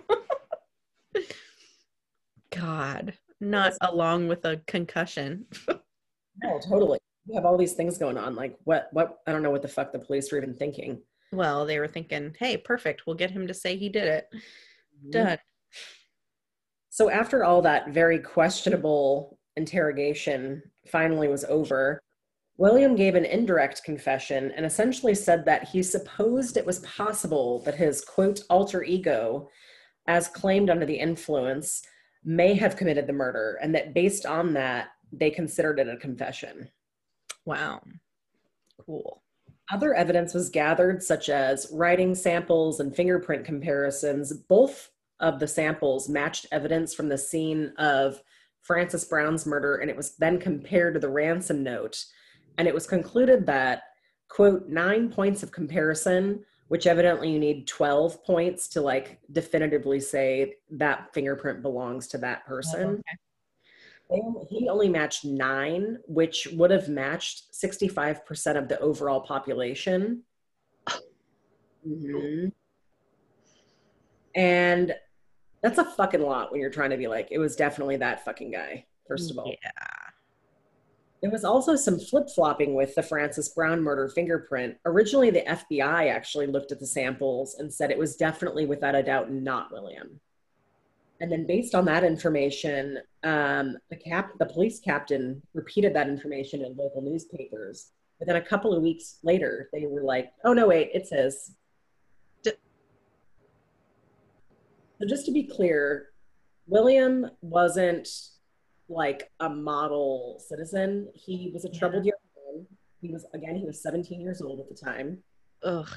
God, 2.51 3.13
not 3.41 3.73
along 3.82 4.30
with 4.30 4.45
a 4.45 4.61
concussion. 4.65 5.45
no, 5.67 6.59
totally. 6.67 6.99
You 7.27 7.36
have 7.36 7.45
all 7.45 7.57
these 7.57 7.73
things 7.73 7.97
going 7.97 8.17
on. 8.17 8.36
Like, 8.36 8.57
what? 8.63 8.88
What? 8.91 9.19
I 9.27 9.34
don't 9.34 9.43
know 9.43 9.51
what 9.51 9.61
the 9.61 9.67
fuck 9.67 9.91
the 9.91 9.99
police 9.99 10.32
were 10.32 10.38
even 10.39 10.55
thinking. 10.55 11.01
Well, 11.32 11.65
they 11.65 11.77
were 11.77 11.88
thinking, 11.88 12.36
"Hey, 12.39 12.57
perfect. 12.57 13.03
We'll 13.05 13.15
get 13.15 13.30
him 13.30 13.45
to 13.47 13.53
say 13.53 13.77
he 13.77 13.89
did 13.89 14.07
it." 14.07 14.27
Mm-hmm. 14.34 15.09
Done. 15.11 15.38
So 17.00 17.10
after 17.10 17.45
all 17.45 17.62
that 17.62 17.91
very 17.91 18.20
questionable 18.20 19.39
interrogation 19.56 20.62
finally 20.86 21.30
was 21.30 21.45
over, 21.45 22.02
William 22.58 22.93
gave 22.93 23.16
an 23.16 23.24
indirect 23.24 23.86
confession 23.86 24.52
and 24.52 24.66
essentially 24.66 25.16
said 25.16 25.45
that 25.45 25.70
he 25.70 25.82
supposed 25.82 26.58
it 26.58 26.66
was 26.66 26.80
possible 26.80 27.60
that 27.64 27.76
his 27.76 28.04
quote 28.04 28.41
alter 28.50 28.84
ego, 28.84 29.47
as 30.08 30.28
claimed 30.28 30.70
under 30.70 30.86
the 30.86 31.00
influence, 31.00 31.84
may 32.26 32.54
have 32.54 32.76
committed 32.76 33.08
the 33.08 33.14
murder, 33.14 33.58
and 33.62 33.74
that 33.74 33.93
based 33.93 34.26
on 34.26 34.52
that, 34.56 34.89
they 35.14 35.30
considered 35.30 35.80
it 35.80 35.88
a 35.88 35.95
confession. 35.95 36.68
Wow. 37.45 37.82
Cool. 38.86 39.24
Other 39.72 39.93
evidence 39.93 40.34
was 40.34 40.50
gathered, 40.50 41.02
such 41.02 41.30
as 41.30 41.70
writing 41.72 42.14
samples 42.14 42.82
and 42.82 42.93
fingerprint 42.93 43.45
comparisons, 43.45 44.34
both 44.34 44.91
of 45.20 45.39
the 45.39 45.47
samples 45.47 46.09
matched 46.09 46.45
evidence 46.51 46.93
from 46.93 47.09
the 47.09 47.17
scene 47.17 47.74
of 47.78 48.22
Frances 48.61 49.05
Brown's 49.05 49.45
murder, 49.45 49.78
and 49.78 49.89
it 49.89 49.95
was 49.95 50.15
then 50.17 50.39
compared 50.39 50.93
to 50.93 50.99
the 50.99 51.09
ransom 51.09 51.63
note. 51.63 52.05
And 52.57 52.67
it 52.67 52.74
was 52.74 52.86
concluded 52.86 53.45
that, 53.47 53.84
quote, 54.28 54.67
nine 54.67 55.09
points 55.09 55.43
of 55.43 55.51
comparison, 55.51 56.43
which 56.67 56.86
evidently 56.86 57.32
you 57.32 57.39
need 57.39 57.67
12 57.67 58.24
points 58.24 58.67
to 58.70 58.82
like 58.82 59.20
definitively 59.32 59.99
say 59.99 60.55
that 60.72 61.13
fingerprint 61.13 61.61
belongs 61.61 62.07
to 62.09 62.17
that 62.20 62.45
person. 62.45 63.01
Oh, 64.09 64.41
okay. 64.41 64.55
He 64.55 64.70
only 64.70 64.89
matched 64.89 65.26
nine, 65.26 65.97
which 66.07 66.47
would 66.53 66.72
have 66.72 66.89
matched 66.89 67.51
65% 67.53 68.57
of 68.57 68.67
the 68.67 68.80
overall 68.80 69.22
population. 69.22 70.24
Mm-hmm. 71.88 72.49
And 74.36 74.93
that's 75.62 75.78
a 75.78 75.84
fucking 75.84 76.22
lot 76.22 76.51
when 76.51 76.62
you're 76.62 76.70
trying 76.70 76.91
to 76.91 76.97
be 76.97 77.07
like, 77.07 77.28
it 77.32 77.38
was 77.38 77.55
definitely 77.55 77.97
that 77.97 78.24
fucking 78.24 78.51
guy, 78.51 78.86
first 79.07 79.32
of 79.32 79.38
all. 79.38 79.47
Yeah. 79.47 79.72
There 81.22 81.32
was 81.32 81.43
also 81.43 81.76
some 81.76 81.99
flip 81.99 82.30
flopping 82.34 82.76
with 82.76 82.95
the 82.95 83.03
Frances 83.03 83.49
Brown 83.49 83.82
murder 83.82 84.07
fingerprint. 84.07 84.78
Originally, 84.86 85.30
the 85.30 85.41
FBI 85.41 86.10
actually 86.10 86.47
looked 86.47 86.72
at 86.72 86.80
the 86.80 86.88
samples 86.88 87.55
and 87.60 87.74
said 87.74 87.91
it 87.91 87.97
was 87.97 88.16
definitely, 88.16 88.66
without 88.66 88.95
a 88.95 89.03
doubt, 89.03 89.30
not 89.30 89.72
William. 89.72 90.22
And 91.20 91.30
then, 91.30 91.45
based 91.45 91.76
on 91.76 91.84
that 91.86 92.05
information, 92.05 92.99
um, 93.24 93.78
the 93.89 93.97
cap, 93.97 94.32
the 94.39 94.45
police 94.45 94.80
captain, 94.80 95.41
repeated 95.53 95.93
that 95.93 96.07
information 96.07 96.64
in 96.64 96.78
local 96.78 97.01
newspapers. 97.01 97.91
But 98.18 98.28
then, 98.28 98.38
a 98.38 98.41
couple 98.41 98.74
of 98.74 98.82
weeks 98.82 99.18
later, 99.22 99.70
they 99.74 99.86
were 99.86 100.03
like, 100.03 100.32
"Oh 100.45 100.53
no, 100.53 100.68
wait, 100.68 100.91
it's 100.93 101.10
his." 101.10 101.51
So 105.00 105.08
just 105.08 105.26
to 105.26 105.32
be 105.32 105.43
clear, 105.43 106.10
William 106.68 107.30
wasn't 107.41 108.08
like 108.89 109.32
a 109.39 109.50
model 109.50 110.41
citizen. 110.45 111.10
He 111.14 111.52
was 111.54 111.64
a 111.66 111.70
troubled 111.70 112.06
yeah. 112.06 112.12
young 112.12 112.56
man. 112.58 112.68
He 113.02 113.12
was 113.12 113.26
again, 113.34 113.56
he 113.56 113.66
was 113.66 113.82
17 113.82 114.20
years 114.20 114.41
old 114.41 114.60
at 114.60 114.68
the 114.68 114.76
time. 114.76 115.20
Ugh. 115.64 115.89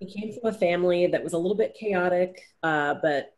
He 0.00 0.06
came 0.06 0.32
from 0.32 0.50
a 0.50 0.56
family 0.56 1.08
that 1.08 1.22
was 1.22 1.32
a 1.32 1.38
little 1.38 1.56
bit 1.56 1.76
chaotic, 1.78 2.40
uh, 2.62 2.94
but 3.02 3.34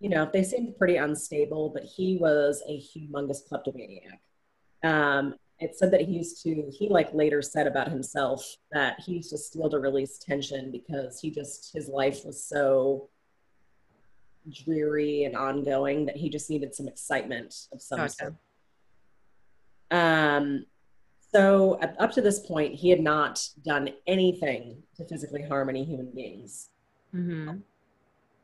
you 0.00 0.08
know, 0.08 0.28
they 0.32 0.42
seemed 0.42 0.76
pretty 0.76 0.96
unstable, 0.96 1.70
but 1.70 1.84
he 1.84 2.16
was 2.16 2.60
a 2.66 2.80
humongous 2.80 3.46
kleptomaniac. 3.46 4.20
Um, 4.82 5.36
it 5.60 5.76
said 5.76 5.92
that 5.92 6.00
he 6.00 6.14
used 6.14 6.42
to, 6.42 6.70
he 6.76 6.88
like 6.88 7.14
later 7.14 7.40
said 7.40 7.68
about 7.68 7.88
himself 7.88 8.44
that 8.72 8.98
he 8.98 9.12
used 9.12 9.30
to 9.30 9.38
steal 9.38 9.70
to 9.70 9.78
release 9.78 10.18
tension 10.18 10.72
because 10.72 11.20
he 11.20 11.30
just, 11.30 11.72
his 11.72 11.86
life 11.86 12.24
was 12.24 12.42
so 12.42 13.10
dreary 14.50 15.24
and 15.24 15.36
ongoing 15.36 16.06
that 16.06 16.16
he 16.16 16.28
just 16.28 16.50
needed 16.50 16.74
some 16.74 16.88
excitement 16.88 17.68
of 17.72 17.80
some 17.80 17.98
gotcha. 17.98 18.14
sort. 18.14 18.34
Um, 19.90 20.66
so 21.32 21.78
up 21.98 22.12
to 22.12 22.20
this 22.20 22.40
point, 22.40 22.74
he 22.74 22.90
had 22.90 23.00
not 23.00 23.46
done 23.64 23.90
anything 24.06 24.82
to 24.96 25.04
physically 25.04 25.42
harm 25.42 25.68
any 25.68 25.84
human 25.84 26.10
beings. 26.14 26.70
Mm-hmm. 27.14 27.58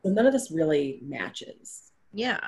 So 0.02 0.10
none 0.10 0.26
of 0.26 0.32
this 0.32 0.50
really 0.50 1.00
matches. 1.02 1.92
Yeah. 2.12 2.40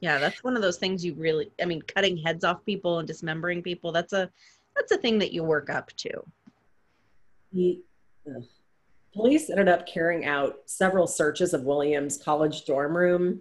Yeah, 0.00 0.18
that's 0.18 0.44
one 0.44 0.56
of 0.56 0.62
those 0.62 0.78
things 0.78 1.04
you 1.04 1.14
really 1.14 1.50
I 1.60 1.64
mean 1.64 1.82
cutting 1.82 2.16
heads 2.18 2.44
off 2.44 2.64
people 2.64 2.98
and 2.98 3.08
dismembering 3.08 3.62
people, 3.62 3.92
that's 3.92 4.12
a 4.12 4.30
that's 4.74 4.92
a 4.92 4.98
thing 4.98 5.18
that 5.18 5.32
you 5.32 5.42
work 5.42 5.70
up 5.70 5.90
to. 5.96 6.10
He, 7.52 7.80
police 9.16 9.50
ended 9.50 9.68
up 9.68 9.86
carrying 9.86 10.24
out 10.24 10.58
several 10.66 11.06
searches 11.06 11.54
of 11.54 11.62
William's 11.62 12.18
college 12.18 12.64
dorm 12.64 12.96
room 12.96 13.40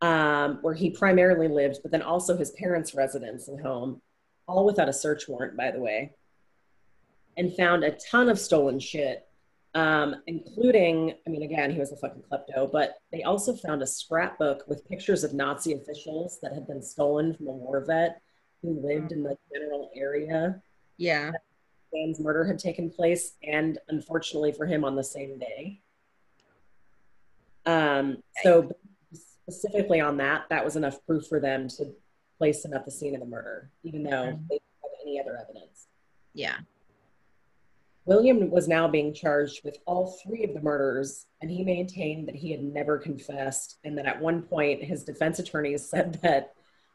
um, 0.00 0.58
where 0.62 0.74
he 0.74 0.90
primarily 0.90 1.48
lived, 1.48 1.78
but 1.82 1.90
then 1.90 2.02
also 2.02 2.36
his 2.36 2.50
parents' 2.52 2.94
residence 2.94 3.48
and 3.48 3.60
home, 3.60 4.00
all 4.46 4.64
without 4.64 4.88
a 4.88 4.92
search 4.92 5.28
warrant, 5.28 5.56
by 5.56 5.70
the 5.70 5.80
way, 5.80 6.12
and 7.36 7.54
found 7.56 7.82
a 7.82 7.96
ton 8.10 8.28
of 8.28 8.38
stolen 8.38 8.78
shit 8.78 9.26
um, 9.74 10.16
including, 10.26 11.14
I 11.26 11.30
mean, 11.30 11.42
again, 11.42 11.70
he 11.70 11.78
was 11.78 11.92
a 11.92 11.96
fucking 11.96 12.24
klepto, 12.30 12.70
but 12.70 12.98
they 13.12 13.22
also 13.22 13.54
found 13.54 13.82
a 13.82 13.86
scrapbook 13.86 14.64
with 14.66 14.86
pictures 14.88 15.22
of 15.22 15.32
Nazi 15.32 15.74
officials 15.74 16.38
that 16.42 16.52
had 16.52 16.66
been 16.66 16.82
stolen 16.82 17.34
from 17.34 17.46
a 17.46 17.52
war 17.52 17.84
vet 17.84 18.20
who 18.62 18.80
lived 18.80 19.12
in 19.12 19.22
the 19.22 19.36
general 19.52 19.90
area. 19.94 20.60
Yeah. 20.96 21.32
Dan's 21.94 22.20
murder 22.20 22.44
had 22.44 22.58
taken 22.58 22.90
place, 22.90 23.34
and 23.42 23.78
unfortunately 23.88 24.52
for 24.52 24.66
him, 24.66 24.84
on 24.84 24.96
the 24.96 25.04
same 25.04 25.38
day. 25.38 25.80
Um, 27.66 28.22
so, 28.42 28.72
specifically 29.12 30.00
on 30.00 30.16
that, 30.18 30.44
that 30.50 30.64
was 30.64 30.76
enough 30.76 31.04
proof 31.06 31.26
for 31.26 31.40
them 31.40 31.68
to 31.68 31.92
place 32.38 32.64
him 32.64 32.72
at 32.72 32.84
the 32.84 32.90
scene 32.90 33.14
of 33.14 33.20
the 33.20 33.26
murder, 33.26 33.70
even 33.82 34.02
though 34.02 34.10
mm-hmm. 34.10 34.42
they 34.48 34.56
didn't 34.56 34.82
have 34.82 34.90
any 35.02 35.20
other 35.20 35.36
evidence. 35.36 35.88
Yeah. 36.32 36.56
William 38.06 38.50
was 38.50 38.66
now 38.66 38.88
being 38.88 39.12
charged 39.12 39.62
with 39.62 39.78
all 39.86 40.18
three 40.24 40.42
of 40.44 40.54
the 40.54 40.60
murders, 40.60 41.26
and 41.42 41.50
he 41.50 41.62
maintained 41.62 42.26
that 42.28 42.34
he 42.34 42.50
had 42.50 42.62
never 42.62 42.98
confessed, 42.98 43.78
and 43.84 43.96
that 43.98 44.06
at 44.06 44.20
one 44.20 44.42
point 44.42 44.82
his 44.82 45.04
defense 45.04 45.38
attorneys 45.38 45.88
said 45.88 46.14
that 46.22 46.54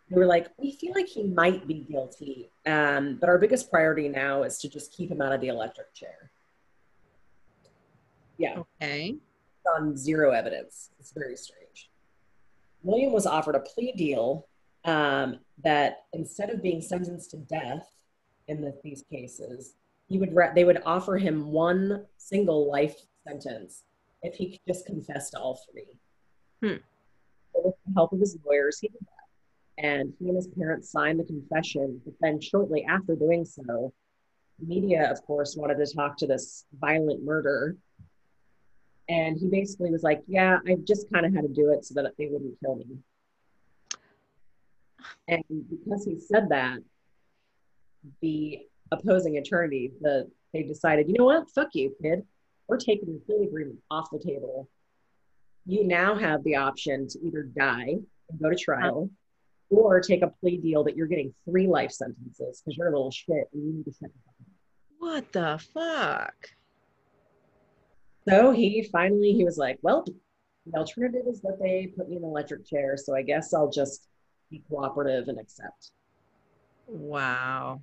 they 0.10 0.18
were 0.18 0.26
like, 0.26 0.49
"We 0.58 0.72
feel 0.74 0.93
like 0.93 1.08
he 1.08 1.24
might 1.24 1.68
be 1.68 1.86
guilty, 1.89 2.49
um, 2.66 3.18
but 3.20 3.30
our 3.30 3.38
biggest 3.38 3.72
priority 3.72 4.08
now 4.08 4.43
is 4.43 4.58
to 4.60 4.70
just 4.70 4.91
keep 4.91 5.10
him 5.10 5.22
out 5.22 5.34
of 5.34 5.41
the 5.41 5.47
electric 5.47 5.93
chair." 5.93 6.32
Yeah. 8.38 8.64
Okay. 8.82 9.18
On 9.76 9.97
zero 9.97 10.32
evidence. 10.32 10.91
It's 10.99 11.12
very 11.12 11.36
strange. 11.36 11.89
William 12.84 13.12
was 13.12 13.26
offered 13.26 13.56
a 13.56 13.60
plea 13.60 13.93
deal 13.93 14.47
um, 14.84 15.39
that 15.64 16.06
instead 16.14 16.49
of 16.51 16.62
being 16.62 16.82
sentenced 16.82 17.32
to 17.32 17.38
death 17.38 17.95
in 18.47 18.62
the, 18.62 18.78
these 18.84 19.03
cases, 19.12 19.74
he 20.08 20.20
would 20.20 20.36
re- 20.36 20.51
they 20.53 20.64
would 20.64 20.82
offer 20.86 21.18
him 21.18 21.51
one 21.51 22.06
single 22.18 22.70
life 22.70 22.95
sentence 23.28 23.84
if 24.22 24.36
he 24.36 24.51
could 24.51 24.60
just 24.68 24.86
confess 24.86 25.32
to 25.32 25.39
all 25.39 25.60
three. 25.72 25.88
Hmm. 26.62 26.78
with 27.53 27.76
the 27.86 27.93
help 27.95 28.14
of 28.14 28.20
his 28.20 28.38
lawyers, 28.45 28.80
he 28.80 28.88
did. 28.88 28.99
And 29.78 30.13
he 30.19 30.28
and 30.28 30.36
his 30.36 30.47
parents 30.47 30.91
signed 30.91 31.19
the 31.19 31.26
confession. 31.26 32.01
But 32.05 32.13
then, 32.21 32.39
shortly 32.39 32.86
after 32.86 33.15
doing 33.15 33.43
so, 33.43 33.93
media, 34.59 35.11
of 35.11 35.21
course, 35.26 35.55
wanted 35.57 35.84
to 35.84 35.93
talk 35.93 36.17
to 36.17 36.28
this 36.28 36.65
violent 36.80 37.23
murder. 37.23 37.76
And 39.09 39.38
he 39.38 39.47
basically 39.47 39.91
was 39.91 40.03
like, 40.03 40.23
Yeah, 40.28 40.59
I 40.67 40.78
just 40.84 41.11
kind 41.11 41.26
of 41.26 41.34
had 41.34 41.43
to 41.43 41.53
do 41.53 41.71
it 41.71 41.86
so 41.86 41.93
that 41.95 42.13
they 42.17 42.28
wouldn't 42.28 42.59
kill 42.61 42.76
me. 42.76 42.86
And 45.28 45.43
because 45.69 46.05
he 46.05 46.19
said 46.19 46.49
that, 46.49 46.80
the 48.21 48.61
opposing 48.91 49.38
attorney, 49.38 49.91
the 50.01 50.30
they 50.53 50.63
decided, 50.63 51.09
you 51.09 51.15
know 51.17 51.26
what, 51.26 51.49
fuck 51.51 51.69
you, 51.73 51.93
kid. 52.01 52.23
We're 52.67 52.78
taking 52.78 53.13
the 53.13 53.19
plea 53.19 53.45
agreement 53.45 53.80
off 53.91 54.09
the 54.09 54.19
table. 54.19 54.69
You 55.65 55.86
now 55.86 56.15
have 56.15 56.43
the 56.43 56.55
option 56.55 57.07
to 57.09 57.19
either 57.26 57.43
die 57.43 57.95
and 58.30 58.39
go 58.41 58.49
to 58.49 58.55
trial, 58.55 59.09
or 59.70 59.99
take 59.99 60.22
a 60.22 60.28
plea 60.28 60.57
deal 60.57 60.84
that 60.84 60.95
you're 60.95 61.07
getting 61.07 61.34
three 61.49 61.68
life 61.68 61.91
sentences 61.91 62.61
because 62.61 62.78
you're 62.78 62.88
a 62.88 62.91
little 62.91 63.11
shit 63.11 63.49
and 63.53 63.63
you 63.63 63.74
need 63.74 63.86
to 63.86 63.93
shut 63.99 64.11
What 64.99 65.32
the 65.32 65.59
fuck? 65.74 66.49
So 68.28 68.51
he 68.51 68.88
finally 68.91 69.34
he 69.34 69.43
was 69.43 69.57
like, 69.57 69.78
well, 69.82 70.05
the 70.66 70.78
alternative 70.78 71.26
is 71.28 71.41
that 71.41 71.59
they 71.61 71.93
put 71.95 72.09
me 72.09 72.18
in 72.18 72.24
an 72.24 72.30
electric 72.30 72.66
chair, 72.66 72.97
so 72.97 73.16
I 73.16 73.22
guess 73.22 73.53
I'll 73.53 73.70
just 73.70 74.07
be 74.49 74.63
cooperative 74.68 75.28
and 75.28 75.39
accept. 75.39 75.91
Wow. 76.88 77.82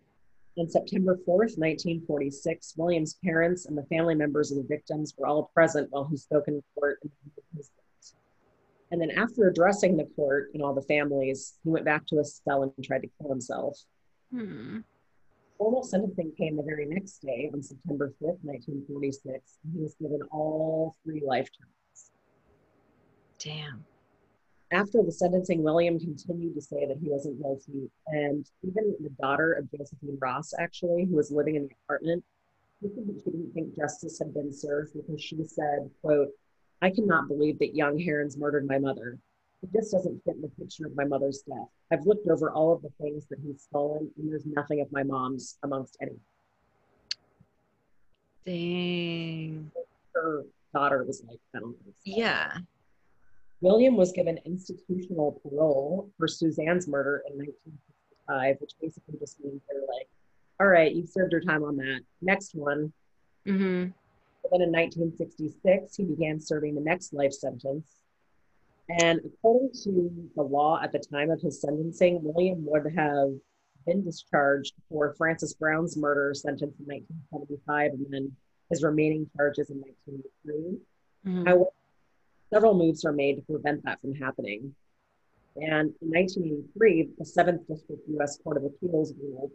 On 0.58 0.68
September 0.68 1.16
4th, 1.26 1.56
1946, 1.58 2.74
William's 2.76 3.14
parents 3.24 3.66
and 3.66 3.78
the 3.78 3.84
family 3.84 4.14
members 4.14 4.50
of 4.50 4.58
the 4.58 4.66
victims 4.68 5.14
were 5.16 5.26
all 5.26 5.50
present 5.54 5.88
while 5.90 6.06
he 6.10 6.16
spoke 6.16 6.44
in 6.48 6.62
court. 6.74 6.98
And 8.92 9.00
then, 9.00 9.10
after 9.10 9.48
addressing 9.48 9.96
the 9.96 10.04
court 10.14 10.50
and 10.54 10.62
all 10.62 10.74
the 10.74 10.82
families, 10.82 11.54
he 11.64 11.70
went 11.70 11.84
back 11.84 12.06
to 12.06 12.18
his 12.18 12.40
cell 12.44 12.62
and 12.62 12.72
tried 12.84 13.02
to 13.02 13.08
kill 13.18 13.30
himself. 13.30 13.76
Hmm. 14.30 14.80
Formal 15.58 15.82
sentencing 15.82 16.32
came 16.38 16.56
the 16.56 16.62
very 16.62 16.86
next 16.86 17.22
day 17.22 17.50
on 17.52 17.62
September 17.62 18.12
5th, 18.22 18.38
1946. 18.42 19.58
He 19.74 19.80
was 19.80 19.96
given 20.00 20.20
all 20.30 20.94
three 21.04 21.22
life 21.24 21.48
terms. 21.58 22.10
Damn 23.38 23.84
after 24.72 25.02
the 25.02 25.12
sentencing, 25.12 25.62
William 25.62 25.98
continued 25.98 26.54
to 26.54 26.60
say 26.60 26.86
that 26.86 26.96
he 26.96 27.08
wasn't 27.08 27.40
guilty. 27.40 27.90
And 28.06 28.48
even 28.62 28.96
the 29.00 29.10
daughter 29.20 29.52
of 29.52 29.70
Josephine 29.70 30.18
Ross, 30.20 30.52
actually, 30.58 31.04
who 31.04 31.16
was 31.16 31.30
living 31.30 31.56
in 31.56 31.68
the 31.68 31.74
apartment, 31.84 32.24
she 32.80 32.88
didn't 32.88 33.52
think 33.52 33.76
justice 33.76 34.18
had 34.18 34.34
been 34.34 34.52
served 34.52 34.94
because 34.94 35.22
she 35.22 35.44
said, 35.44 35.90
quote, 36.00 36.28
I 36.82 36.90
cannot 36.90 37.28
believe 37.28 37.60
that 37.60 37.76
young 37.76 38.02
Heirens 38.02 38.36
murdered 38.36 38.66
my 38.66 38.78
mother. 38.78 39.16
It 39.62 39.72
just 39.72 39.92
doesn't 39.92 40.22
fit 40.24 40.34
in 40.34 40.42
the 40.42 40.48
picture 40.48 40.84
of 40.84 40.96
my 40.96 41.04
mother's 41.04 41.42
death. 41.48 41.68
I've 41.92 42.04
looked 42.04 42.26
over 42.26 42.50
all 42.50 42.72
of 42.72 42.82
the 42.82 42.90
things 43.00 43.24
that 43.30 43.38
he's 43.46 43.62
stolen, 43.62 44.10
and 44.18 44.30
there's 44.30 44.44
nothing 44.44 44.80
of 44.80 44.90
my 44.90 45.04
mom's 45.04 45.58
amongst 45.62 45.96
any. 46.02 46.18
Dang. 48.44 49.70
Her 50.12 50.44
daughter 50.74 51.04
was 51.04 51.22
like, 51.28 51.38
I 51.54 51.60
don't 51.60 51.76
think 51.84 51.94
so. 52.04 52.12
Yeah. 52.16 52.56
William 53.60 53.96
was 53.96 54.10
given 54.10 54.40
institutional 54.44 55.40
parole 55.40 56.10
for 56.18 56.26
Suzanne's 56.26 56.88
murder 56.88 57.22
in 57.30 57.38
1965, 57.38 58.56
which 58.60 58.72
basically 58.80 59.14
just 59.20 59.38
means 59.38 59.60
they're 59.70 59.80
like, 59.96 60.08
all 60.58 60.66
right, 60.66 60.92
you've 60.92 61.08
served 61.08 61.30
your 61.30 61.40
time 61.40 61.62
on 61.62 61.76
that. 61.76 62.00
Next 62.20 62.56
one. 62.56 62.92
Mm-hmm. 63.46 63.90
Then 64.50 64.62
in 64.62 64.72
1966, 64.72 65.96
he 65.96 66.04
began 66.04 66.40
serving 66.40 66.74
the 66.74 66.80
next 66.80 67.12
life 67.12 67.32
sentence. 67.32 67.86
And 69.00 69.20
according 69.24 69.70
to 69.84 70.30
the 70.34 70.42
law 70.42 70.80
at 70.82 70.92
the 70.92 70.98
time 70.98 71.30
of 71.30 71.40
his 71.40 71.60
sentencing, 71.60 72.20
William 72.22 72.64
would 72.66 72.92
have 72.96 73.30
been 73.86 74.04
discharged 74.04 74.74
for 74.88 75.14
Frances 75.14 75.54
Brown's 75.54 75.96
murder 75.96 76.34
sentence 76.34 76.74
in 76.78 76.86
1975 76.86 77.92
and 77.92 78.06
then 78.10 78.32
his 78.70 78.82
remaining 78.82 79.30
charges 79.36 79.70
in 79.70 79.78
1983. 79.78 80.78
Mm-hmm. 81.26 81.46
However, 81.46 81.70
Several 82.52 82.74
moves 82.74 83.06
are 83.06 83.12
made 83.12 83.36
to 83.36 83.42
prevent 83.42 83.82
that 83.84 83.98
from 84.02 84.14
happening. 84.14 84.74
And 85.56 85.94
in 86.02 86.10
1983, 86.10 87.08
the 87.18 87.24
Seventh 87.24 87.66
District 87.66 88.02
U.S. 88.08 88.38
Court 88.44 88.58
of 88.58 88.64
Appeals 88.64 89.14
ruled 89.18 89.52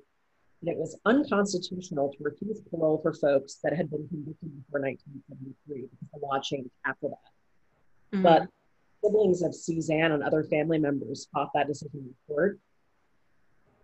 that 0.63 0.71
it 0.71 0.77
was 0.77 0.97
unconstitutional 1.05 2.11
to 2.11 2.23
refuse 2.23 2.61
parole 2.71 2.99
for 3.01 3.13
folks 3.13 3.59
that 3.63 3.75
had 3.75 3.89
been 3.89 4.07
convicted 4.07 4.49
before 4.65 4.81
1973 4.81 5.81
because 5.81 6.07
the 6.13 6.19
law 6.19 6.39
changed 6.39 6.71
after 6.85 7.09
that. 7.09 8.17
Mm-hmm. 8.17 8.23
But 8.23 8.47
siblings 9.03 9.41
of 9.43 9.53
Suzanne 9.53 10.11
and 10.11 10.23
other 10.23 10.43
family 10.43 10.79
members 10.79 11.27
fought 11.33 11.51
that 11.53 11.67
decision 11.67 11.99
in 11.99 12.15
court, 12.27 12.59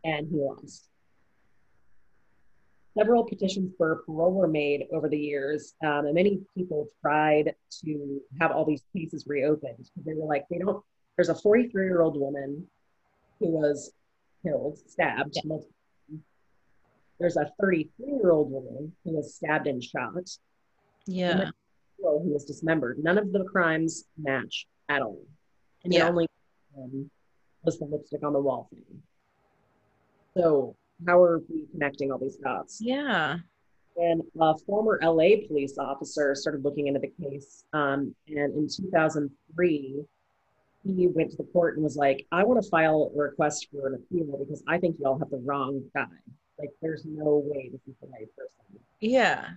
and 0.04 0.28
he 0.28 0.36
lost. 0.36 0.90
Several 2.98 3.24
petitions 3.24 3.74
for 3.78 4.04
parole 4.06 4.34
were 4.34 4.48
made 4.48 4.86
over 4.92 5.10
the 5.10 5.18
years, 5.18 5.74
um, 5.84 6.06
and 6.06 6.14
many 6.14 6.42
people 6.56 6.88
tried 7.02 7.56
to 7.84 8.22
have 8.40 8.52
all 8.52 8.66
these 8.66 8.84
cases 8.96 9.26
reopened 9.28 9.78
because 9.78 10.06
they 10.06 10.14
were 10.14 10.28
like, 10.28 10.46
they 10.50 10.60
don't. 10.60 10.84
There's 11.16 11.30
a 11.30 11.36
43 11.36 11.86
year 11.86 12.02
old 12.02 12.20
woman 12.20 12.68
who 13.40 13.50
was 13.50 13.94
killed, 14.44 14.78
stabbed. 14.88 15.38
Yeah. 15.44 15.58
There's 17.24 17.38
a 17.38 17.50
33 17.62 18.06
year 18.06 18.32
old 18.32 18.52
woman 18.52 18.92
who 19.06 19.12
was 19.14 19.36
stabbed 19.36 19.66
and 19.68 19.82
shot. 19.82 20.12
Yeah. 21.06 21.52
who 21.98 22.34
was 22.34 22.44
dismembered. 22.44 23.00
None 23.02 23.18
of 23.18 23.32
the 23.32 23.46
crimes 23.46 24.04
match. 24.18 24.68
at 24.90 25.02
all. 25.02 25.22
And 25.86 25.94
Yeah. 25.94 26.08
it 26.08 26.10
only 26.10 26.28
um, 26.78 27.10
was 27.64 27.80
the 27.80 27.86
lipstick 27.86 28.26
on 28.26 28.34
the 28.34 28.42
wall 28.42 28.68
thing. 28.70 29.02
So 30.36 30.76
how 31.08 31.22
are 31.24 31.42
we 31.50 31.66
connecting 31.72 32.12
all 32.12 32.18
these 32.18 32.36
dots? 32.36 32.82
Yeah. 32.82 33.38
And 33.96 34.22
a 34.42 34.58
former 34.58 35.00
LA 35.02 35.48
police 35.48 35.78
officer 35.78 36.36
started 36.36 36.66
looking 36.66 36.88
into 36.88 37.00
the 37.00 37.14
case. 37.24 37.64
Um, 37.72 38.14
and 38.28 38.54
in 38.54 38.68
2003, 38.68 40.04
he 40.84 41.08
went 41.08 41.32
to 41.32 41.38
the 41.38 41.48
court 41.54 41.76
and 41.76 41.84
was 41.86 41.96
like, 41.96 42.28
I 42.34 42.44
want 42.44 42.62
to 42.62 42.70
file 42.70 43.12
a 43.16 43.18
request 43.18 43.70
for 43.72 43.88
an 43.88 43.94
appeal 43.94 44.38
because 44.46 44.62
I 44.68 44.78
think 44.78 44.98
y'all 45.00 45.20
have 45.20 45.30
the 45.30 45.38
wrong 45.38 45.82
guy. 45.96 46.08
Like, 46.60 46.70
there's 46.82 47.04
no 47.06 47.44
way 47.46 47.70
this 47.72 47.82
is 47.88 47.96
the 48.02 48.08
right 48.08 48.28
person. 48.36 48.80
Yeah. 49.00 49.50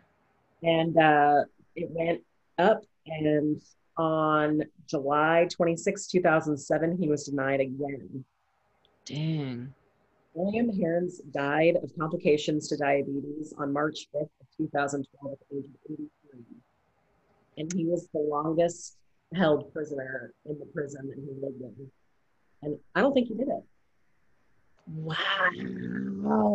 And 0.62 0.96
uh, 0.96 1.44
it 1.74 1.88
went 1.90 2.22
up. 2.58 2.82
And 3.06 3.60
on 3.96 4.62
July 4.88 5.46
26, 5.50 6.06
2007, 6.08 6.96
he 6.98 7.08
was 7.08 7.24
denied 7.24 7.60
again. 7.60 8.24
Dang. 9.04 9.74
William 10.34 10.70
Heirens 10.78 11.20
died 11.32 11.76
of 11.82 11.90
complications 11.98 12.68
to 12.68 12.76
diabetes 12.76 13.54
on 13.56 13.72
March 13.72 14.08
5th 14.14 14.28
of 14.40 14.46
2012 14.58 15.32
at 15.32 15.38
the 15.50 15.56
age 15.56 15.64
of 15.64 15.92
83. 15.92 16.08
And 17.58 17.72
he 17.72 17.86
was 17.86 18.08
the 18.12 18.20
longest 18.20 18.98
held 19.34 19.72
prisoner 19.72 20.34
in 20.44 20.58
the 20.58 20.66
prison 20.66 21.08
that 21.08 21.16
he 21.16 21.40
lived 21.40 21.62
in. 21.62 21.90
And 22.62 22.78
I 22.94 23.00
don't 23.00 23.14
think 23.14 23.28
he 23.28 23.34
did 23.34 23.48
it. 23.48 23.64
Wow. 24.86 26.48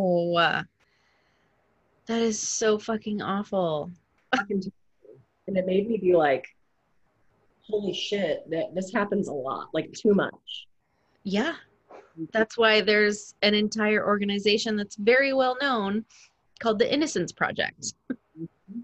That 2.05 2.21
is 2.21 2.39
so 2.39 2.77
fucking 2.79 3.21
awful. 3.21 3.91
And 4.33 4.71
it 5.47 5.65
made 5.65 5.87
me 5.89 5.97
be 5.97 6.15
like, 6.15 6.45
holy 7.67 7.93
shit, 7.93 8.49
that 8.49 8.73
this 8.73 8.93
happens 8.93 9.27
a 9.27 9.33
lot, 9.33 9.67
like 9.73 9.91
too 9.93 10.13
much. 10.13 10.67
Yeah. 11.23 11.55
That's 12.33 12.57
why 12.57 12.81
there's 12.81 13.35
an 13.41 13.53
entire 13.53 14.05
organization 14.05 14.75
that's 14.75 14.95
very 14.95 15.33
well 15.33 15.55
known 15.61 16.03
called 16.59 16.79
the 16.79 16.93
Innocence 16.93 17.31
Project. 17.31 17.93
Mm-hmm. 18.11 18.79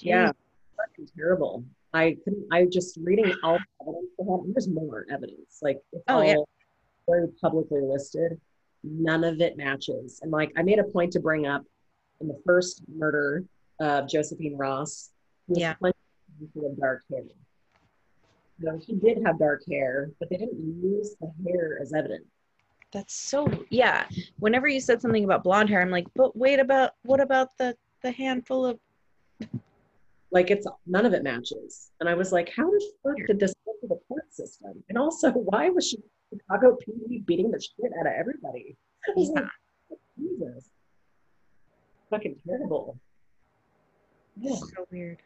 Yeah, 0.00 0.32
fucking 0.76 1.08
terrible. 1.16 1.64
I 1.94 2.16
couldn't. 2.22 2.46
I 2.52 2.66
just 2.66 2.98
reading 3.00 3.32
all 3.42 3.58
the 3.58 3.64
evidence 3.80 4.10
for. 4.16 4.44
There's 4.48 4.68
more 4.68 5.06
evidence. 5.10 5.60
Like 5.62 5.78
Oh, 6.08 6.16
all 6.16 6.24
yeah. 6.24 6.36
Very 7.08 7.28
publicly 7.40 7.80
listed. 7.80 8.40
None 8.84 9.24
of 9.24 9.40
it 9.40 9.56
matches. 9.56 10.20
And 10.22 10.30
like 10.30 10.52
I 10.56 10.62
made 10.62 10.78
a 10.78 10.84
point 10.84 11.12
to 11.12 11.20
bring 11.20 11.46
up 11.46 11.64
in 12.20 12.28
the 12.28 12.40
first 12.44 12.82
murder 12.94 13.44
of 13.80 14.08
Josephine 14.08 14.56
Ross. 14.56 15.10
he 15.52 15.60
Yeah. 15.60 15.74
plenty 15.74 15.96
of 16.56 16.78
dark 16.78 17.02
hair. 17.10 17.22
No, 18.60 18.76
he 18.78 18.94
did 18.94 19.22
have 19.24 19.38
dark 19.38 19.62
hair, 19.68 20.10
but 20.18 20.28
they 20.30 20.36
didn't 20.36 20.82
use 20.82 21.14
the 21.20 21.32
hair 21.46 21.78
as 21.80 21.92
evidence. 21.92 22.26
That's 22.92 23.14
so 23.14 23.48
yeah. 23.70 24.08
Whenever 24.38 24.66
you 24.66 24.80
said 24.80 25.00
something 25.00 25.24
about 25.24 25.44
blonde 25.44 25.68
hair, 25.68 25.80
I'm 25.80 25.90
like, 25.90 26.06
but 26.14 26.36
wait 26.36 26.58
about 26.58 26.92
what 27.02 27.20
about 27.20 27.56
the 27.58 27.76
the 28.02 28.10
handful 28.12 28.66
of 28.66 28.78
Like 30.30 30.50
it's 30.50 30.66
none 30.86 31.06
of 31.06 31.14
it 31.14 31.22
matches. 31.22 31.90
And 32.00 32.08
I 32.08 32.14
was 32.14 32.32
like, 32.32 32.52
how 32.54 32.70
the 32.70 32.84
fuck 33.02 33.16
did 33.26 33.40
this 33.40 33.54
go 33.64 33.72
to 33.80 33.88
the 33.88 34.00
court 34.08 34.26
system? 34.30 34.82
And 34.88 34.98
also, 34.98 35.30
why 35.30 35.70
was 35.70 35.88
she 35.88 35.98
Chicago 36.30 36.76
PD 36.76 37.24
beating 37.26 37.50
the 37.50 37.60
shit 37.60 37.92
out 37.98 38.06
of 38.06 38.12
everybody? 38.12 38.76
Like, 39.16 39.48
Jesus. 40.18 40.70
Fucking 42.10 42.36
terrible. 42.46 42.98
Yeah. 44.40 44.54
so 44.54 44.86
weird. 44.90 45.18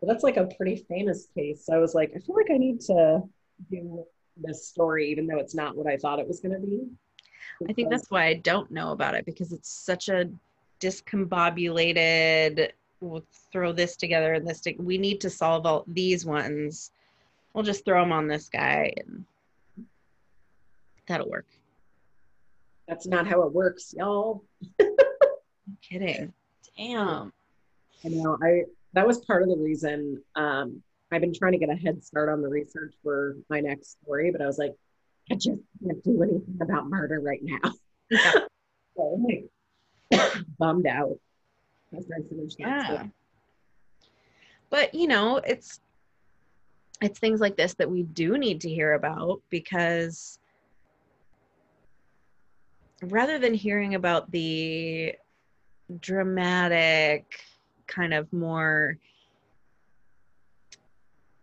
But 0.00 0.08
that's 0.08 0.22
like 0.22 0.36
a 0.36 0.46
pretty 0.56 0.84
famous 0.88 1.28
case. 1.34 1.64
So 1.64 1.74
I 1.74 1.78
was 1.78 1.94
like, 1.94 2.12
I 2.14 2.18
feel 2.18 2.36
like 2.36 2.50
I 2.50 2.58
need 2.58 2.80
to 2.82 3.22
do 3.70 4.04
this 4.36 4.66
story, 4.68 5.10
even 5.10 5.26
though 5.26 5.38
it's 5.38 5.54
not 5.54 5.76
what 5.76 5.86
I 5.86 5.96
thought 5.96 6.18
it 6.18 6.28
was 6.28 6.40
gonna 6.40 6.58
be. 6.58 6.86
I 7.68 7.72
think 7.72 7.90
that's 7.90 8.10
why 8.10 8.26
I 8.26 8.34
don't 8.34 8.70
know 8.70 8.92
about 8.92 9.14
it 9.14 9.24
because 9.24 9.52
it's 9.52 9.70
such 9.70 10.08
a 10.08 10.28
discombobulated. 10.80 12.70
We'll 13.00 13.24
throw 13.52 13.72
this 13.72 13.96
together 13.96 14.34
and 14.34 14.46
this. 14.46 14.60
To, 14.62 14.74
we 14.78 14.98
need 14.98 15.20
to 15.22 15.30
solve 15.30 15.64
all 15.64 15.84
these 15.86 16.26
ones. 16.26 16.90
We'll 17.54 17.64
just 17.64 17.84
throw 17.84 18.02
them 18.02 18.12
on 18.12 18.26
this 18.28 18.48
guy 18.48 18.92
and 18.98 19.24
that'll 21.06 21.28
work. 21.28 21.46
that's 22.88 23.06
not 23.06 23.26
how 23.26 23.42
it 23.42 23.52
works, 23.52 23.94
y'all. 23.96 24.44
No 24.78 24.86
kidding. 25.82 26.32
Damn. 26.76 27.32
I 28.04 28.08
know. 28.08 28.38
I 28.42 28.64
that 28.92 29.06
was 29.06 29.24
part 29.24 29.42
of 29.42 29.48
the 29.48 29.56
reason 29.56 30.22
um, 30.36 30.82
I've 31.12 31.20
been 31.20 31.34
trying 31.34 31.52
to 31.52 31.58
get 31.58 31.70
a 31.70 31.74
head 31.74 32.02
start 32.04 32.28
on 32.28 32.42
the 32.42 32.48
research 32.48 32.94
for 33.02 33.36
my 33.48 33.60
next 33.60 33.98
story, 34.02 34.30
but 34.30 34.40
I 34.40 34.46
was 34.46 34.58
like, 34.58 34.74
I 35.30 35.34
just 35.34 35.60
can't 35.84 36.02
do 36.04 36.22
anything 36.22 36.58
about 36.60 36.88
murder 36.88 37.20
right 37.20 37.40
now. 37.42 37.72
Yeah. 38.10 38.32
so 38.96 39.14
I'm 39.14 39.24
like 39.24 40.32
bummed 40.58 40.86
out 40.86 41.18
after 41.96 42.14
I 42.14 42.28
finished 42.28 42.58
that 42.58 42.90
Yeah. 42.90 43.06
But 44.70 44.94
you 44.94 45.08
know, 45.08 45.38
it's 45.38 45.80
it's 47.00 47.18
things 47.18 47.40
like 47.40 47.56
this 47.56 47.74
that 47.74 47.90
we 47.90 48.02
do 48.02 48.38
need 48.38 48.60
to 48.62 48.68
hear 48.68 48.94
about 48.94 49.42
because 49.50 50.38
rather 53.02 53.38
than 53.38 53.54
hearing 53.54 53.94
about 53.94 54.30
the 54.30 55.14
dramatic 56.00 57.40
kind 57.86 58.12
of 58.12 58.32
more 58.32 58.98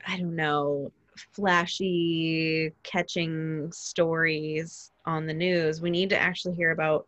I 0.06 0.18
don't 0.18 0.36
know, 0.36 0.91
flashy 1.32 2.74
catching 2.84 3.72
stories 3.72 4.91
on 5.06 5.26
the 5.26 5.34
news, 5.34 5.82
we 5.82 5.89
need 5.89 6.10
to 6.10 6.20
actually 6.20 6.56
hear 6.56 6.72
about 6.72 7.08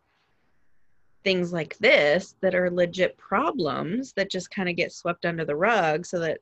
things 1.24 1.52
like 1.52 1.76
this 1.78 2.36
that 2.40 2.54
are 2.54 2.70
legit 2.70 3.16
problems 3.18 4.12
that 4.12 4.30
just 4.30 4.50
kind 4.50 4.68
of 4.68 4.76
get 4.76 4.92
swept 4.92 5.26
under 5.26 5.44
the 5.44 5.56
rug 5.56 6.06
so 6.06 6.20
that 6.20 6.38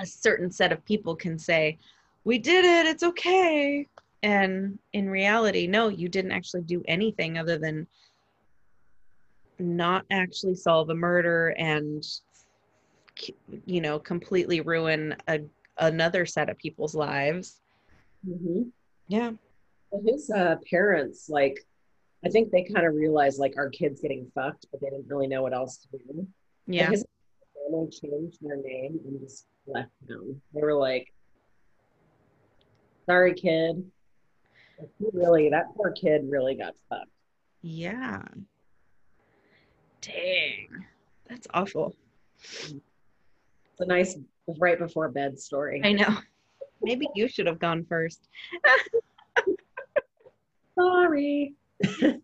a 0.00 0.06
certain 0.06 0.50
set 0.50 0.72
of 0.72 0.84
people 0.84 1.14
can 1.14 1.38
say, 1.38 1.78
We 2.24 2.38
did 2.38 2.64
it, 2.64 2.86
it's 2.86 3.02
okay. 3.02 3.86
And 4.22 4.78
in 4.92 5.10
reality, 5.10 5.66
no, 5.66 5.88
you 5.88 6.08
didn't 6.08 6.32
actually 6.32 6.62
do 6.62 6.82
anything 6.86 7.38
other 7.38 7.58
than 7.58 7.86
not 9.58 10.04
actually 10.10 10.54
solve 10.54 10.90
a 10.90 10.94
murder 10.94 11.54
and, 11.58 12.04
you 13.66 13.80
know, 13.80 13.98
completely 13.98 14.60
ruin 14.60 15.16
a, 15.28 15.40
another 15.78 16.24
set 16.26 16.48
of 16.48 16.58
people's 16.58 16.94
lives. 16.94 17.60
Mhm. 18.26 18.70
Yeah. 19.08 19.32
But 19.90 20.00
His 20.06 20.30
uh, 20.30 20.56
parents, 20.70 21.28
like, 21.28 21.66
I 22.24 22.28
think 22.28 22.50
they 22.50 22.62
kind 22.62 22.86
of 22.86 22.94
realized 22.94 23.40
like 23.40 23.54
our 23.56 23.68
kids 23.68 24.00
getting 24.00 24.30
fucked, 24.34 24.66
but 24.70 24.80
they 24.80 24.90
didn't 24.90 25.08
really 25.08 25.26
know 25.26 25.42
what 25.42 25.52
else 25.52 25.78
to 25.78 25.98
do. 25.98 26.26
Yeah. 26.66 26.90
His 26.90 27.04
family 27.54 27.90
changed 27.90 28.38
their 28.40 28.56
name 28.56 29.00
and 29.04 29.20
just 29.20 29.46
left 29.66 29.90
him. 30.08 30.40
They 30.54 30.62
were 30.62 30.74
like, 30.74 31.12
"Sorry, 33.06 33.34
kid." 33.34 33.91
He 34.98 35.06
really, 35.12 35.48
that 35.50 35.74
poor 35.76 35.92
kid 35.92 36.22
really 36.28 36.54
got 36.54 36.74
fucked. 36.88 37.10
Yeah. 37.62 38.22
Dang. 40.00 40.86
That's 41.28 41.46
awful. 41.54 41.94
It's 42.40 43.80
a 43.80 43.86
nice 43.86 44.16
right 44.58 44.78
before 44.78 45.08
bed 45.08 45.38
story. 45.38 45.80
I 45.84 45.92
know. 45.92 46.18
Maybe 46.82 47.06
you 47.14 47.28
should 47.28 47.46
have 47.46 47.60
gone 47.60 47.84
first. 47.88 48.28
Sorry. 50.78 51.54
the 51.80 52.20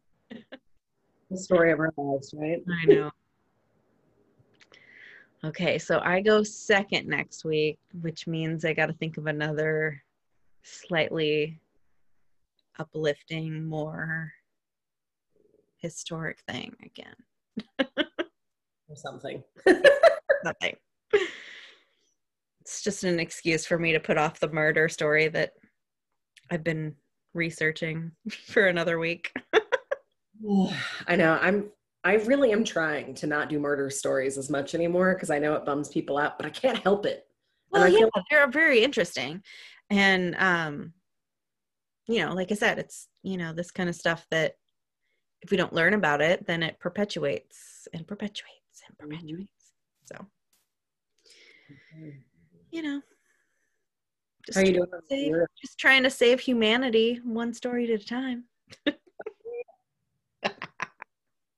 story 1.34 1.70
of 1.72 1.78
our 1.78 1.92
lives, 1.96 2.34
right? 2.36 2.62
I 2.82 2.86
know. 2.86 3.10
Okay, 5.44 5.78
so 5.78 6.00
I 6.00 6.20
go 6.20 6.42
second 6.42 7.06
next 7.06 7.44
week, 7.44 7.78
which 8.00 8.26
means 8.26 8.64
I 8.64 8.72
got 8.72 8.86
to 8.86 8.92
think 8.94 9.18
of 9.18 9.26
another 9.26 10.02
slightly 10.64 11.60
uplifting, 12.78 13.64
more 13.64 14.32
historic 15.78 16.40
thing 16.48 16.74
again. 16.84 17.14
Or 18.88 18.96
something. 18.96 19.42
Nothing. 20.44 20.76
It's 22.60 22.82
just 22.82 23.04
an 23.04 23.18
excuse 23.18 23.64
for 23.64 23.78
me 23.78 23.92
to 23.92 24.00
put 24.00 24.18
off 24.18 24.40
the 24.40 24.50
murder 24.50 24.88
story 24.88 25.28
that 25.28 25.52
I've 26.50 26.64
been 26.64 26.94
researching 27.34 28.12
for 28.46 28.66
another 28.66 28.98
week. 28.98 29.32
I 31.06 31.16
know. 31.16 31.38
I'm 31.40 31.70
I 32.04 32.14
really 32.14 32.52
am 32.52 32.64
trying 32.64 33.14
to 33.14 33.26
not 33.26 33.48
do 33.48 33.58
murder 33.58 33.90
stories 33.90 34.38
as 34.38 34.48
much 34.48 34.74
anymore 34.74 35.14
because 35.14 35.30
I 35.30 35.38
know 35.38 35.54
it 35.54 35.64
bums 35.64 35.88
people 35.88 36.16
out, 36.16 36.38
but 36.38 36.46
I 36.46 36.50
can't 36.50 36.78
help 36.78 37.06
it. 37.06 37.26
Well, 37.70 37.88
yeah, 37.88 37.98
feel 37.98 38.10
they're 38.30 38.50
very 38.50 38.82
interesting, 38.82 39.42
and 39.90 40.34
um, 40.36 40.92
you 42.08 42.24
know, 42.24 42.32
like 42.32 42.50
I 42.50 42.54
said, 42.54 42.78
it's 42.78 43.08
you 43.22 43.36
know 43.36 43.52
this 43.52 43.70
kind 43.70 43.88
of 43.88 43.94
stuff 43.94 44.26
that 44.30 44.54
if 45.42 45.50
we 45.50 45.56
don't 45.56 45.72
learn 45.72 45.94
about 45.94 46.20
it, 46.20 46.46
then 46.46 46.62
it 46.62 46.80
perpetuates 46.80 47.86
and 47.92 48.06
perpetuates 48.06 48.82
and 48.86 48.96
Mhm. 48.96 49.10
perpetuates. 49.12 49.72
So 50.04 50.26
you 52.70 52.82
know, 52.82 53.02
Just 54.46 54.66
you 54.66 54.72
doing? 54.72 54.88
Save, 55.08 55.32
just 55.60 55.78
trying 55.78 56.02
to 56.02 56.10
save 56.10 56.40
humanity 56.40 57.20
one 57.24 57.52
story 57.52 57.92
at 57.92 58.00
a 58.00 58.04
time. 58.04 58.44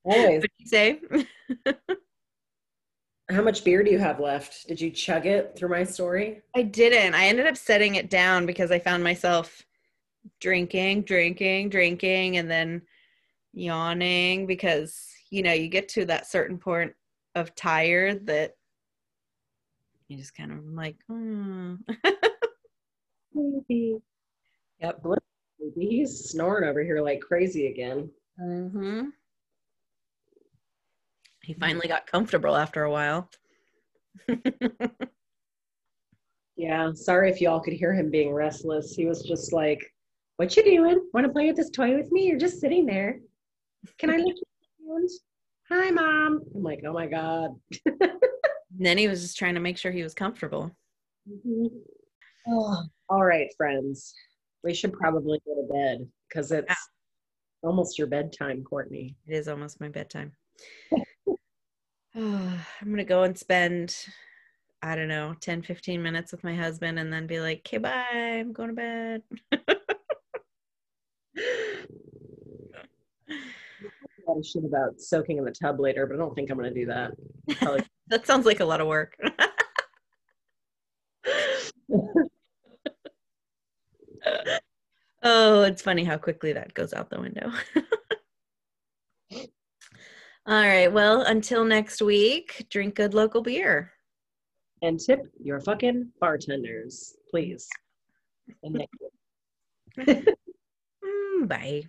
Always. 0.04 0.42
What 0.42 0.50
you 0.58 0.66
say? 0.66 1.00
How 3.30 3.42
much 3.42 3.62
beer 3.62 3.84
do 3.84 3.90
you 3.92 3.98
have 3.98 4.18
left? 4.18 4.66
Did 4.66 4.80
you 4.80 4.90
chug 4.90 5.26
it 5.26 5.54
through 5.56 5.68
my 5.68 5.84
story? 5.84 6.42
I 6.56 6.62
didn't. 6.62 7.14
I 7.14 7.26
ended 7.26 7.46
up 7.46 7.56
setting 7.56 7.94
it 7.94 8.10
down 8.10 8.44
because 8.44 8.72
I 8.72 8.80
found 8.80 9.04
myself 9.04 9.64
drinking, 10.40 11.02
drinking, 11.02 11.68
drinking, 11.68 12.36
and 12.36 12.50
then 12.50 12.82
yawning 13.52 14.46
because, 14.46 15.06
you 15.30 15.42
know, 15.42 15.52
you 15.52 15.68
get 15.68 15.88
to 15.90 16.04
that 16.06 16.26
certain 16.26 16.58
point 16.58 16.92
of 17.34 17.54
tired 17.54 18.26
that 18.26 18.54
you 20.08 20.16
just 20.16 20.34
kind 20.36 20.52
of 20.52 20.64
like, 20.64 20.96
hmm. 21.08 21.74
Maybe. 23.34 23.98
Yep. 24.80 25.04
He's 25.76 26.30
snoring 26.30 26.68
over 26.68 26.82
here 26.82 27.00
like 27.00 27.20
crazy 27.20 27.68
again. 27.68 28.10
Mm-hmm. 28.40 29.08
He 31.44 31.54
finally 31.54 31.88
got 31.88 32.06
comfortable 32.06 32.56
after 32.56 32.84
a 32.84 32.90
while. 32.90 33.30
yeah, 36.56 36.92
sorry 36.94 37.30
if 37.30 37.40
y'all 37.40 37.60
could 37.60 37.74
hear 37.74 37.94
him 37.94 38.10
being 38.10 38.32
restless. 38.32 38.94
He 38.94 39.06
was 39.06 39.22
just 39.22 39.52
like, 39.52 39.92
"What 40.40 40.56
you 40.56 40.64
doing? 40.64 41.06
Want 41.12 41.26
to 41.26 41.32
play 41.34 41.48
with 41.48 41.56
this 41.56 41.68
toy 41.68 41.94
with 41.94 42.10
me? 42.10 42.26
You're 42.26 42.38
just 42.38 42.60
sitting 42.62 42.86
there. 42.86 43.20
Can 43.98 44.08
I 44.08 44.16
lick 44.16 44.36
your 44.78 44.98
hands? 44.98 45.20
Hi, 45.68 45.90
mom." 45.90 46.40
I'm 46.54 46.62
like, 46.62 46.80
"Oh 46.82 46.94
my 46.94 47.06
god." 47.06 47.50
then 48.70 48.96
he 48.96 49.06
was 49.06 49.20
just 49.20 49.36
trying 49.36 49.52
to 49.52 49.60
make 49.60 49.76
sure 49.76 49.92
he 49.92 50.02
was 50.02 50.14
comfortable. 50.14 50.74
Mm-hmm. 51.30 51.66
Oh, 52.48 52.82
all 53.10 53.22
right, 53.22 53.52
friends. 53.58 54.14
We 54.64 54.72
should 54.72 54.94
probably 54.94 55.38
go 55.44 55.56
to 55.56 55.68
bed 55.74 56.08
because 56.26 56.50
it's 56.52 56.64
yeah. 56.66 57.68
almost 57.68 57.98
your 57.98 58.06
bedtime, 58.06 58.64
Courtney. 58.64 59.18
It 59.26 59.34
is 59.34 59.46
almost 59.46 59.78
my 59.78 59.90
bedtime. 59.90 60.32
I'm 62.14 62.62
going 62.82 62.96
to 62.96 63.04
go 63.04 63.24
and 63.24 63.36
spend, 63.36 63.94
I 64.80 64.96
don't 64.96 65.08
know, 65.08 65.34
10, 65.42 65.60
15 65.60 66.02
minutes 66.02 66.32
with 66.32 66.44
my 66.44 66.56
husband 66.56 66.98
and 66.98 67.12
then 67.12 67.26
be 67.26 67.40
like, 67.40 67.58
okay, 67.58 67.76
bye, 67.76 68.38
I'm 68.40 68.54
going 68.54 68.70
to 68.70 68.74
bed. 68.74 69.22
lot 74.30 74.38
of 74.38 74.46
shit 74.46 74.64
about 74.64 75.00
soaking 75.00 75.38
in 75.38 75.44
the 75.44 75.50
tub 75.50 75.80
later, 75.80 76.06
but 76.06 76.14
I 76.14 76.18
don't 76.18 76.34
think 76.34 76.50
I'm 76.50 76.58
going 76.58 76.72
to 76.72 76.80
do 76.80 76.86
that. 76.86 77.12
Probably. 77.56 77.82
that 78.08 78.26
sounds 78.26 78.46
like 78.46 78.60
a 78.60 78.64
lot 78.64 78.80
of 78.80 78.86
work. 78.86 79.16
oh, 85.22 85.62
it's 85.62 85.82
funny 85.82 86.04
how 86.04 86.16
quickly 86.16 86.52
that 86.52 86.74
goes 86.74 86.92
out 86.92 87.10
the 87.10 87.20
window. 87.20 87.50
All 90.46 90.66
right. 90.66 90.92
Well, 90.92 91.22
until 91.22 91.64
next 91.64 92.00
week, 92.02 92.66
drink 92.70 92.94
good 92.96 93.14
local 93.14 93.42
beer. 93.42 93.92
And 94.82 94.98
tip 94.98 95.20
your 95.42 95.60
fucking 95.60 96.10
bartenders, 96.20 97.14
please. 97.30 97.68
And 98.62 98.76
thank 98.76 98.88
you. 99.00 100.34
mm, 101.04 101.48
bye. 101.48 101.82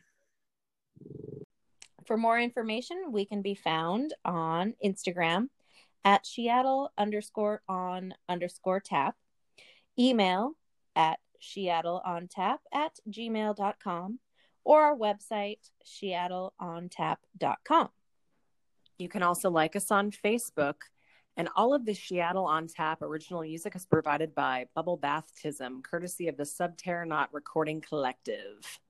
For 2.12 2.18
more 2.18 2.38
information, 2.38 3.14
we 3.14 3.24
can 3.24 3.41
be 3.41 3.55
found 3.55 4.14
on 4.26 4.74
Instagram 4.84 5.47
at 6.03 6.26
SHEattle 6.26 6.89
underscore 6.97 7.62
on 7.70 8.14
underscore 8.28 8.82
tap, 8.82 9.16
email 9.97 10.57
at 10.93 11.20
SHEattle 11.39 12.01
on 12.03 12.28
tap 12.28 12.59
at 12.74 12.99
gmail.com, 13.09 14.20
or 14.66 14.82
our 14.82 14.93
website, 14.93 15.59
sheattleontap.com. 15.86 17.89
You 18.97 19.07
can 19.07 19.24
also 19.24 19.49
like 19.49 19.78
us 19.78 19.89
on 19.89 20.12
Facebook. 20.12 20.82
And 21.38 21.47
all 21.55 21.74
of 21.74 21.86
the 21.86 21.93
SHEattle 21.93 22.45
on 22.45 22.68
Tap 22.68 23.01
original 23.01 23.43
music 23.43 23.74
is 23.74 23.86
provided 23.86 24.36
by 24.36 24.66
Bubble 24.76 24.97
Baptism, 24.97 25.82
courtesy 25.82 26.28
of 26.28 26.36
the 26.36 26.43
Subterranaut 26.43 27.28
Recording 27.32 27.80
Collective. 27.80 28.82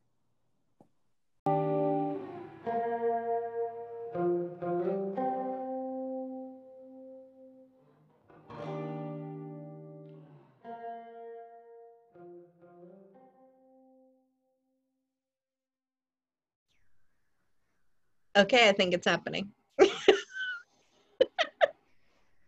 Okay, 18.37 18.69
I 18.69 18.71
think 18.71 18.93
it's 18.93 19.07
happening. 19.07 19.51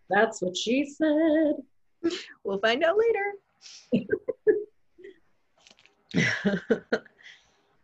That's 0.09 0.41
what 0.41 0.55
she 0.55 0.86
said. 0.86 1.55
We'll 2.43 2.59
find 2.59 2.84
out 2.84 2.97
later. 2.97 3.34